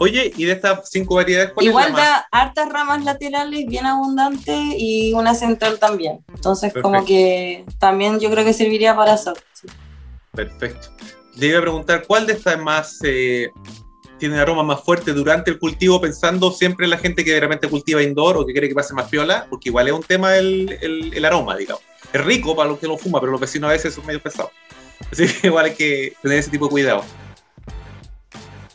Oye, 0.03 0.32
y 0.34 0.44
de 0.46 0.53
estas 0.53 0.88
cinco 0.90 1.16
variedades, 1.16 1.53
¿cuál 1.53 1.66
Igual 1.66 1.88
es 1.88 1.92
la 1.92 1.98
más? 1.98 2.09
da 2.09 2.26
hartas 2.32 2.68
ramas 2.70 3.05
laterales 3.05 3.66
bien 3.66 3.84
abundantes 3.84 4.57
y 4.78 5.12
una 5.12 5.34
central 5.34 5.78
también. 5.78 6.24
Entonces, 6.34 6.72
como 6.72 7.05
Perfecto. 7.05 7.07
que 7.07 7.64
también 7.78 8.18
yo 8.18 8.30
creo 8.30 8.42
que 8.44 8.55
serviría 8.55 8.96
para 8.96 9.14
eso. 9.14 9.34
sí. 9.53 9.68
Perfecto. 10.32 10.88
Le 11.36 11.46
iba 11.48 11.59
a 11.59 11.62
preguntar, 11.62 12.05
¿cuál 12.07 12.26
de 12.26 12.32
estas 12.32 12.55
es 12.55 12.61
más 12.61 12.98
eh, 13.05 13.51
tiene 14.18 14.38
aroma 14.38 14.62
más 14.62 14.82
fuerte 14.82 15.12
durante 15.12 15.51
el 15.51 15.59
cultivo, 15.59 16.01
pensando 16.01 16.51
siempre 16.51 16.86
en 16.86 16.90
la 16.90 16.98
gente 16.98 17.24
que 17.24 17.32
de 17.34 17.40
repente 17.40 17.68
cultiva 17.68 18.03
indoor 18.03 18.36
o 18.38 18.46
que 18.46 18.53
quiere 18.53 18.68
que 18.68 18.74
pase 18.74 18.94
más 18.94 19.09
piola? 19.09 19.46
Porque 19.51 19.68
igual 19.68 19.86
es 19.88 19.92
un 19.94 20.03
tema 20.03 20.34
el, 20.36 20.78
el- 20.80 21.12
el 21.14 21.24
aroma, 21.26 21.57
digamos. 21.57 21.82
Es 22.12 22.24
rico 22.24 22.57
para 22.57 22.70
los 22.70 22.78
que 22.78 22.86
lo 22.88 22.96
fuman, 22.96 23.20
pero 23.20 23.32
los 23.32 23.40
vecinos 23.40 23.68
a 23.68 23.72
veces 23.74 23.92
son 23.94 24.07
medio 24.07 24.20
pesados. 24.22 24.51
Así 25.12 25.26
que 25.28 25.46
igual 25.48 25.66
hay 25.66 25.74
que 25.74 26.14
tener 26.22 26.38
ese 26.38 26.51
tipo 26.51 26.66
de 26.66 26.70
cuidado. 26.70 27.05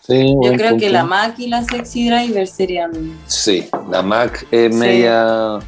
Sí, 0.08 0.36
Yo 0.44 0.54
creo 0.54 0.78
que 0.78 0.90
la 0.90 1.04
Mac 1.04 1.36
y 1.40 1.48
la 1.48 1.64
Sexy 1.64 2.08
Driver 2.10 2.48
serían. 2.48 2.92
Sí, 3.28 3.68
la 3.90 4.02
Mac 4.04 4.46
es 4.52 4.72
Sí. 4.74 4.80
media. 4.80 5.60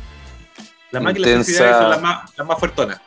Las 0.91 1.03
máquinas 1.03 1.17
Intensa. 1.29 1.43
sensibilidades 1.43 1.81
son 1.81 1.89
las 1.89 2.01
más, 2.01 2.38
las 2.38 2.47
más 2.47 2.59
fuertonas. 2.59 3.01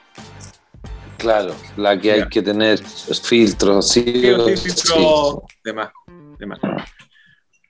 Claro, 1.19 1.55
la 1.77 1.99
que 2.01 2.13
hay 2.13 2.29
que 2.29 2.43
tener 2.43 2.79
filtros, 2.79 3.89
sí. 3.89 4.03
Sí, 4.03 4.13
sí, 4.13 4.57
sí. 4.57 4.71
filtro 4.71 5.43
de 5.65 5.73
más, 5.73 5.91
de 6.39 6.47
más. 6.47 6.59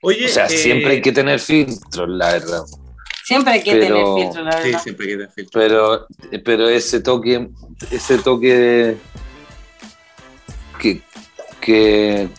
Oye, 0.01 0.25
O 0.25 0.29
sea, 0.29 0.45
eh, 0.45 0.49
siempre 0.49 0.91
hay 0.93 1.01
que 1.01 1.11
tener 1.11 1.39
filtros, 1.39 2.09
la 2.09 2.31
verdad. 2.31 2.63
Siempre 3.23 3.53
hay 3.53 3.63
que 3.63 3.73
Pero- 3.73 4.15
tener 4.15 4.23
filtro, 4.25 4.43
la 4.43 4.51
Sí, 4.53 4.63
verdad. 4.69 4.81
siempre 4.83 5.05
hay 5.05 5.11
que 5.11 5.17
tener 5.17 5.31
filtro. 5.33 5.61
Pero, 5.61 6.07
pero 6.43 6.69
ese 6.69 6.99
toque, 7.01 7.49
ese 7.91 8.17
toque 8.17 8.97
que, 10.79 11.01
que 11.59 12.29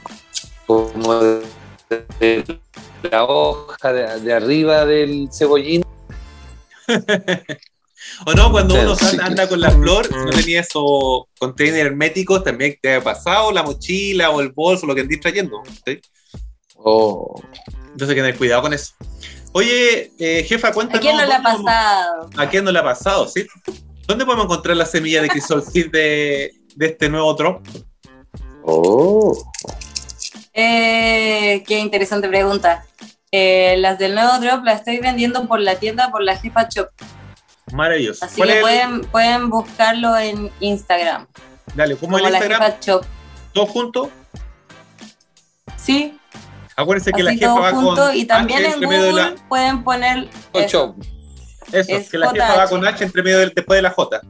como 0.93 1.15
de, 1.21 1.43
de 2.21 2.61
la 3.11 3.25
hoja 3.25 3.93
de, 3.93 4.21
de 4.21 4.33
arriba 4.33 4.85
del 4.87 5.29
cebollín. 5.33 5.85
O 8.27 8.33
no, 8.35 8.51
cuando 8.51 8.75
uno 8.75 8.95
Sí. 8.97 9.07
anda, 9.07 9.27
anda 9.27 9.49
con 9.49 9.61
la 9.61 9.71
flor, 9.71 10.07
si 10.07 10.13
no 10.13 10.31
tenía 10.31 10.61
esos 10.61 11.23
containers 11.39 11.87
herméticos, 11.87 12.43
también 12.45 12.77
te 12.83 12.97
ha 12.97 13.01
pasado 13.03 13.53
la 13.53 13.63
mochila 13.63 14.31
o 14.31 14.41
el 14.41 14.51
bolso, 14.51 14.87
lo 14.87 14.95
que 14.95 15.01
andes 15.03 15.21
trayendo. 15.21 15.63
¿sí? 15.87 16.01
Oh, 16.77 17.41
Entonces 17.67 18.09
hay 18.11 18.15
que 18.17 18.21
tener 18.21 18.37
cuidado 18.37 18.63
con 18.63 18.75
eso. 18.75 18.93
Oye, 19.53 20.13
eh, 20.19 20.45
jefa, 20.47 20.69
¿A 20.69 20.73
cuéntanos. 20.73 21.01
quién 21.01 21.17
no 21.17 21.25
le 21.25 21.33
ha 21.33 21.37
¿dónde 21.37 21.49
vamos- 21.49 21.65
pasado? 21.65 22.31
¿A 22.37 22.51
quién 22.51 22.65
no 22.65 22.73
le 22.73 22.79
ha 22.81 22.85
pasado? 22.85 23.29
¿sí? 23.29 23.47
¿Dónde 24.07 24.25
podemos 24.27 24.45
encontrar 24.47 24.77
la 24.77 24.87
semilla 24.87 25.23
de 25.23 25.29
crisol 25.29 25.63
de, 25.73 26.53
de 26.75 26.87
este 26.87 27.09
nuevo 27.09 27.33
drop? 27.35 27.65
oh. 28.65 29.33
Eh, 30.55 31.63
qué 31.67 31.79
interesante 31.79 32.29
pregunta. 32.29 32.85
Eh, 33.31 33.77
las 33.79 33.99
del 33.99 34.15
nuevo 34.15 34.39
drop 34.41 34.65
las 34.65 34.81
estoy 34.81 34.99
vendiendo 34.99 35.47
por 35.49 35.61
la 35.61 35.77
tienda, 35.77 36.11
por 36.11 36.23
la 36.23 36.37
jefa 36.37 36.69
shop. 36.69 36.89
Maravilloso. 37.73 38.25
Así 38.25 38.37
¿Cuál 38.37 38.49
que 38.51 38.55
el- 38.57 38.61
pueden, 38.61 39.01
pueden 39.03 39.51
buscarlo 39.51 40.17
en 40.19 40.51
Instagram. 40.61 41.27
Dale, 41.75 41.97
¿cómo 41.97 42.13
Como 42.13 42.19
es 42.19 42.25
el 42.27 42.33
la 42.33 42.39
Instagram? 42.39 42.63
jefa 42.73 42.81
shop. 42.81 43.05
¿Todos 43.55 43.71
juntos? 43.71 44.09
Sí, 45.77 46.19
Acuérdense 46.77 47.11
que 47.13 47.17
así 47.17 47.23
la 47.23 47.33
jefa 47.33 47.47
todo 47.47 47.61
va 47.61 47.71
junto. 47.71 48.03
con 48.07 48.17
Y 48.17 48.25
también 48.25 48.65
H 48.65 48.75
en 48.75 48.83
Google 48.83 49.13
la... 49.13 49.35
pueden 49.49 49.85
poner 49.85 50.29
eso. 50.55 50.95
Ocho. 50.95 50.97
Eso, 51.71 51.97
es 51.97 52.11
que 52.11 52.19
la 52.19 52.31
jefa 52.31 52.57
va 52.57 52.69
con 52.69 52.87
H 52.87 53.05
entre 53.05 53.23
medio 53.23 53.39
del 53.39 53.53
después 53.55 53.79
de 53.79 53.83
la 53.83 53.91
J. 53.91 54.21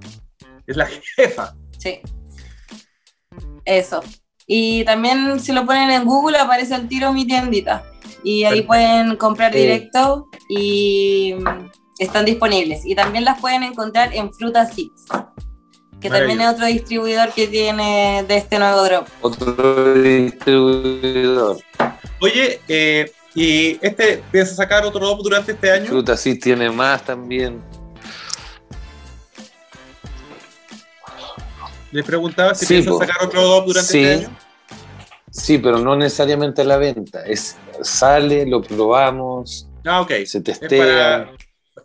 Es 0.66 0.76
la 0.76 0.86
jefa. 1.16 1.54
Sí. 1.78 2.00
Eso. 3.64 4.02
Y 4.46 4.84
también 4.84 5.40
si 5.40 5.52
lo 5.52 5.64
ponen 5.64 5.90
en 5.90 6.04
Google 6.04 6.38
aparece 6.38 6.74
al 6.74 6.88
tiro 6.88 7.12
mi 7.12 7.24
tiendita. 7.26 7.84
Y 8.24 8.44
ahí 8.44 8.62
Perfecto. 8.62 8.66
pueden 8.68 9.16
comprar 9.16 9.54
Eh. 9.56 9.60
directo 9.60 10.28
y 10.48 11.34
mm, 11.38 11.70
están 11.98 12.24
disponibles. 12.24 12.84
Y 12.84 12.94
también 12.94 13.24
las 13.24 13.40
pueden 13.40 13.62
encontrar 13.62 14.14
en 14.14 14.32
Fruta 14.32 14.66
Seeds, 14.66 15.06
que 16.00 16.08
también 16.10 16.40
es 16.40 16.48
otro 16.48 16.66
distribuidor 16.66 17.32
que 17.32 17.46
tiene 17.48 18.24
de 18.26 18.36
este 18.36 18.58
nuevo 18.58 18.82
drop. 18.84 19.06
Otro 19.20 19.94
distribuidor. 19.94 21.58
Oye, 22.20 22.60
eh, 22.68 23.10
¿y 23.34 23.78
este 23.84 24.22
piensa 24.30 24.54
sacar 24.54 24.84
otro 24.84 25.00
drop 25.00 25.20
durante 25.22 25.52
este 25.52 25.70
año? 25.70 25.86
Fruta 25.86 26.16
sí 26.16 26.38
tiene 26.38 26.70
más 26.70 27.04
también. 27.04 27.60
Les 31.92 32.04
preguntaba 32.04 32.54
si 32.54 32.66
Sí, 32.66 32.82
sacar 32.82 33.22
otro 33.22 33.42
drop 33.46 33.66
durante 33.66 33.92
Sí. 33.92 34.02
este 34.04 34.24
año. 34.26 34.36
Sí, 35.30 35.58
pero 35.58 35.78
no 35.78 35.96
necesariamente 35.96 36.62
a 36.62 36.64
la 36.64 36.76
venta. 36.78 37.24
Es, 37.24 37.56
sale, 37.82 38.44
lo 38.46 38.60
probamos, 38.62 39.66
Ah, 39.84 40.00
ok. 40.02 40.10
se 40.26 40.38
Es 40.38 40.42
testea. 40.44 40.68
para 40.68 41.30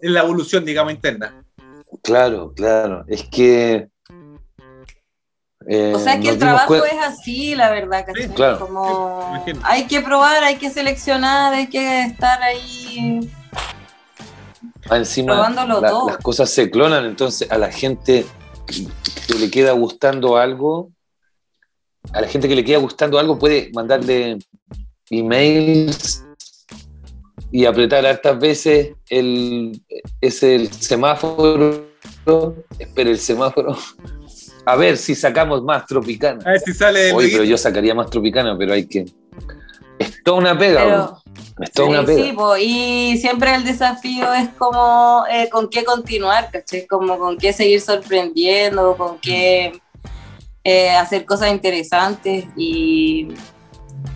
es 0.01 0.11
la 0.11 0.19
evolución, 0.21 0.65
digamos, 0.65 0.91
interna. 0.93 1.43
Claro, 2.03 2.53
claro. 2.55 3.03
Es 3.07 3.23
que. 3.23 3.87
eh, 5.69 5.93
O 5.95 5.99
sea 5.99 6.19
que 6.19 6.29
el 6.29 6.37
trabajo 6.39 6.75
es 6.75 6.93
así, 7.01 7.55
la 7.55 7.69
verdad. 7.71 8.05
Sí, 8.15 8.27
claro. 8.29 8.59
Como 8.59 9.43
Sí, 9.45 9.53
hay 9.63 9.87
que 9.87 10.01
probar, 10.01 10.43
hay 10.43 10.55
que 10.55 10.69
seleccionar, 10.69 11.53
hay 11.53 11.67
que 11.67 12.03
estar 12.03 12.41
ahí. 12.41 13.29
Ah, 14.89 14.97
encima 14.97 15.33
probándolo 15.33 15.81
la- 15.81 15.89
todo. 15.89 16.07
las 16.07 16.17
cosas 16.17 16.49
se 16.49 16.69
clonan, 16.69 17.05
entonces 17.05 17.49
a 17.51 17.57
la 17.57 17.71
gente 17.71 18.25
que 18.67 19.33
le 19.39 19.49
queda 19.49 19.71
gustando 19.71 20.37
algo, 20.37 20.91
a 22.13 22.21
la 22.21 22.27
gente 22.27 22.47
que 22.47 22.55
le 22.55 22.63
queda 22.63 22.77
gustando 22.77 23.19
algo 23.19 23.39
puede 23.39 23.71
mandarle 23.73 24.37
emails 25.09 26.23
y 27.51 27.65
apretar 27.65 28.05
hartas 28.05 28.39
veces 28.39 28.93
el, 29.09 29.81
es 30.21 30.43
el 30.43 30.71
semáforo, 30.71 31.87
espera 32.77 33.09
el 33.09 33.19
semáforo, 33.19 33.77
a 34.65 34.75
ver 34.75 34.97
si 34.97 35.15
sacamos 35.15 35.63
más 35.63 35.85
tropicana. 35.85 36.41
A 36.45 36.51
ver 36.51 36.59
si 36.59 36.73
sale 36.73 37.13
Oye, 37.13 37.29
pero 37.31 37.43
yo 37.43 37.57
sacaría 37.57 37.95
más 37.95 38.09
tropicana, 38.09 38.57
pero 38.57 38.73
hay 38.73 38.85
que... 38.85 39.05
Es 39.99 40.23
toda 40.23 40.37
una 40.37 40.57
pega, 40.57 40.83
Pero, 40.83 41.23
es 41.61 41.71
toda 41.71 41.87
Sí, 41.87 41.93
una 41.93 42.05
pega. 42.05 42.23
sí, 42.23 42.33
po, 42.33 42.57
y 42.57 43.17
siempre 43.17 43.55
el 43.55 43.63
desafío 43.63 44.33
es 44.33 44.49
como 44.57 45.23
eh, 45.31 45.49
con 45.49 45.69
qué 45.69 45.83
continuar, 45.83 46.49
¿cachai? 46.51 46.85
Como 46.87 47.17
con 47.17 47.37
qué 47.37 47.53
seguir 47.53 47.81
sorprendiendo, 47.81 48.95
con 48.97 49.19
qué 49.19 49.79
eh, 50.63 50.89
hacer 50.91 51.25
cosas 51.25 51.51
interesantes 51.51 52.45
y 52.55 53.29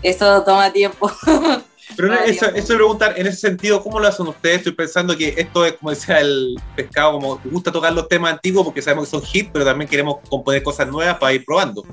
eso 0.02 0.42
toma 0.44 0.72
tiempo. 0.72 1.10
Pero 1.96 2.14
eso, 2.14 2.46
eso 2.46 2.72
de 2.72 2.76
preguntar, 2.76 3.18
en 3.18 3.26
ese 3.26 3.36
sentido, 3.36 3.82
¿cómo 3.82 4.00
lo 4.00 4.08
hacen 4.08 4.26
ustedes? 4.26 4.58
Estoy 4.58 4.72
pensando 4.72 5.16
que 5.16 5.34
esto 5.36 5.66
es, 5.66 5.74
como 5.74 5.90
decía 5.90 6.20
el 6.20 6.56
pescado, 6.74 7.12
como 7.12 7.38
gusta 7.44 7.70
tocar 7.70 7.92
los 7.92 8.08
temas 8.08 8.32
antiguos 8.32 8.64
porque 8.64 8.80
sabemos 8.80 9.04
que 9.06 9.10
son 9.10 9.22
hits, 9.30 9.50
pero 9.52 9.64
también 9.64 9.90
queremos 9.90 10.16
componer 10.28 10.62
cosas 10.62 10.88
nuevas 10.88 11.18
para 11.18 11.34
ir 11.34 11.44
probando. 11.44 11.84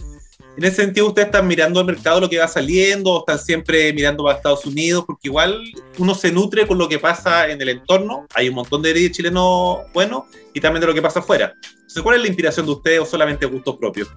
En 0.60 0.66
ese 0.66 0.84
sentido, 0.84 1.07
¿ustedes 1.07 1.28
están 1.28 1.47
mirando 1.47 1.80
al 1.80 1.86
mercado 1.86 2.20
lo 2.20 2.30
que 2.30 2.38
va 2.38 2.45
saliendo 2.45 3.14
o 3.14 3.20
están 3.20 3.39
siempre 3.39 3.93
mirando 3.93 4.26
para 4.26 4.36
Estados 4.36 4.66
Unidos? 4.66 5.05
Porque 5.07 5.30
igual 5.30 5.64
uno 5.97 6.14
se 6.14 6.34
nutre 6.34 6.68
con 6.68 6.78
lo 6.78 6.89
que 6.89 6.99
pasa 6.99 7.47
en 7.47 7.62
el 7.62 7.70
entorno. 7.70 8.28
Hay 8.34 8.49
un 8.49 8.55
montón 8.55 8.82
de 8.82 9.10
chilenos 9.10 9.78
buenos 9.93 10.24
y 10.53 10.60
también 10.60 10.82
de 10.82 10.88
lo 10.88 10.93
que 10.93 11.01
pasa 11.01 11.22
afuera. 11.22 11.53
Entonces, 11.64 12.03
¿cuál 12.03 12.18
es 12.18 12.24
la 12.24 12.28
inspiración 12.28 12.66
de 12.66 12.74
ustedes 12.74 12.99
o 12.99 13.05
solamente 13.05 13.45
gustos 13.45 13.78
propios? 13.78 14.10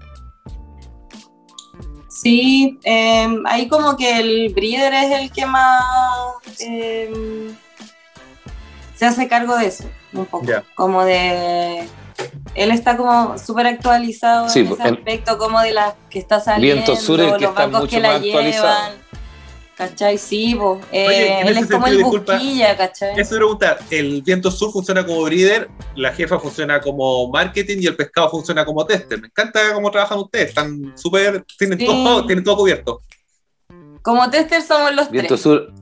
Sí, 2.09 2.77
eh, 2.83 3.29
ahí 3.47 3.69
como 3.69 3.97
que 3.97 4.19
el 4.19 4.53
breeder 4.53 4.95
es 4.95 5.21
el 5.21 5.31
que 5.31 5.47
más 5.47 5.85
eh, 6.59 7.53
se 8.97 9.07
hace 9.07 9.29
cargo 9.29 9.57
de 9.59 9.67
eso, 9.67 9.85
un 10.13 10.27
poco. 10.27 10.45
Como 10.75 11.05
de... 11.05 11.87
Él 12.55 12.71
está 12.71 12.97
como 12.97 13.39
súper 13.39 13.67
actualizado 13.67 14.49
Sí, 14.49 14.61
en 14.61 14.73
ese 14.73 14.83
el- 14.89 14.95
aspecto, 14.95 15.39
como 15.39 15.61
de 15.61 15.73
las 15.73 15.95
que 16.11 16.19
está 16.19 16.41
saliendo, 16.41 16.85
Viento 16.85 16.97
Sur 16.97 17.21
es 17.21 17.27
el 17.27 17.33
que 17.39 17.43
los 17.43 17.51
está 17.51 17.63
bancos 17.63 17.81
mucho 17.83 17.91
que 17.97 18.01
la 18.01 18.13
más 18.13 18.21
llevan. 18.23 18.93
¿Cachai? 19.75 20.19
Sí, 20.19 20.55
po. 20.55 20.79
Eh, 20.93 21.07
Oye, 21.09 21.41
en 21.41 21.49
él 21.49 21.57
ese 21.57 21.61
es 21.65 21.71
como 21.71 21.87
el 21.87 21.93
sentido, 21.95 22.11
disculpa, 22.11 22.33
busquilla, 22.35 22.77
¿cachai? 22.77 23.19
Eso 23.21 23.37
preguntar, 23.37 23.79
el 23.91 24.23
viento 24.23 24.51
sur 24.51 24.71
funciona 24.71 25.05
como 25.05 25.23
breeder, 25.23 25.69
la 25.97 26.13
jefa 26.13 26.39
funciona 26.39 26.81
como 26.81 27.29
marketing 27.31 27.79
y 27.81 27.87
el 27.87 27.97
pescado 27.97 28.29
funciona 28.31 28.65
como 28.65 28.85
tester. 28.87 29.21
Me 29.21 29.27
encanta 29.29 29.73
cómo 29.73 29.91
trabajan 29.91 30.19
ustedes, 30.19 30.51
están 30.51 30.93
súper, 30.97 31.45
tienen, 31.59 31.79
Sí. 31.79 31.87
todo, 31.87 32.27
tienen 32.27 32.45
todo 32.45 32.57
cubierto. 32.59 33.01
Como 34.03 34.29
tester 34.31 34.63
somos 34.63 34.95
los 34.95 35.11
Viento 35.11 35.35
tres. 35.35 35.41
Sur, 35.43 35.73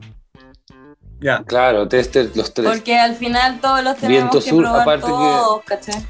Ya. 1.20 1.42
claro, 1.44 1.86
tester 1.88 2.30
los 2.34 2.54
tres. 2.54 2.68
Porque 2.70 2.96
al 2.98 3.16
final 3.16 3.60
todos 3.60 3.82
los 3.82 3.96
tenemos 3.96 4.08
Viento 4.30 4.40
que 4.42 4.50
Sur, 4.50 4.62
probar 4.62 4.80
aparte 4.82 5.02
que- 5.06 5.12
todos, 5.12 5.62
¿cachai? 5.64 6.06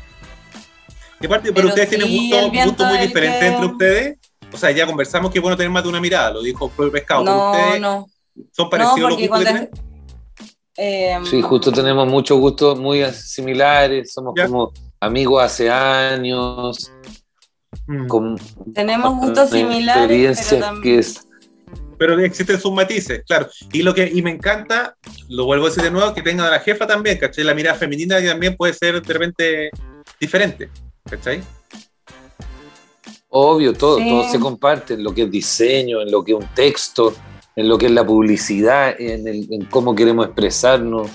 Y 1.21 1.27
aparte, 1.27 1.53
pero, 1.53 1.55
Pero 1.55 1.69
ustedes 1.69 1.89
tienen 1.91 2.09
sí, 2.09 2.31
gusto, 2.31 2.45
el 2.47 2.51
viento 2.51 2.71
gusto 2.71 2.85
muy 2.87 2.95
es 2.97 3.01
el 3.03 3.09
diferente 3.09 3.39
que- 3.41 3.47
entre 3.47 3.67
ustedes. 3.67 4.19
O 4.53 4.57
sea, 4.57 4.71
ya 4.73 4.87
conversamos 4.87 5.31
que 5.31 5.39
es 5.39 5.43
bueno 5.43 5.57
tener 5.57 5.71
más 5.71 5.83
de 5.83 5.89
una 5.91 6.01
mirada, 6.01 6.33
lo 6.33 6.43
dijo 6.43 6.67
el 6.67 6.73
propio 6.73 6.93
pescado. 6.93 7.23
No, 7.25 7.51
ustedes 7.53 7.81
no. 7.81 8.07
son 8.53 8.65
No, 8.67 8.71
parecidos 8.71 9.11
los 9.11 9.19
gustos 9.21 9.39
que 9.39 9.45
tienen. 9.45 9.71
eh, 10.77 11.19
Sí, 11.31 11.43
justo 11.43 11.71
tenemos 11.71 12.09
muchos 12.09 12.39
gustos 12.39 12.79
muy 12.79 13.05
similares, 13.13 14.13
somos 14.13 14.35
Ya. 14.37 14.47
como 14.47 14.73
amigos 14.99 15.43
hace 15.45 15.71
años, 15.71 16.91
Mm. 17.87 18.07
con 18.09 18.37
Tenemos 18.75 19.15
gustos 19.17 19.51
similares, 19.51 20.47
pero 20.51 20.61
también... 20.63 20.83
que 20.83 20.99
es 21.01 21.27
Pero 21.99 22.19
existen 22.19 22.59
sus 22.59 22.73
matices, 22.73 23.23
claro. 23.27 23.47
Y 23.73 23.83
lo 23.83 23.93
que 23.95 24.11
y 24.13 24.23
me 24.23 24.31
encanta, 24.31 24.97
lo 25.29 25.45
vuelvo 25.45 25.67
a 25.67 25.69
decir 25.69 25.83
de 25.85 25.91
nuevo, 25.91 26.15
que 26.15 26.23
tengan 26.23 26.47
a 26.47 26.51
la 26.51 26.61
jefa 26.61 26.87
también, 26.87 27.19
¿cachai? 27.19 27.45
La 27.45 27.53
mirada 27.55 27.77
femenina 27.79 28.19
que 28.21 28.27
también 28.29 28.57
puede 28.57 28.73
ser 28.73 29.03
de 29.03 29.13
repente 29.13 29.71
diferente, 30.19 30.71
¿cachai? 31.11 31.43
obvio, 33.33 33.73
todo, 33.75 33.99
Sí. 33.99 34.09
todo 34.09 34.29
se 34.29 34.41
comparte 34.41 34.95
en 34.95 35.05
lo 35.05 35.15
que 35.15 35.23
es 35.23 35.31
diseño, 35.31 36.01
en 36.01 36.11
lo 36.11 36.25
que 36.25 36.33
es 36.33 36.39
un 36.39 36.49
texto, 36.55 37.13
en 37.55 37.69
lo 37.69 37.79
que 37.79 37.87
es 37.87 37.93
la 37.93 38.05
publicidad, 38.05 39.01
en, 39.01 39.27
el- 39.29 39.47
en 39.53 39.65
cómo 39.67 39.95
queremos 39.95 40.27
expresarnos. 40.27 41.09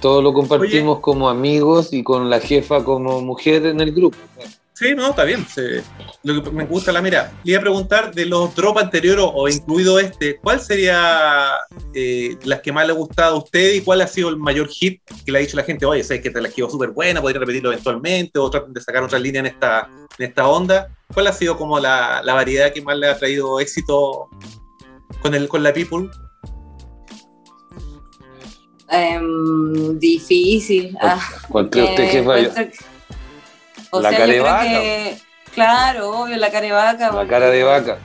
Todo 0.00 0.20
lo 0.22 0.32
compartimos 0.34 1.00
como 1.00 1.28
amigos 1.28 1.92
y 1.92 2.02
con 2.04 2.28
la 2.30 2.38
jefa 2.38 2.84
como 2.84 3.20
mujer 3.22 3.66
en 3.66 3.80
el 3.80 3.92
grupo. 3.92 4.18
Sí, 4.76 4.92
no, 4.96 5.10
está 5.10 5.22
bien. 5.22 5.46
lo 6.24 6.42
que 6.42 6.50
me 6.50 6.64
gusta 6.66 6.90
la 6.90 7.00
mira. 7.00 7.32
Le 7.44 7.52
iba 7.52 7.58
a 7.60 7.62
preguntar 7.62 8.12
de 8.12 8.26
los 8.26 8.52
drops 8.56 8.82
anteriores 8.82 9.24
o 9.32 9.48
incluido 9.48 10.00
este, 10.00 10.36
¿cuál 10.38 10.58
sería 10.60 11.52
eh, 11.94 12.36
las 12.42 12.60
que 12.60 12.72
más 12.72 12.84
le 12.84 12.92
ha 12.92 12.96
gustado 12.96 13.36
a 13.36 13.38
usted 13.38 13.74
y 13.74 13.82
cuál 13.82 14.00
ha 14.00 14.08
sido 14.08 14.30
el 14.30 14.36
mayor 14.36 14.66
hit 14.68 15.00
que 15.24 15.30
le 15.30 15.38
ha 15.38 15.40
dicho 15.42 15.56
la 15.56 15.62
gente? 15.62 15.86
Oye, 15.86 16.02
sé 16.02 16.20
que 16.20 16.28
te 16.30 16.40
la 16.42 16.48
quedó 16.48 16.68
súper 16.68 16.90
buena, 16.90 17.20
podría 17.22 17.38
repetirlo 17.38 17.70
eventualmente 17.70 18.38
o 18.40 18.50
traten 18.50 18.72
de 18.72 18.80
sacar 18.80 19.04
otra 19.04 19.20
línea 19.20 19.38
en 19.40 19.46
esta, 19.46 19.88
en 20.18 20.26
esta 20.26 20.48
onda. 20.48 20.88
¿Cuál 21.12 21.28
ha 21.28 21.32
sido 21.32 21.56
como 21.56 21.78
la, 21.78 22.20
la 22.24 22.34
variedad 22.34 22.72
que 22.72 22.82
más 22.82 22.98
le 22.98 23.06
ha 23.06 23.16
traído 23.16 23.60
éxito 23.60 24.28
con, 25.22 25.36
el, 25.36 25.46
con 25.46 25.62
la 25.62 25.72
People? 25.72 26.08
Em, 28.90 29.98
difícil. 30.00 30.96
Ah, 31.00 31.20
¿Cuál 31.48 31.70
cree 31.70 31.84
usted 31.84 32.04
eh, 32.04 32.10
que 32.10 32.22
fue? 32.24 32.40
encuentro 32.40 32.64
que- 32.72 32.93
O 33.96 34.00
La 34.00 34.10
sea, 34.10 34.18
cara 34.18 34.32
yo 34.32 34.32
de 34.34 34.40
creo 34.40 34.52
vaca. 34.52 34.64
que- 34.64 35.18
Claro, 35.54 36.10
obvio, 36.10 36.36
la 36.36 36.50
cara 36.50 36.66
de 36.66 36.72
vaca. 36.72 37.12
La 37.12 37.26
cara 37.28 37.50
de 37.50 37.62
vaca. 37.62 37.98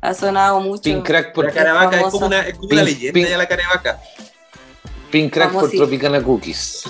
Ha 0.00 0.14
sonado 0.14 0.60
mucho. 0.60 0.82
Pink 0.82 1.04
Crack 1.04 1.32
por, 1.32 1.44
La 1.46 1.52
Caravaca 1.52 1.96
es 2.00 2.06
como 2.06 2.26
una, 2.26 2.40
es 2.46 2.54
como 2.54 2.68
una 2.68 2.82
Pin- 2.82 2.84
leyenda 2.84 3.20
pin- 3.20 3.28
ya 3.28 3.38
la 3.38 3.46
Caravaca. 3.46 4.00
Pink 5.10 5.32
Crack 5.32 5.52
por. 5.52 5.70
Tropicana 5.70 6.22
Cookies. 6.22 6.84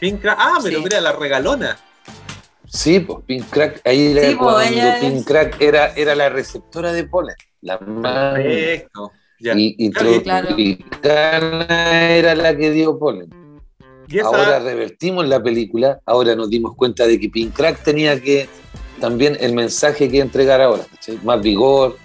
Pink 0.00 0.22
Cra- 0.22 0.36
ah, 0.38 0.58
pero 0.62 0.78
Sí. 0.78 0.84
mira, 0.84 1.00
la 1.00 1.12
regalona. 1.12 1.76
Sí, 2.66 3.00
pues 3.00 3.18
Pink 3.26 3.48
Crack, 3.50 3.80
ahí 3.86 4.12
era 4.12 4.20
Sí, 4.22 4.26
pues, 4.36 4.38
cuando 4.38 4.60
ella 4.60 4.98
Pink 5.00 5.14
es- 5.16 5.24
Crack 5.26 5.60
era, 5.60 5.86
era 5.96 6.14
la 6.14 6.28
receptora 6.28 6.92
de 6.92 7.04
polen. 7.04 7.34
La 7.62 7.78
más. 7.78 8.34
Perfecto. 8.34 9.12
Ya. 9.40 9.54
Y, 9.54 9.74
y 9.78 9.90
Claro, 9.90 10.22
claro. 10.22 10.46
Tropicana 10.48 12.10
era 12.10 12.34
la 12.34 12.56
que 12.56 12.70
dio 12.70 12.98
polen. 12.98 13.30
Y 14.08 14.18
esa- 14.18 14.28
Ahora 14.28 14.58
revertimos 14.60 15.26
la 15.28 15.42
película, 15.42 16.00
ahora 16.06 16.34
nos 16.34 16.48
dimos 16.50 16.74
cuenta 16.74 17.06
de 17.06 17.20
que 17.20 17.28
Pink 17.28 17.54
Crack 17.54 17.82
tenía 17.82 18.20
que 18.20 18.48
también 19.00 19.36
el 19.40 19.52
mensaje 19.52 20.08
que 20.08 20.20
entregar 20.20 20.60
ahora, 20.60 20.84
más 21.22 21.40
vigor, 21.42 21.96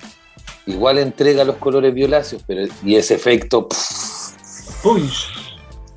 igual 0.65 0.99
entrega 0.99 1.43
los 1.43 1.55
colores 1.57 1.93
violáceos, 1.93 2.43
pero 2.45 2.65
y 2.83 2.95
ese 2.95 3.15
efecto 3.15 3.67
pff, 3.67 4.85
Uy, 4.85 5.09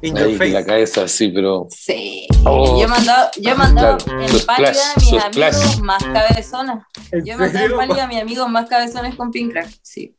in 0.02 0.14
your 0.14 0.26
ahí 0.26 0.32
en 0.32 0.38
face. 0.38 0.50
la 0.52 0.64
cabeza 0.64 1.02
así, 1.02 1.28
pero 1.28 1.66
Sí. 1.70 2.26
Oh. 2.44 2.78
yo 2.78 2.84
he 2.84 2.88
mandado, 2.88 3.30
yo 3.36 3.50
he 3.50 3.54
mandado 3.54 3.96
Claro, 3.98 4.20
en 4.22 4.46
pálida 4.46 4.70
a 4.70 5.00
mis 5.00 5.08
amigos 5.12 5.34
flash. 5.34 5.78
más 5.80 6.04
cabezones. 6.04 6.76
¿En 7.10 7.24
Yo 7.24 7.34
he 7.34 7.36
mandado 7.36 7.66
en 7.66 7.76
pálida 7.76 8.04
a 8.04 8.06
mis 8.06 8.20
amigos 8.22 8.48
más 8.48 8.68
cabezones 8.68 9.14
con 9.16 9.30
Pink 9.32 9.52
Crack. 9.52 9.68
Sí. 9.82 10.14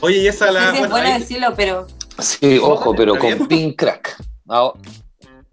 Oye, 0.00 0.18
y 0.18 0.28
esa 0.28 0.46
No 0.46 0.52
la. 0.52 0.60
sé 0.60 0.66
si 0.66 0.72
es 0.74 0.78
bueno, 0.80 0.94
bueno 0.94 1.08
ahí- 1.14 1.20
decirlo, 1.20 1.54
pero 1.56 1.86
sí, 2.20 2.58
ojo, 2.62 2.94
pero 2.94 3.14
¿Está 3.16 3.36
con? 3.38 3.48
Pink 3.48 3.76
Crack. 3.76 4.16
Ah, 4.48 4.72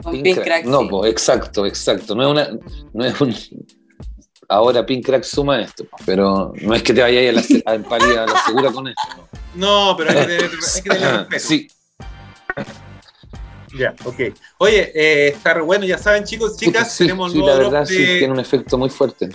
con 0.02 0.12
Pink 0.14 0.24
Pink, 0.24 0.36
Crack. 0.38 0.46
Crack. 0.48 0.66
No, 0.66 0.82
sí. 0.82 0.88
pues, 0.90 1.12
exacto, 1.12 1.66
exacto. 1.66 2.16
No 2.16 2.24
es 2.24 2.30
una, 2.30 2.60
no 2.94 3.06
es 3.06 3.22
un. 3.22 3.36
Ahora 4.48 4.86
Pink 4.86 5.06
Crack 5.06 5.24
suma 5.24 5.62
esto, 5.62 5.86
pero 6.06 6.54
no 6.62 6.74
es 6.74 6.82
que 6.82 6.94
te 6.94 7.02
vayas 7.02 7.30
a 7.30 7.40
la, 7.68 7.72
a 7.72 7.76
empalida 7.76 8.24
a 8.24 8.28
la 8.28 8.42
segura 8.46 8.72
con 8.72 8.88
esto. 8.88 9.02
No, 9.56 9.96
pero 9.98 10.10
hay 10.12 10.16
que 10.16 10.26
tener, 10.26 10.44
hay 10.76 10.82
que 10.82 10.90
tener 10.90 11.16
respeto. 11.30 11.40
Sí, 11.48 11.68
Ya, 13.78 13.94
ok. 14.04 14.16
Oye, 14.58 14.92
eh, 14.96 15.28
está 15.30 15.54
re 15.54 15.62
bueno, 15.62 15.86
ya 15.86 15.98
saben, 16.00 16.24
chicos, 16.24 16.58
chicas, 16.58 16.92
sí, 16.92 17.04
tenemos 17.04 17.32
sí, 17.32 17.40
la 17.40 17.56
verdad 17.56 17.86
sí 17.86 17.98
tiene 17.98 18.32
un 18.34 18.40
efecto 18.40 18.78
muy 18.80 18.90
fuerte. 18.90 19.30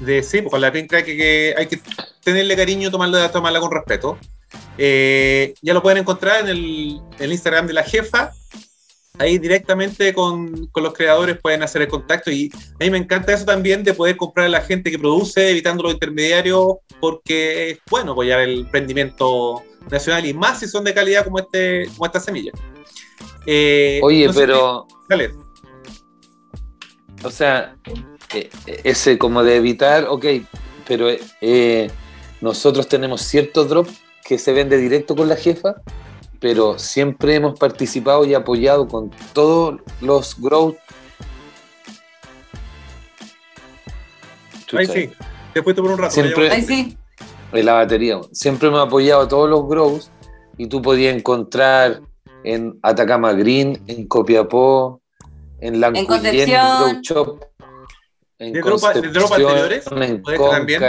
de- 0.00 0.22
sí, 0.22 0.42
pues 0.42 0.50
con 0.50 0.60
la 0.60 0.70
Pink 0.70 0.90
Crack 0.90 1.06
que, 1.06 1.16
que 1.16 1.54
hay 1.56 1.66
que 1.66 1.80
tenerle 2.22 2.54
cariño, 2.56 2.90
tomarla, 2.90 3.30
tomarla 3.32 3.60
con 3.60 3.70
respeto. 3.70 4.18
Eh, 4.76 5.54
ya 5.62 5.72
lo 5.72 5.82
pueden 5.82 5.98
encontrar 5.98 6.40
en 6.42 6.48
el, 6.48 7.00
el 7.18 7.32
Instagram 7.32 7.66
de 7.66 7.72
la 7.72 7.82
jefa. 7.84 8.32
Ahí 9.18 9.38
directamente 9.38 10.12
con, 10.12 10.66
con 10.66 10.82
los 10.82 10.92
creadores 10.92 11.38
pueden 11.40 11.62
hacer 11.62 11.80
el 11.82 11.88
contacto 11.88 12.30
y 12.30 12.50
a 12.54 12.84
mí 12.84 12.90
me 12.90 12.98
encanta 12.98 13.32
eso 13.32 13.46
también 13.46 13.82
de 13.82 13.94
poder 13.94 14.16
comprar 14.16 14.46
a 14.46 14.50
la 14.50 14.60
gente 14.60 14.90
que 14.90 14.98
produce, 14.98 15.50
evitando 15.50 15.82
los 15.84 15.94
intermediarios, 15.94 16.66
porque 17.00 17.70
es 17.70 17.78
bueno 17.90 18.12
apoyar 18.12 18.40
el 18.40 18.60
emprendimiento 18.60 19.62
nacional 19.90 20.26
y 20.26 20.34
más 20.34 20.60
si 20.60 20.68
son 20.68 20.84
de 20.84 20.92
calidad 20.92 21.24
como, 21.24 21.38
este, 21.38 21.86
como 21.94 22.04
esta 22.06 22.20
semilla. 22.20 22.52
Eh, 23.46 24.00
Oye, 24.02 24.26
no 24.26 24.32
sé 24.34 24.40
pero, 24.40 24.86
qué- 25.08 25.30
o 27.24 27.30
sea, 27.30 27.76
eh, 28.34 28.50
ese 28.84 29.16
como 29.16 29.42
de 29.42 29.56
evitar, 29.56 30.06
ok, 30.08 30.26
pero 30.86 31.08
eh, 31.40 31.90
nosotros 32.42 32.86
tenemos 32.88 33.22
cierto 33.22 33.64
drop 33.64 33.88
que 34.24 34.38
se 34.38 34.52
vende 34.52 34.76
directo 34.76 35.16
con 35.16 35.28
la 35.28 35.36
jefa, 35.36 35.76
pero 36.40 36.78
siempre 36.78 37.34
hemos 37.36 37.58
participado 37.58 38.24
y 38.24 38.34
apoyado 38.34 38.86
con 38.88 39.10
todos 39.32 39.80
los 40.00 40.40
growth. 40.40 40.76
Ahí 44.76 44.86
sí. 44.86 45.10
Después 45.54 45.74
te 45.76 45.82
por 45.82 45.90
un 45.92 45.98
rato. 45.98 46.12
Siempre- 46.14 46.50
Ahí 46.50 46.62
sí. 46.62 46.98
en 47.52 47.66
la 47.66 47.74
batería. 47.74 48.20
Siempre 48.32 48.70
me 48.70 48.78
ha 48.78 48.82
apoyado 48.82 49.22
a 49.22 49.28
todos 49.28 49.48
los 49.48 49.66
grows 49.68 50.10
y 50.58 50.66
tú 50.68 50.82
podías 50.82 51.14
encontrar 51.14 52.02
en 52.44 52.78
Atacama 52.82 53.32
Green, 53.32 53.82
en 53.86 54.06
Copiapó, 54.06 55.00
en 55.60 55.80
Lancuillén, 55.80 56.06
Concepción. 56.06 56.78
Grow 56.78 57.00
Shop, 57.02 57.44
en 58.38 58.52
¿De 58.52 58.60
dropa- 58.62 58.92
de 58.92 59.02
Concepción, 59.02 59.32
anteriores? 59.32 59.86
en 59.90 60.22
¿Puede 60.22 60.38
ser 60.38 60.50
también? 60.50 60.80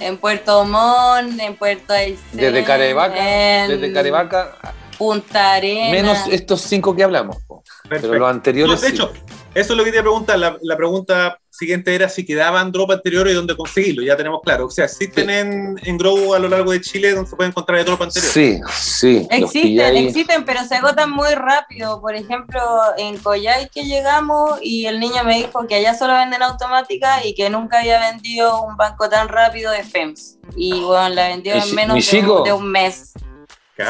En- 0.00 0.18
Puerto 0.18 0.64
Montt, 0.64 1.40
en 1.40 1.56
Puerto 1.56 1.92
Aysén, 1.92 2.18
desde 2.32 2.64
Carevaca, 2.64 3.16
en 3.64 3.70
desde 3.70 3.92
Carevaca, 3.92 4.56
Punta 4.98 5.54
Arenas. 5.54 5.90
menos 5.90 6.18
estos 6.30 6.60
cinco 6.62 6.94
que 6.96 7.02
hablamos, 7.04 7.36
po. 7.46 7.62
pero 7.88 8.08
los 8.08 8.18
No, 8.20 8.26
anteriores 8.26 8.80
de 8.80 8.88
sí. 8.88 8.94
hecho, 8.94 9.12
eso 9.56 9.72
es 9.72 9.76
lo 9.76 9.84
que 9.84 9.90
te 9.90 9.96
iba 9.96 10.02
a 10.02 10.04
preguntar. 10.04 10.38
La, 10.38 10.58
la 10.62 10.76
pregunta 10.76 11.38
siguiente 11.50 11.94
era 11.94 12.08
si 12.10 12.26
quedaban 12.26 12.70
drop 12.70 12.90
anteriores 12.90 13.32
y 13.32 13.36
dónde 13.36 13.56
conseguirlo. 13.56 14.02
Ya 14.02 14.16
tenemos 14.16 14.42
claro. 14.44 14.66
O 14.66 14.70
sea, 14.70 14.84
existen 14.84 15.30
en, 15.30 15.80
en 15.82 15.96
Grow 15.96 16.34
a 16.34 16.38
lo 16.38 16.48
largo 16.48 16.72
de 16.72 16.80
Chile 16.82 17.12
donde 17.12 17.30
se 17.30 17.36
puede 17.36 17.48
encontrar 17.48 17.78
el 17.78 17.86
drop 17.86 18.02
anterior. 18.02 18.30
Sí, 18.30 18.60
sí, 18.74 19.26
Existen, 19.30 19.96
existen, 19.96 20.44
pero 20.44 20.62
se 20.64 20.74
agotan 20.74 21.10
muy 21.10 21.34
rápido. 21.34 22.00
Por 22.02 22.14
ejemplo, 22.14 22.60
en 22.98 23.16
Coyay 23.16 23.70
que 23.70 23.84
llegamos 23.84 24.58
y 24.62 24.86
el 24.86 25.00
niño 25.00 25.24
me 25.24 25.38
dijo 25.38 25.66
que 25.66 25.76
allá 25.76 25.94
solo 25.94 26.12
venden 26.12 26.42
automática 26.42 27.24
y 27.24 27.34
que 27.34 27.48
nunca 27.48 27.80
había 27.80 27.98
vendido 27.98 28.62
un 28.62 28.76
banco 28.76 29.08
tan 29.08 29.28
rápido 29.28 29.72
de 29.72 29.82
FEMS. 29.82 30.36
Y 30.54 30.72
bueno, 30.80 31.08
la 31.08 31.28
vendió 31.28 31.54
en 31.54 31.74
menos 31.74 32.10
de 32.10 32.20
un, 32.20 32.44
de 32.44 32.52
un 32.52 32.70
mes. 32.70 33.12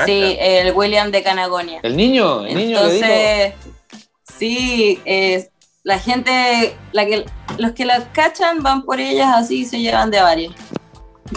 Sí, 0.05 0.37
el 0.39 0.73
William 0.73 1.11
de 1.11 1.23
Canagonia. 1.23 1.81
El 1.83 1.97
niño, 1.97 2.45
el 2.45 2.55
niño 2.57 2.85
le 2.85 2.93
digo. 2.93 3.07
Entonces, 3.07 3.55
sí, 4.39 5.01
eh, 5.05 5.49
la 5.87 6.01
gente, 6.01 6.77
la 6.91 7.07
que, 7.07 7.25
los 7.59 7.71
que 7.71 7.85
las 7.85 8.07
cachan 8.07 8.61
van 8.61 8.83
por 8.83 8.99
ellas 8.99 9.29
así 9.37 9.61
y 9.61 9.65
se 9.65 9.79
llevan 9.79 10.11
de 10.11 10.19
a 10.19 10.25
varias. 10.25 10.53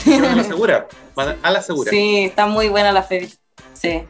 Van 0.08 0.26
a 0.26 0.36
la 0.36 0.43
segura. 0.56 0.88
Van 1.16 1.38
a 1.43 1.52
la 1.52 1.62
segura. 1.62 1.91
Sí, 1.91 2.24
está 2.24 2.47
muy 2.47 2.68
buena 2.68 2.91
la 2.91 3.04
feria. 3.04 3.30
Sí. 3.74 4.06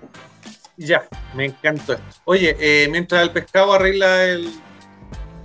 Ya, 0.77 1.05
me 1.35 1.47
encantó 1.47 1.91
esto. 1.91 2.05
Oye, 2.23 2.55
eh, 2.57 2.87
mientras 2.89 3.21
el 3.21 3.31
pescado 3.31 3.73
arregla 3.73 4.23
el, 4.23 4.49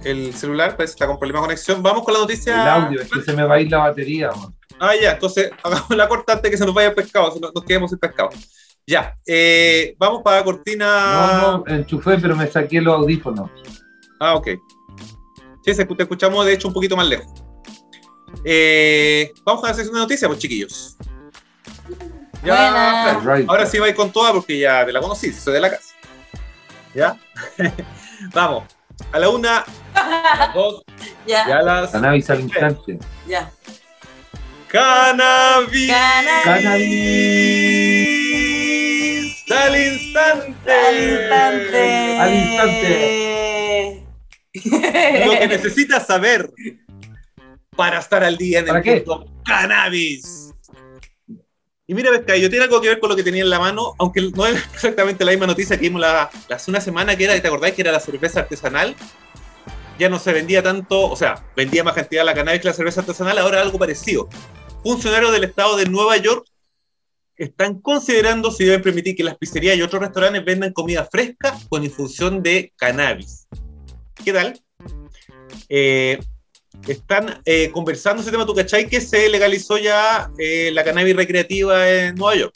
el 0.05 0.32
celular, 0.32 0.76
parece 0.76 0.92
que 0.92 0.95
está 0.95 1.09
con 1.09 1.18
problema 1.18 1.40
de 1.40 1.47
conexión, 1.47 1.82
vamos 1.82 2.05
con 2.05 2.14
la 2.14 2.20
noticia. 2.20 2.55
El 2.55 2.68
audio, 2.84 3.03
es 3.03 3.11
que 3.11 3.20
se 3.22 3.32
me 3.32 3.42
va 3.42 3.57
a 3.57 3.61
ir 3.61 3.72
la 3.72 3.78
batería. 3.78 4.30
man. 4.30 4.55
Ah, 4.78 4.92
ya, 4.95 5.11
entonces 5.14 5.51
hagamos 5.64 5.90
la 5.90 6.07
corta 6.07 6.34
antes 6.34 6.53
que 6.53 6.57
se 6.57 6.64
nos 6.64 6.72
vaya 6.72 6.90
el 6.90 6.95
pescado, 6.95 7.34
nos 7.53 7.64
quedemos 7.64 7.90
sin 7.90 7.99
pescado. 7.99 8.30
Ya, 8.86 9.18
eh, 9.26 9.97
vamos 9.99 10.22
para 10.22 10.36
la 10.36 10.45
cortina. 10.45 11.40
No, 11.42 11.64
no, 11.66 11.74
enchufé, 11.74 12.16
pero 12.18 12.36
me 12.36 12.47
saqué 12.47 12.80
los 12.80 12.95
audífonos. 12.95 13.51
Ah, 14.20 14.36
ok. 14.36 14.51
Sí, 15.64 15.74
se- 15.74 15.84
te 15.84 16.02
escuchamos 16.02 16.44
de 16.46 16.52
hecho 16.52 16.68
un 16.68 16.74
poquito 16.74 16.96
más 16.96 17.06
lejos. 17.06 17.26
Eh, 18.44 19.32
vamos 19.44 19.64
a 19.64 19.68
la 19.68 19.74
sección 19.74 19.94
de 19.94 20.00
noticias, 20.00 20.28
pues 20.28 20.38
chiquillos. 20.40 20.96
Right. 22.42 23.48
ahora 23.48 23.64
sí 23.64 23.78
vais 23.78 23.94
con 23.94 24.12
toda 24.12 24.32
porque 24.34 24.58
ya 24.58 24.84
te 24.84 24.92
la 24.92 25.00
conocí, 25.00 25.32
soy 25.32 25.54
de 25.54 25.60
la 25.60 25.70
casa. 25.70 25.94
¿Ya? 26.94 27.16
vamos. 28.34 28.64
A 29.12 29.18
la 29.18 29.28
una, 29.30 29.64
a 29.94 30.36
las 30.38 30.54
dos 30.54 30.82
Ya, 31.26 31.48
y 31.48 31.52
a 31.52 31.62
las 31.62 31.90
Cannabis 31.90 32.28
al 32.30 32.40
instante. 32.40 32.98
ya. 33.26 33.50
Cannabis. 34.68 35.90
Cannabis. 37.64 39.50
Al 39.50 39.76
instante. 39.76 40.72
Al 40.72 40.96
instante. 40.98 42.18
Al 42.18 42.34
instante. 42.34 44.03
Lo 44.55 45.32
que 45.38 45.48
necesitas 45.48 46.07
saber 46.07 46.50
para 47.76 47.98
estar 47.98 48.22
al 48.22 48.36
día 48.36 48.61
en 48.61 48.66
¿Para 48.66 48.78
el 48.78 48.84
qué? 48.84 48.96
mundo 48.96 49.26
cannabis. 49.44 50.52
Y 51.86 51.92
mira, 51.94 52.11
Pescadillo, 52.12 52.48
tiene 52.48 52.64
algo 52.64 52.80
que 52.80 52.88
ver 52.88 52.98
con 53.00 53.11
lo 53.11 53.16
que 53.16 53.22
tenía 53.22 53.42
en 53.42 53.50
la 53.50 53.59
mano, 53.59 53.94
aunque 53.98 54.22
no 54.34 54.46
es 54.46 54.57
exactamente 54.72 55.22
la 55.24 55.32
misma 55.32 55.46
noticia 55.48 55.76
que 55.76 55.82
vimos 55.82 56.00
la, 56.00 56.30
la- 56.48 56.57
hace 56.57 56.70
una 56.70 56.80
semana, 56.80 57.14
que 57.16 57.24
era, 57.24 57.38
¿te 57.40 57.46
acordáis 57.46 57.74
que 57.74 57.82
era 57.82 57.92
la 57.92 58.00
cerveza 58.00 58.40
artesanal? 58.40 58.96
Ya 59.98 60.09
no 60.09 60.18
se 60.18 60.32
vendía 60.32 60.62
tanto, 60.62 61.02
o 61.11 61.14
sea, 61.14 61.44
vendía 61.55 61.84
más 61.84 61.94
cantidad 61.94 62.24
la 62.24 62.32
cannabis 62.34 62.62
que 62.62 62.68
la 62.68 62.74
cerveza 62.74 63.02
artesanal, 63.02 63.36
ahora 63.38 63.61
algo 63.61 63.78
parecido. 63.78 64.28
Funcionarios 64.82 65.32
del 65.32 65.44
estado 65.44 65.76
de 65.76 65.84
Nueva 65.86 66.16
York 66.16 66.46
están 67.36 67.80
considerando 67.80 68.50
si 68.50 68.64
deben 68.64 68.80
permitir 68.80 69.14
que 69.14 69.24
las 69.24 69.36
pizzerías 69.36 69.76
y 69.76 69.82
otros 69.82 70.00
restaurantes 70.00 70.42
vendan 70.44 70.72
comida 70.72 71.05
fresca 71.11 71.55
con 71.68 71.84
infusión 71.84 72.42
de 72.42 72.72
cannabis. 72.76 73.46
¿Qué 74.22 74.32
tal? 74.32 74.60
Eh, 75.68 76.18
están 76.86 77.40
eh, 77.44 77.70
conversando 77.70 78.22
ese 78.22 78.30
tema, 78.30 78.46
¿tú 78.46 78.54
cachai? 78.54 78.86
Que 78.88 79.00
se 79.00 79.28
legalizó 79.28 79.78
ya 79.78 80.30
eh, 80.38 80.70
la 80.72 80.84
cannabis 80.84 81.16
recreativa 81.16 81.88
en 81.88 82.14
Nueva 82.14 82.36
York. 82.36 82.54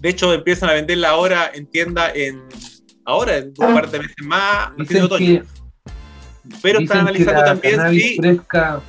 De 0.00 0.08
hecho, 0.10 0.32
empiezan 0.32 0.70
a 0.70 0.74
venderla 0.74 1.10
ahora 1.10 1.50
en 1.52 1.66
tienda 1.66 2.10
en 2.14 2.42
ahora, 3.04 3.38
en 3.38 3.52
un 3.56 3.74
par 3.74 3.90
de 3.90 3.98
meses 3.98 4.16
más, 4.22 4.68
a 4.68 4.74
de 4.76 5.02
otoño. 5.02 5.42
Pero 6.62 6.80
están 6.80 7.00
analizando 7.00 7.44
también 7.44 7.90
si 7.90 8.16
fresca, 8.16 8.80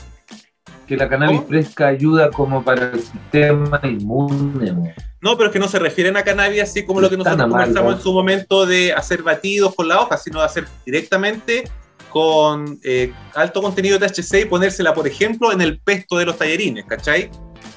que 0.90 0.98
la 0.98 1.08
cannabis 1.08 1.38
¿Cómo? 1.38 1.48
fresca 1.48 1.88
ayuda 1.88 2.32
como 2.32 2.64
para 2.64 2.92
el 2.92 3.00
sistema 3.00 3.80
inmune. 3.84 4.96
No, 5.22 5.38
pero 5.38 5.48
es 5.50 5.54
que 5.54 5.60
no 5.60 5.68
se 5.68 5.78
refieren 5.80 6.18
a 6.18 6.24
cannabis 6.24 6.64
así 6.64 6.84
como 6.84 7.00
lo 7.00 7.10
que 7.10 7.16
nosotros 7.16 7.38
Tan 7.38 7.46
amargo. 7.46 7.66
conversamos 7.66 7.96
en 7.96 8.02
su 8.02 8.12
momento 8.14 8.66
de 8.66 8.92
hacer 8.92 9.22
batidos 9.22 9.76
con 9.76 9.88
la 9.88 10.02
hoja, 10.02 10.18
sino 10.18 10.40
de 10.40 10.46
hacer 10.46 10.66
directamente 10.86 11.64
con 12.10 12.80
eh, 12.84 13.14
alto 13.36 13.62
contenido 13.62 14.00
de 14.00 14.08
THC 14.08 14.42
y 14.42 14.46
ponérsela, 14.46 14.94
por 14.96 15.08
ejemplo, 15.08 15.52
en 15.52 15.62
el 15.62 15.80
pesto 15.80 16.18
de 16.18 16.26
los 16.26 16.38
tallarines, 16.38 16.86
¿cachai? 16.86 17.30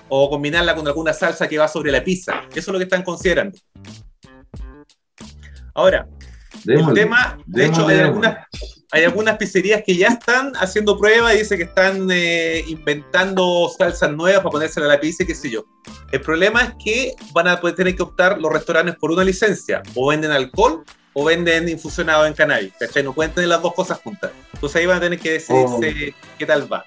O 0.08 0.30
combinarla 0.30 0.74
con 0.74 0.86
alguna 0.88 1.12
salsa 1.12 1.46
que 1.46 1.58
va 1.58 1.68
sobre 1.68 1.92
la 1.92 2.02
pizza. 2.02 2.40
Eso 2.50 2.58
es 2.58 2.68
lo 2.68 2.78
que 2.78 2.84
están 2.84 3.02
considerando. 3.02 3.58
Ahora, 5.74 6.06
el 6.66 6.94
tema, 6.94 7.38
de 7.46 7.66
hecho, 7.66 7.86
hay 7.88 8.00
algunas, 8.00 8.38
hay 8.90 9.04
algunas 9.04 9.36
pizzerías 9.36 9.82
que 9.84 9.96
ya 9.96 10.08
están 10.08 10.52
haciendo 10.56 10.98
pruebas 10.98 11.34
y 11.34 11.38
dice 11.38 11.56
que 11.56 11.64
están 11.64 12.08
eh, 12.10 12.64
inventando 12.68 13.70
salsas 13.76 14.10
nuevas 14.12 14.40
para 14.40 14.50
ponérsela 14.50 14.86
a 14.86 14.90
la 14.90 15.00
pizza 15.00 15.22
y 15.22 15.26
qué 15.26 15.34
sé 15.34 15.50
yo. 15.50 15.64
El 16.10 16.20
problema 16.20 16.62
es 16.62 16.72
que 16.84 17.14
van 17.32 17.48
a 17.48 17.60
poder 17.60 17.74
tener 17.76 17.96
que 17.96 18.02
optar 18.02 18.38
los 18.38 18.52
restaurantes 18.52 18.96
por 18.96 19.10
una 19.10 19.24
licencia. 19.24 19.82
O 19.94 20.08
venden 20.08 20.30
alcohol 20.30 20.84
o 21.14 21.24
venden 21.24 21.68
infusionado 21.68 22.26
en 22.26 22.34
cannabis. 22.34 22.72
¿Cachai? 22.78 23.02
No 23.02 23.12
pueden 23.12 23.32
tener 23.32 23.48
las 23.48 23.62
dos 23.62 23.74
cosas 23.74 23.98
juntas. 24.02 24.30
Entonces 24.54 24.76
ahí 24.80 24.86
van 24.86 24.98
a 24.98 25.00
tener 25.00 25.18
que 25.18 25.32
decidirse 25.32 26.14
qué 26.38 26.46
tal 26.46 26.72
va. 26.72 26.84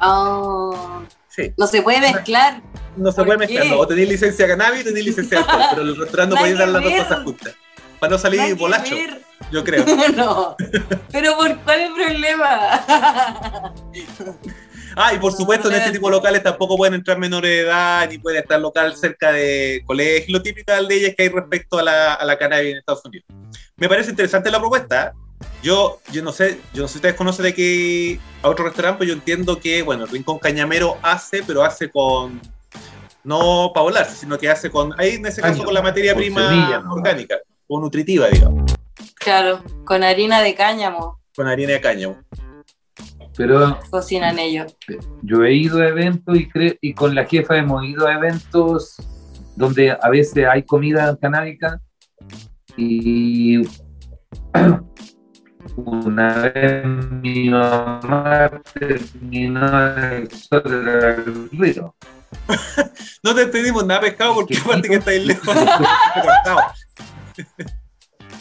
Oh, 0.00 1.02
Sí. 1.28 1.52
no 1.58 1.66
se 1.66 1.82
puede 1.82 2.00
mezclar. 2.00 2.62
No 2.96 3.10
se 3.10 3.16
¿Por 3.16 3.26
puede 3.26 3.38
mezclar. 3.40 3.66
no. 3.66 3.78
O 3.78 3.86
tenéis 3.86 4.08
licencia 4.08 4.46
de 4.46 4.56
cannabis 4.56 4.80
o 4.82 4.84
tenéis 4.84 5.06
licencia 5.06 5.38
de 5.38 5.44
alcohol. 5.44 5.66
pero 5.70 5.82
el 5.82 5.96
restaurante 5.96 6.34
no 6.34 6.40
podéis 6.40 6.58
dar 6.58 6.68
las 6.68 6.82
dos 6.82 6.92
cosas 6.94 7.24
juntas. 7.24 7.54
Para 7.98 8.12
no 8.12 8.18
salir 8.18 8.54
bolacho, 8.54 8.94
ver. 8.94 9.22
yo 9.50 9.64
creo. 9.64 9.84
no. 10.14 10.56
Pero 11.10 11.36
¿por 11.36 11.56
cuál 11.60 11.80
es 11.80 11.88
el 11.88 11.94
problema? 11.94 13.72
Ah, 14.98 15.12
y 15.12 15.18
por 15.18 15.30
supuesto, 15.30 15.68
en 15.68 15.74
este 15.74 15.92
tipo 15.92 16.06
de 16.06 16.12
locales 16.12 16.42
tampoco 16.42 16.74
pueden 16.74 16.94
entrar 16.94 17.18
menores 17.18 17.50
de 17.50 17.60
edad, 17.60 18.08
ni 18.08 18.16
pueden 18.16 18.40
estar 18.40 18.58
local 18.58 18.96
cerca 18.96 19.30
de 19.30 19.82
colegios, 19.84 20.30
lo 20.30 20.40
típico 20.40 20.72
de 20.72 20.80
leyes 20.80 21.14
que 21.14 21.24
hay 21.24 21.28
respecto 21.28 21.78
a 21.78 21.82
la, 21.82 22.14
a 22.14 22.24
la 22.24 22.38
cannabis 22.38 22.72
en 22.72 22.78
Estados 22.78 23.04
Unidos. 23.04 23.26
Me 23.76 23.90
parece 23.90 24.08
interesante 24.08 24.50
la 24.50 24.58
propuesta. 24.58 25.12
Yo, 25.62 26.00
yo 26.10 26.22
no 26.22 26.32
sé, 26.32 26.60
yo 26.72 26.80
no 26.80 26.88
sé 26.88 26.92
si 26.92 26.98
ustedes 26.98 27.14
conocen 27.14 27.44
de 27.44 27.52
que 27.52 28.18
a 28.42 28.48
otro 28.48 28.64
restaurante, 28.64 29.00
pero 29.00 29.08
yo 29.10 29.14
entiendo 29.14 29.60
que, 29.60 29.82
bueno, 29.82 30.04
el 30.04 30.10
Rincón 30.10 30.38
Cañamero 30.38 30.96
hace, 31.02 31.42
pero 31.42 31.62
hace 31.62 31.90
con, 31.90 32.40
no 33.22 33.72
para 33.74 33.84
volarse, 33.84 34.16
sino 34.16 34.38
que 34.38 34.48
hace 34.48 34.70
con, 34.70 34.98
ahí 34.98 35.16
en 35.16 35.26
ese 35.26 35.42
caso 35.42 35.54
Caño, 35.54 35.64
con 35.64 35.74
la 35.74 35.82
materia 35.82 36.14
con 36.14 36.22
prima 36.22 36.48
semilla, 36.48 36.78
¿no? 36.78 37.02
O 37.68 37.80
nutritiva, 37.80 38.28
digamos, 38.28 38.72
claro, 39.14 39.62
con 39.84 40.02
harina 40.04 40.40
de 40.40 40.54
cáñamo 40.54 41.20
con 41.34 41.46
harina 41.48 41.72
de 41.72 41.80
cáñamo. 41.80 42.16
Pero 43.36 43.78
cocinan 43.90 44.38
ellos. 44.38 44.74
yo 45.22 45.44
he 45.44 45.52
ido 45.52 45.80
a 45.82 45.88
eventos 45.88 46.34
y, 46.36 46.48
cre- 46.48 46.78
y 46.80 46.94
con 46.94 47.14
la 47.14 47.26
jefa 47.26 47.58
hemos 47.58 47.84
ido 47.84 48.06
a 48.06 48.14
eventos 48.14 48.96
donde 49.54 49.90
a 49.90 50.08
veces 50.08 50.46
hay 50.50 50.62
comida 50.62 51.14
canábica 51.20 51.78
y 52.78 53.58
una 55.76 56.38
vez 56.54 56.86
mi 56.86 57.50
mamá 57.50 58.50
terminó 58.72 59.88
el 60.12 60.30
sol 60.30 60.62
del 60.64 61.50
río. 61.52 61.94
No 63.22 63.34
te 63.34 63.42
entendimos 63.42 63.84
nada, 63.84 64.00
pescado, 64.02 64.34
porque 64.34 64.54
¿Qué 64.54 64.60
aparte 64.60 64.88
que 64.88 64.94
estáis 64.96 65.26
lejos. 65.26 65.48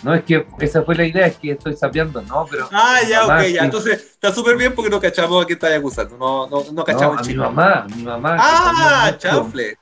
No, 0.04 0.14
es 0.14 0.24
que 0.24 0.46
esa 0.60 0.84
fue 0.84 0.96
la 0.96 1.06
idea, 1.06 1.28
es 1.28 1.38
que 1.38 1.52
estoy 1.52 1.76
sapeando, 1.76 2.22
¿no? 2.24 2.46
Pero 2.50 2.68
Ah, 2.72 3.00
ya, 3.08 3.26
ok, 3.26 3.44
ya. 3.54 3.64
Entonces 3.64 3.94
está 4.14 4.34
súper 4.34 4.58
bien 4.58 4.74
porque 4.76 4.90
no 4.90 5.00
cachamos 5.00 5.42
a 5.44 5.46
quién 5.46 5.58
estáis 5.58 5.78
acusando. 5.78 6.18
No, 6.18 6.48
no, 6.48 6.64
no 6.66 6.72
no, 6.72 6.84
cachamos 6.84 7.18
a 7.18 7.22
el 7.22 7.28
mi 7.28 7.34
mamá, 7.36 7.88
mi 7.96 8.04
mamá. 8.04 8.36
Ah, 8.40 9.16
chanfle. 9.18 9.78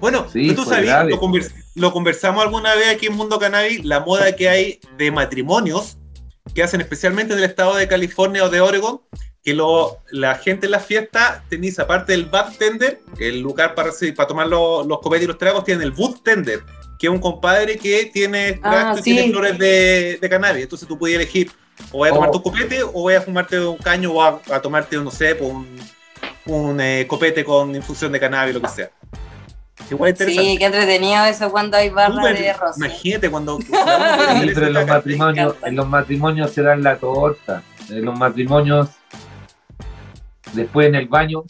Bueno, 0.00 0.26
Sí, 0.32 0.54
tú 0.54 0.64
grave. 0.64 1.10
lo, 1.10 1.20
convers- 1.20 1.52
lo 1.74 1.92
conversamos 1.92 2.42
alguna 2.42 2.74
vez 2.74 2.88
aquí 2.94 3.06
en 3.06 3.14
Mundo 3.16 3.38
Cannabis, 3.38 3.84
la 3.84 4.00
moda 4.00 4.34
que 4.34 4.48
hay 4.48 4.80
de 4.96 5.10
matrimonios 5.10 5.98
que 6.54 6.62
hacen 6.62 6.80
especialmente 6.80 7.32
en 7.34 7.38
el 7.38 7.44
estado 7.44 7.76
de 7.76 7.86
California 7.86 8.44
o 8.44 8.48
de 8.48 8.60
Oregon, 8.60 9.02
que 9.42 9.54
lo, 9.54 9.98
la 10.10 10.34
gente 10.36 10.66
en 10.66 10.72
la 10.72 10.80
fiesta 10.80 11.44
tenéis, 11.48 11.78
aparte 11.78 12.12
del 12.12 12.26
bartender, 12.26 13.00
el 13.18 13.40
lugar 13.40 13.74
para, 13.74 13.90
para 14.16 14.26
tomar 14.26 14.46
los, 14.48 14.86
los 14.86 15.00
copetes 15.00 15.24
y 15.24 15.28
los 15.28 15.38
tragos, 15.38 15.64
tienen 15.64 15.82
el 15.86 15.94
tender 16.22 16.62
que 17.00 17.06
es 17.06 17.10
un 17.10 17.18
compadre 17.18 17.78
que 17.78 18.10
tiene 18.12 18.50
extracto 18.50 18.98
y 18.98 19.02
sí. 19.02 19.14
tiene 19.14 19.32
flores 19.32 19.58
de, 19.58 20.18
de 20.20 20.28
cannabis. 20.28 20.64
Entonces 20.64 20.86
tú 20.86 20.98
puedes 20.98 21.16
elegir 21.16 21.50
o 21.90 21.98
voy 21.98 22.10
a 22.10 22.12
tomar 22.12 22.28
Oh. 22.28 22.32
tu 22.32 22.42
copete 22.42 22.82
o 22.82 22.92
voy 22.92 23.14
a 23.14 23.22
fumarte 23.22 23.58
un 23.58 23.78
caño 23.78 24.12
o 24.12 24.22
a, 24.22 24.38
a 24.52 24.60
tomarte, 24.60 24.96
no 24.98 25.10
sé, 25.10 25.34
pues, 25.34 25.50
un, 25.50 25.66
un 26.44 26.78
eh, 26.78 27.06
copete 27.08 27.42
con 27.42 27.74
infusión 27.74 28.12
de 28.12 28.20
cannabis, 28.20 28.54
lo 28.54 28.60
que 28.60 28.68
sea. 28.68 28.90
Igual 29.90 30.10
interesante. 30.10 30.50
Sí, 30.50 30.58
qué 30.58 30.64
entretenido 30.66 31.24
eso 31.24 31.50
cuando 31.50 31.78
hay 31.78 31.88
barra 31.88 32.32
de 32.32 32.52
rosa. 32.52 32.74
Imagínate 32.76 33.30
cuando. 33.30 33.58
cuando 33.70 33.96
uno 33.96 34.16
puede 34.16 34.28
hacer 34.28 34.42
Sí, 34.42 34.48
eso 34.50 34.54
pero 34.54 34.66
en 34.66 34.74
los 34.74 34.86
matrimonios, 34.86 35.54
en 35.64 35.76
los 35.76 35.88
matrimonios 35.88 36.50
se 36.52 36.62
dan 36.62 36.82
la 36.82 36.96
torta. 36.96 37.62
En 37.88 38.04
los 38.04 38.18
matrimonios, 38.18 38.90
después 40.52 40.86
en 40.88 40.96
el 40.96 41.08
baño. 41.08 41.44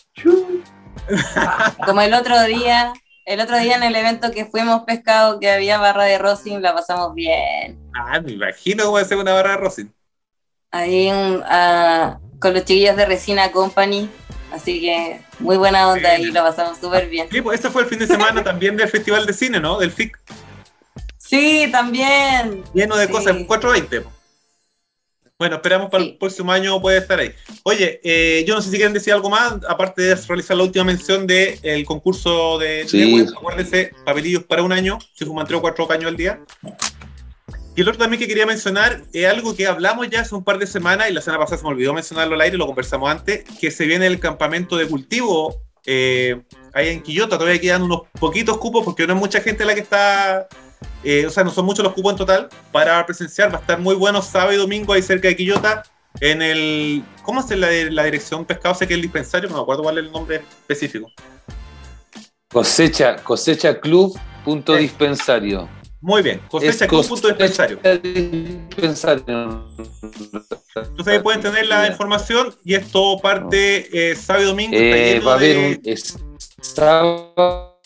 Como 1.84 2.00
el 2.00 2.14
otro 2.14 2.40
día, 2.44 2.92
el 3.30 3.38
otro 3.40 3.56
día 3.58 3.76
en 3.76 3.84
el 3.84 3.94
evento 3.94 4.32
que 4.32 4.44
fuimos 4.44 4.82
pescado 4.82 5.38
que 5.38 5.48
había 5.48 5.78
barra 5.78 6.02
de 6.04 6.18
rosin, 6.18 6.60
la 6.60 6.74
pasamos 6.74 7.14
bien. 7.14 7.78
Ah, 7.94 8.20
me 8.20 8.32
imagino 8.32 8.84
cómo 8.84 8.96
hacer 8.96 9.18
una 9.18 9.32
barra 9.32 9.52
de 9.52 9.56
rosin. 9.58 9.94
Ahí 10.72 11.08
ah, 11.44 12.18
con 12.40 12.54
los 12.54 12.64
chiquillos 12.64 12.96
de 12.96 13.06
Resina 13.06 13.52
Company. 13.52 14.10
Así 14.52 14.80
que 14.80 15.20
muy 15.38 15.56
buena 15.56 15.88
onda 15.88 16.18
y 16.18 16.32
la 16.32 16.42
pasamos 16.42 16.78
súper 16.78 17.08
bien. 17.08 17.28
Sí, 17.30 17.40
pues 17.40 17.60
este 17.60 17.70
fue 17.70 17.82
el 17.82 17.88
fin 17.88 18.00
de 18.00 18.08
semana 18.08 18.42
también 18.42 18.76
del 18.76 18.88
Festival 18.88 19.24
de 19.24 19.32
Cine, 19.32 19.60
¿no? 19.60 19.78
Del 19.78 19.92
FIC. 19.92 20.18
Sí, 21.16 21.68
también. 21.70 22.64
Lleno 22.74 22.96
de 22.96 23.06
Sí. 23.06 23.12
cosas, 23.12 23.36
420. 23.46 24.02
Bueno, 25.40 25.56
esperamos 25.56 25.88
para 25.88 26.04
el 26.04 26.10
Sí. 26.10 26.16
próximo 26.20 26.52
año 26.52 26.82
puede 26.82 26.98
estar 26.98 27.18
ahí. 27.18 27.32
Oye, 27.62 27.98
eh, 28.04 28.44
yo 28.46 28.54
no 28.54 28.60
sé 28.60 28.68
si 28.68 28.76
quieren 28.76 28.92
decir 28.92 29.14
algo 29.14 29.30
más, 29.30 29.54
aparte 29.66 30.02
de 30.02 30.14
realizar 30.14 30.54
la 30.54 30.64
última 30.64 30.84
mención 30.84 31.26
del 31.26 31.82
concurso 31.86 32.58
de 32.58 32.86
Sí. 32.86 32.98
de 33.00 33.14
web. 33.14 33.28
Acuérdense, 33.34 33.90
papelillos 34.04 34.44
para 34.44 34.62
un 34.62 34.70
año, 34.70 34.98
si 35.14 35.24
fuman 35.24 35.46
tres 35.46 35.56
o 35.56 35.62
cuatro 35.62 35.88
caños 35.88 36.08
al 36.08 36.16
día. 36.18 36.40
Y 37.74 37.80
el 37.80 37.88
otro 37.88 37.98
también 38.00 38.20
que 38.20 38.28
quería 38.28 38.44
mencionar 38.44 39.00
es 39.14 39.26
algo 39.26 39.56
que 39.56 39.66
hablamos 39.66 40.10
ya 40.10 40.20
hace 40.20 40.34
un 40.34 40.44
par 40.44 40.58
de 40.58 40.66
semanas 40.66 41.08
y 41.08 41.14
la 41.14 41.22
semana 41.22 41.38
pasada 41.42 41.56
se 41.56 41.64
me 41.64 41.70
olvidó 41.70 41.94
mencionarlo 41.94 42.34
al 42.34 42.40
aire, 42.42 42.58
lo 42.58 42.66
conversamos 42.66 43.10
antes, 43.10 43.42
que 43.58 43.70
se 43.70 43.86
viene 43.86 44.06
el 44.08 44.20
campamento 44.20 44.76
de 44.76 44.88
cultivo 44.88 45.62
eh, 45.86 46.38
ahí 46.74 46.88
en 46.90 47.02
Quillota. 47.02 47.38
Todavía 47.38 47.58
quedan 47.58 47.80
unos 47.80 48.02
poquitos 48.20 48.58
cupos 48.58 48.84
porque 48.84 49.06
no 49.06 49.14
es 49.14 49.18
mucha 49.18 49.40
gente 49.40 49.64
la 49.64 49.74
que 49.74 49.80
está, 49.80 50.46
eh, 51.04 51.26
o 51.26 51.30
sea, 51.30 51.44
no 51.44 51.50
son 51.50 51.64
muchos 51.64 51.84
los 51.84 51.92
cupos 51.94 52.12
en 52.12 52.18
total 52.18 52.48
para 52.72 53.04
presenciar. 53.06 53.52
Va 53.52 53.58
a 53.58 53.60
estar 53.60 53.78
muy 53.78 53.94
bueno 53.94 54.20
sábado 54.22 54.52
y 54.52 54.56
domingo 54.56 54.92
ahí 54.92 55.02
cerca 55.02 55.28
de 55.28 55.36
Quillota. 55.36 55.82
En 56.20 56.42
el. 56.42 57.04
¿Cómo 57.22 57.40
es 57.40 57.50
la, 57.50 57.68
la 57.90 58.04
dirección 58.04 58.44
pescado? 58.44 58.74
Sé 58.74 58.86
que 58.88 58.94
es 58.94 58.98
el 58.98 59.02
dispensario, 59.02 59.48
no 59.48 59.56
me 59.56 59.62
acuerdo 59.62 59.82
cuál 59.84 59.98
es 59.98 60.04
el 60.04 60.10
nombre 60.12 60.36
específico. 60.36 61.10
Cosecha, 62.52 63.16
cosecha 63.22 63.78
club 63.80 64.18
punto 64.44 64.74
Sí. 64.74 64.82
dispensario. 64.82 65.68
Muy 66.02 66.22
bien, 66.22 66.40
cosecha 66.48 66.86
Club 66.88 67.06
punto 67.06 67.28
dispensario. 67.28 67.78
dispensario. 68.02 69.68
Entonces 70.74 71.06
ahí 71.14 71.18
pueden 71.20 71.42
tener 71.42 71.66
la 71.66 71.86
información 71.86 72.54
y 72.64 72.74
esto 72.74 73.18
parte 73.22 74.10
eh, 74.10 74.16
sábado 74.16 74.44
y 74.46 74.48
domingo. 74.48 74.76
Eh, 74.76 75.20
va 75.24 75.32
a 75.32 75.34
haber 75.36 75.80
de- 75.82 75.92
un 75.92 76.38
sábado 76.62 77.78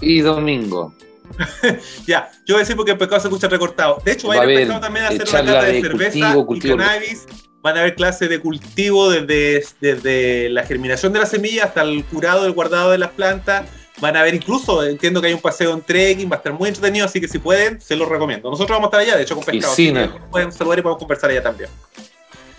y 0.00 0.20
domingo. 0.20 0.94
Ya, 2.06 2.30
yo 2.46 2.54
voy 2.54 2.56
a 2.56 2.58
decir 2.60 2.76
porque 2.76 2.92
el 2.92 2.98
pescado 2.98 3.20
se 3.20 3.28
escucha 3.28 3.48
recortado. 3.48 4.02
De 4.04 4.12
hecho, 4.12 4.28
va, 4.28 4.34
a 4.34 4.50
ir 4.50 4.58
pescado 4.58 4.80
también 4.80 5.06
a 5.06 5.08
hacer 5.08 5.22
una 5.28 5.44
cata 5.44 5.62
de, 5.64 5.72
de 5.72 5.80
cerveza 5.80 6.10
cultivo, 6.10 6.46
cultivo. 6.46 6.74
y 6.74 6.78
cannabis. 6.78 7.26
Van 7.62 7.76
a 7.76 7.80
haber 7.80 7.94
clases 7.94 8.28
de 8.28 8.40
cultivo 8.40 9.10
desde, 9.10 9.64
desde 9.80 10.48
la 10.50 10.64
germinación 10.64 11.12
de 11.12 11.20
la 11.20 11.26
semilla 11.26 11.64
hasta 11.64 11.82
el 11.82 12.04
curado, 12.04 12.44
el 12.44 12.52
guardado 12.52 12.90
de 12.90 12.98
las 12.98 13.10
plantas. 13.10 13.66
Van 14.00 14.16
a 14.16 14.20
haber 14.20 14.34
incluso, 14.34 14.82
entiendo 14.82 15.20
que 15.20 15.28
hay 15.28 15.32
un 15.32 15.40
paseo 15.40 15.72
en 15.72 15.80
trekking, 15.80 16.28
va 16.28 16.34
a 16.34 16.38
estar 16.38 16.52
muy 16.52 16.68
entretenido, 16.68 17.06
así 17.06 17.20
que 17.20 17.28
si 17.28 17.38
pueden, 17.38 17.80
se 17.80 17.94
los 17.94 18.08
recomiendo. 18.08 18.50
Nosotros 18.50 18.76
vamos 18.76 18.86
a 18.86 18.88
estar 18.88 19.00
allá, 19.00 19.16
de 19.16 19.22
hecho, 19.22 19.36
con 19.36 19.44
pescado. 19.44 19.76
Piscina. 19.76 20.12
que 20.12 20.18
pueden 20.30 20.50
saludar 20.50 20.80
y 20.80 20.82
podemos 20.82 20.98
conversar 20.98 21.30
allá 21.30 21.42
también. 21.42 21.70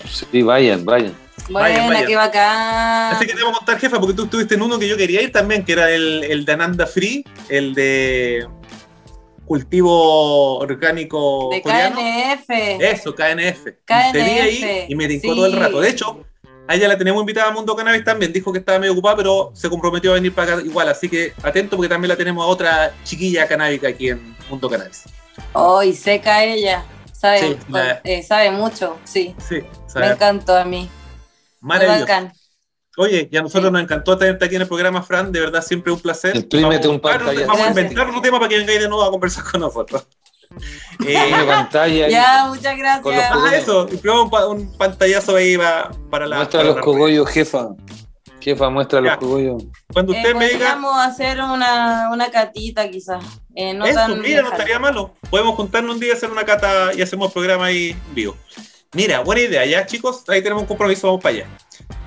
Sí, 0.09 0.41
vayan, 0.41 0.85
vayan. 0.85 1.15
Buena, 1.49 1.87
Vayan, 1.87 2.05
qué 2.05 2.15
bacán. 2.15 3.15
Así 3.15 3.25
que 3.25 3.33
te 3.33 3.41
voy 3.41 3.51
a 3.51 3.55
contar, 3.55 3.79
jefa, 3.79 3.99
porque 3.99 4.13
tú 4.15 4.25
estuviste 4.25 4.55
en 4.55 4.61
uno 4.61 4.77
que 4.79 4.87
yo 4.87 4.95
quería 4.95 5.21
ir 5.21 5.31
también, 5.31 5.65
que 5.65 5.73
era 5.73 5.89
el, 5.89 6.23
el 6.23 6.45
de 6.45 6.51
Ananda 6.53 6.85
Free, 6.85 7.25
el 7.49 7.73
de 7.73 8.47
cultivo 9.45 10.59
orgánico 10.59 11.49
De 11.51 11.61
coreano. 11.61 11.97
KNF. 11.97 12.49
Eso, 12.81 13.13
KNF. 13.13 13.63
KNF, 13.85 14.11
Te 14.13 14.23
vi 14.23 14.39
ahí 14.39 14.85
y 14.87 14.95
me 14.95 15.07
tincó 15.07 15.29
sí. 15.29 15.35
todo 15.35 15.45
el 15.47 15.53
rato. 15.53 15.81
De 15.81 15.89
hecho, 15.89 16.23
a 16.67 16.75
ella 16.75 16.87
la 16.87 16.97
tenemos 16.97 17.19
invitada 17.21 17.49
a 17.49 17.51
Mundo 17.51 17.75
Cannabis 17.75 18.03
también. 18.03 18.31
Dijo 18.31 18.53
que 18.53 18.59
estaba 18.59 18.79
medio 18.79 18.93
ocupada, 18.93 19.17
pero 19.17 19.51
se 19.53 19.69
comprometió 19.69 20.11
a 20.11 20.13
venir 20.15 20.33
para 20.33 20.53
acá 20.53 20.61
igual. 20.63 20.87
Así 20.87 21.09
que 21.09 21.33
atento 21.43 21.75
porque 21.75 21.89
también 21.89 22.09
la 22.09 22.15
tenemos 22.15 22.43
a 22.43 22.47
otra 22.47 22.93
chiquilla 23.03 23.47
canábica 23.47 23.89
aquí 23.89 24.09
en 24.09 24.35
Mundo 24.49 24.69
Cannabis. 24.69 25.03
Oh, 25.53 25.83
y 25.83 25.93
seca 25.93 26.43
ella. 26.43 26.85
Sabe, 27.23 27.39
Sí, 27.39 27.57
la- 27.69 28.01
eh, 28.03 28.21
sabe 28.21 28.51
mucho, 28.51 28.97
sí. 29.05 29.33
Sí, 29.37 29.61
Me 29.61 29.67
¿sabes? 29.89 30.11
encantó 30.11 30.57
a 30.57 30.65
mí. 30.65 30.89
Maravilloso. 31.61 32.31
Oye, 32.97 33.29
y 33.31 33.37
a 33.37 33.41
nosotros 33.41 33.69
Sí. 33.69 33.71
nos 33.71 33.81
encantó 33.81 34.17
tenerte 34.17 34.43
aquí 34.43 34.55
en 34.57 34.63
el 34.63 34.67
programa, 34.67 35.01
Fran. 35.01 35.31
De 35.31 35.39
verdad, 35.39 35.61
siempre 35.63 35.93
un 35.93 36.01
placer. 36.01 36.35
Imprímete 36.35 36.89
un 36.89 36.99
Vamos- 36.99 37.17
pantallazo. 37.23 37.47
Vamos 37.47 37.65
a 37.65 37.69
inventar 37.69 38.09
otro 38.09 38.19
tema 38.21 38.39
para 38.39 38.49
que 38.49 38.57
vengáis 38.57 38.81
de 38.81 38.89
nuevo 38.89 39.05
a 39.05 39.09
conversar 39.09 39.45
con 39.49 39.61
nosotros. 39.61 40.05
Eh, 41.07 41.31
Una 41.33 41.45
pantalla. 41.47 42.09
Ya, 42.09 42.45
muchas 42.49 42.75
Con 43.01 43.15
los 43.15 43.23
gracias. 43.23 43.31
ah, 43.33 43.55
eso, 43.55 43.87
un, 44.21 44.29
pa- 44.29 44.45
un 44.47 44.77
pantallazo 44.77 45.37
ahí 45.37 45.57
pa- 45.57 45.91
para 46.11 46.27
la. 46.27 46.35
Muestra 46.35 46.59
para 46.59 46.73
los 46.73 46.81
cogollos, 46.83 47.27
jefa. 47.29 47.69
Jefa, 48.43 48.69
muestra 48.69 48.99
los 48.99 49.15
cogollos. 49.17 49.63
Cuando 49.91 50.13
Eh, 50.13 50.17
usted 50.17 50.35
me 50.35 50.45
diga. 50.47 50.57
podríamos 50.75 50.97
hacer 50.97 51.39
una, 51.41 52.09
una 52.11 52.29
catita 52.29 52.89
quizás. 52.89 53.23
Eh, 53.55 53.73
no 53.73 53.85
Eso, 53.85 53.99
tan 53.99 54.19
mira, 54.19 54.41
no 54.41 54.49
estaría 54.51 54.79
malo. 54.79 55.13
Podemos 55.29 55.55
juntarnos 55.55 55.95
un 55.95 56.01
día, 56.01 56.13
hacer 56.13 56.29
una 56.29 56.43
cata 56.43 56.93
y 56.93 57.01
hacemos 57.01 57.31
programa 57.31 57.65
ahí 57.65 57.91
en 57.91 58.15
vivo. 58.15 58.35
Mira, 58.93 59.21
buena 59.21 59.41
idea, 59.41 59.65
ya 59.65 59.85
chicos, 59.85 60.23
ahí 60.27 60.41
tenemos 60.43 60.61
un 60.63 60.67
compromiso, 60.67 61.07
vamos 61.07 61.23
para 61.23 61.35
allá. 61.35 61.47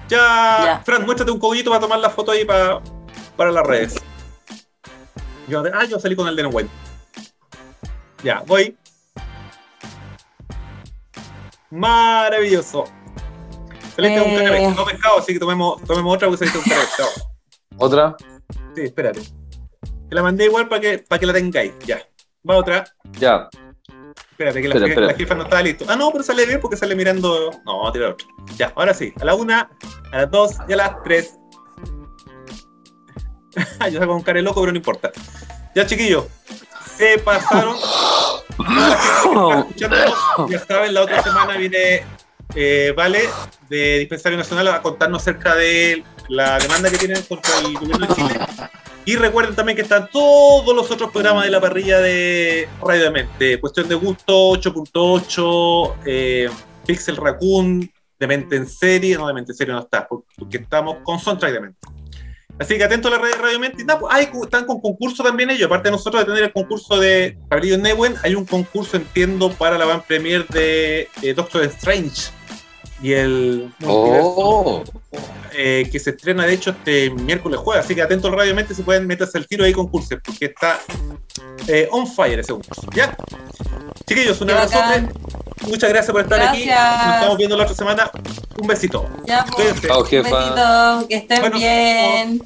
Ya, 0.08 0.18
Ya. 0.64 0.82
Fran, 0.84 1.04
muéstrate 1.04 1.32
un 1.32 1.38
cogollito 1.40 1.70
para 1.70 1.80
tomar 1.80 1.98
la 1.98 2.10
foto 2.10 2.32
ahí 2.32 2.44
para, 2.44 2.80
para 3.36 3.50
las 3.50 3.66
redes. 3.66 3.94
Yo, 5.48 5.62
ah, 5.72 5.84
yo 5.84 5.98
salí 5.98 6.14
con 6.14 6.28
el 6.28 6.36
de 6.36 6.46
Wayne. 6.46 6.70
Ya, 8.22 8.42
voy. 8.46 8.76
Maravilloso. 11.70 12.84
Saliste 13.96 14.20
un 14.20 14.28
Eh. 14.30 14.74
no 14.76 14.84
pescado, 14.84 15.18
así 15.18 15.32
que 15.32 15.38
tomemos, 15.40 15.82
tomemos 15.84 16.14
otra 16.14 16.28
porque 16.28 16.46
saliste 16.46 16.58
un 16.58 16.64
canapé. 16.64 16.88
Chao. 16.96 17.08
¿Otra? 17.78 18.16
Sí, 18.74 18.82
espérate. 18.82 19.20
Te 20.08 20.14
la 20.14 20.22
mandé 20.22 20.44
igual 20.44 20.68
para 20.68 20.80
que, 20.80 20.98
para 20.98 21.18
que 21.18 21.26
la 21.26 21.32
tengáis. 21.32 21.72
Ya. 21.86 21.98
Va 22.48 22.56
otra. 22.56 22.84
Ya. 23.18 23.48
Espérate, 24.30 24.60
que 24.62 24.68
la, 24.68 24.74
Espera, 24.74 24.86
je- 24.86 24.90
espera. 24.90 25.06
la 25.08 25.14
jefa 25.14 25.34
no 25.34 25.42
estaba 25.44 25.62
listo. 25.62 25.84
Ah, 25.88 25.96
no, 25.96 26.10
pero 26.12 26.22
sale 26.22 26.44
bien 26.46 26.60
porque 26.60 26.76
sale 26.76 26.94
mirando. 26.94 27.50
No, 27.64 27.76
vamos 27.78 27.88
a 27.88 27.92
tirar 27.92 28.10
otro. 28.12 28.26
Ya, 28.56 28.72
ahora 28.76 28.92
sí. 28.94 29.12
A 29.20 29.24
la 29.24 29.34
una, 29.34 29.70
a 30.12 30.16
las 30.18 30.30
dos 30.30 30.52
y 30.68 30.72
a 30.74 30.76
las 30.76 31.02
tres. 31.02 31.38
Yo 33.90 33.98
saco 33.98 34.14
un 34.14 34.22
care 34.22 34.42
loco, 34.42 34.60
pero 34.60 34.72
no 34.72 34.76
importa. 34.78 35.10
Ya, 35.74 35.86
chiquillos. 35.86 36.26
Se 36.96 37.18
pasaron. 37.18 37.76
Ya 39.76 40.58
saben, 40.66 40.94
la 40.94 41.02
otra 41.02 41.22
semana 41.22 41.56
viene 41.56 42.04
eh, 42.56 42.92
Vale 42.96 43.28
de 43.68 44.00
Dispensario 44.00 44.38
Nacional 44.38 44.68
a 44.68 44.82
contarnos 44.82 45.22
acerca 45.22 45.54
de 45.54 46.02
la 46.28 46.58
demanda 46.58 46.90
que 46.90 46.98
tienen 46.98 47.22
contra 47.22 47.58
el 47.58 47.74
gobierno 47.74 48.06
de 48.06 48.14
Chile. 48.14 48.34
Y 49.04 49.14
recuerden 49.14 49.54
también 49.54 49.76
que 49.76 49.82
están 49.82 50.08
todos 50.10 50.74
los 50.74 50.90
otros 50.90 51.12
programas 51.12 51.44
de 51.44 51.50
la 51.50 51.60
parrilla 51.60 52.00
de 52.00 52.68
Radio 52.82 53.04
Demente. 53.04 53.60
Cuestión 53.60 53.88
de 53.88 53.94
gusto, 53.94 54.52
8.8, 54.54 55.94
eh, 56.06 56.50
Pixel 56.84 57.16
Raccoon, 57.16 57.88
Demente 58.18 58.56
en 58.56 58.66
serie. 58.66 59.16
No, 59.16 59.28
Demente 59.28 59.52
en 59.52 59.56
serie 59.56 59.74
no 59.74 59.80
está, 59.80 60.08
porque 60.08 60.56
estamos 60.56 60.96
con 61.04 61.20
Soundtrack 61.20 61.52
Demente. 61.52 61.78
Así 62.58 62.78
que 62.78 62.84
atento 62.84 63.08
a 63.08 63.10
la 63.12 63.18
red 63.18 63.32
de 63.32 63.36
Radio 63.36 63.58
nada, 63.84 64.00
pues, 64.00 64.26
están 64.44 64.64
con 64.64 64.80
concurso 64.80 65.22
también 65.22 65.50
ellos. 65.50 65.66
Aparte 65.66 65.88
de 65.88 65.92
nosotros 65.92 66.22
de 66.22 66.26
tener 66.26 66.44
el 66.44 66.52
concurso 66.52 66.98
de 66.98 67.38
Pabellón 67.48 67.82
Newen, 67.82 68.14
hay 68.22 68.34
un 68.34 68.46
concurso, 68.46 68.96
entiendo, 68.96 69.52
para 69.52 69.76
la 69.76 69.84
van 69.84 70.02
premier 70.02 70.46
de 70.48 71.08
eh, 71.22 71.34
Doctor 71.34 71.62
Strange. 71.64 72.30
Y 73.02 73.12
el 73.12 73.72
multiverso 73.80 74.32
Oh. 74.36 74.84
eh, 75.52 75.88
que 75.92 75.98
se 75.98 76.10
estrena 76.10 76.46
de 76.46 76.54
hecho 76.54 76.70
este 76.70 77.10
miércoles 77.10 77.60
jueves, 77.60 77.84
así 77.84 77.94
que 77.94 78.02
atento 78.02 78.28
al 78.28 78.34
Radio 78.34 78.54
Mente 78.54 78.74
si 78.74 78.82
pueden 78.82 79.06
meterse 79.06 79.38
al 79.38 79.46
tiro 79.46 79.64
ahí 79.64 79.72
concursos, 79.72 80.18
porque 80.24 80.46
está 80.46 80.80
eh, 81.68 81.88
on 81.92 82.06
fire 82.06 82.38
ese 82.40 82.52
concurso. 82.52 82.82
¿Ya? 82.94 83.16
Chiquillos, 84.06 84.40
un 84.40 84.50
abrazo. 84.50 84.78
Muchas 85.66 85.90
gracias 85.90 86.12
por 86.12 86.20
estar 86.22 86.40
aquí. 86.40 86.66
Nos 86.66 87.14
estamos 87.14 87.36
viendo 87.38 87.56
la 87.56 87.64
otra 87.64 87.74
semana. 87.76 88.10
Un 88.60 88.66
besito. 88.66 89.08
Ya, 89.26 89.44
pues, 89.54 89.72
un 89.72 89.80
besito, 89.82 91.06
que 91.08 91.16
estén 91.16 91.40
Bueno, 91.40 91.56
bien. 91.58 92.40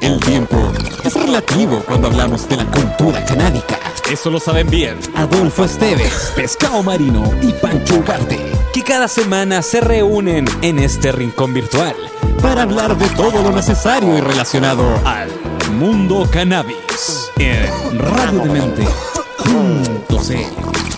El 0.00 0.20
tiempo 0.20 0.56
es 1.04 1.14
relativo 1.14 1.82
cuando 1.86 2.08
hablamos 2.08 2.48
de 2.48 2.56
la 2.56 2.64
cultura 2.66 3.24
canábica. 3.24 3.78
Eso 4.10 4.30
lo 4.30 4.40
saben 4.40 4.70
bien 4.70 4.98
Adolfo 5.14 5.66
Esteves, 5.66 6.32
Pescado 6.34 6.82
Marino 6.82 7.30
y 7.42 7.52
Pancho 7.52 7.96
Ugarte, 7.96 8.40
que 8.72 8.82
cada 8.82 9.06
semana 9.06 9.60
se 9.60 9.82
reúnen 9.82 10.46
en 10.62 10.78
este 10.78 11.12
rincón 11.12 11.52
virtual 11.52 11.94
para 12.40 12.62
hablar 12.62 12.96
de 12.96 13.06
todo 13.10 13.42
lo 13.42 13.52
necesario 13.52 14.16
y 14.16 14.22
relacionado 14.22 14.82
al 15.04 15.28
mundo 15.72 16.26
cannabis 16.30 17.30
en 17.36 17.98
radiodemente.cl. 17.98 20.97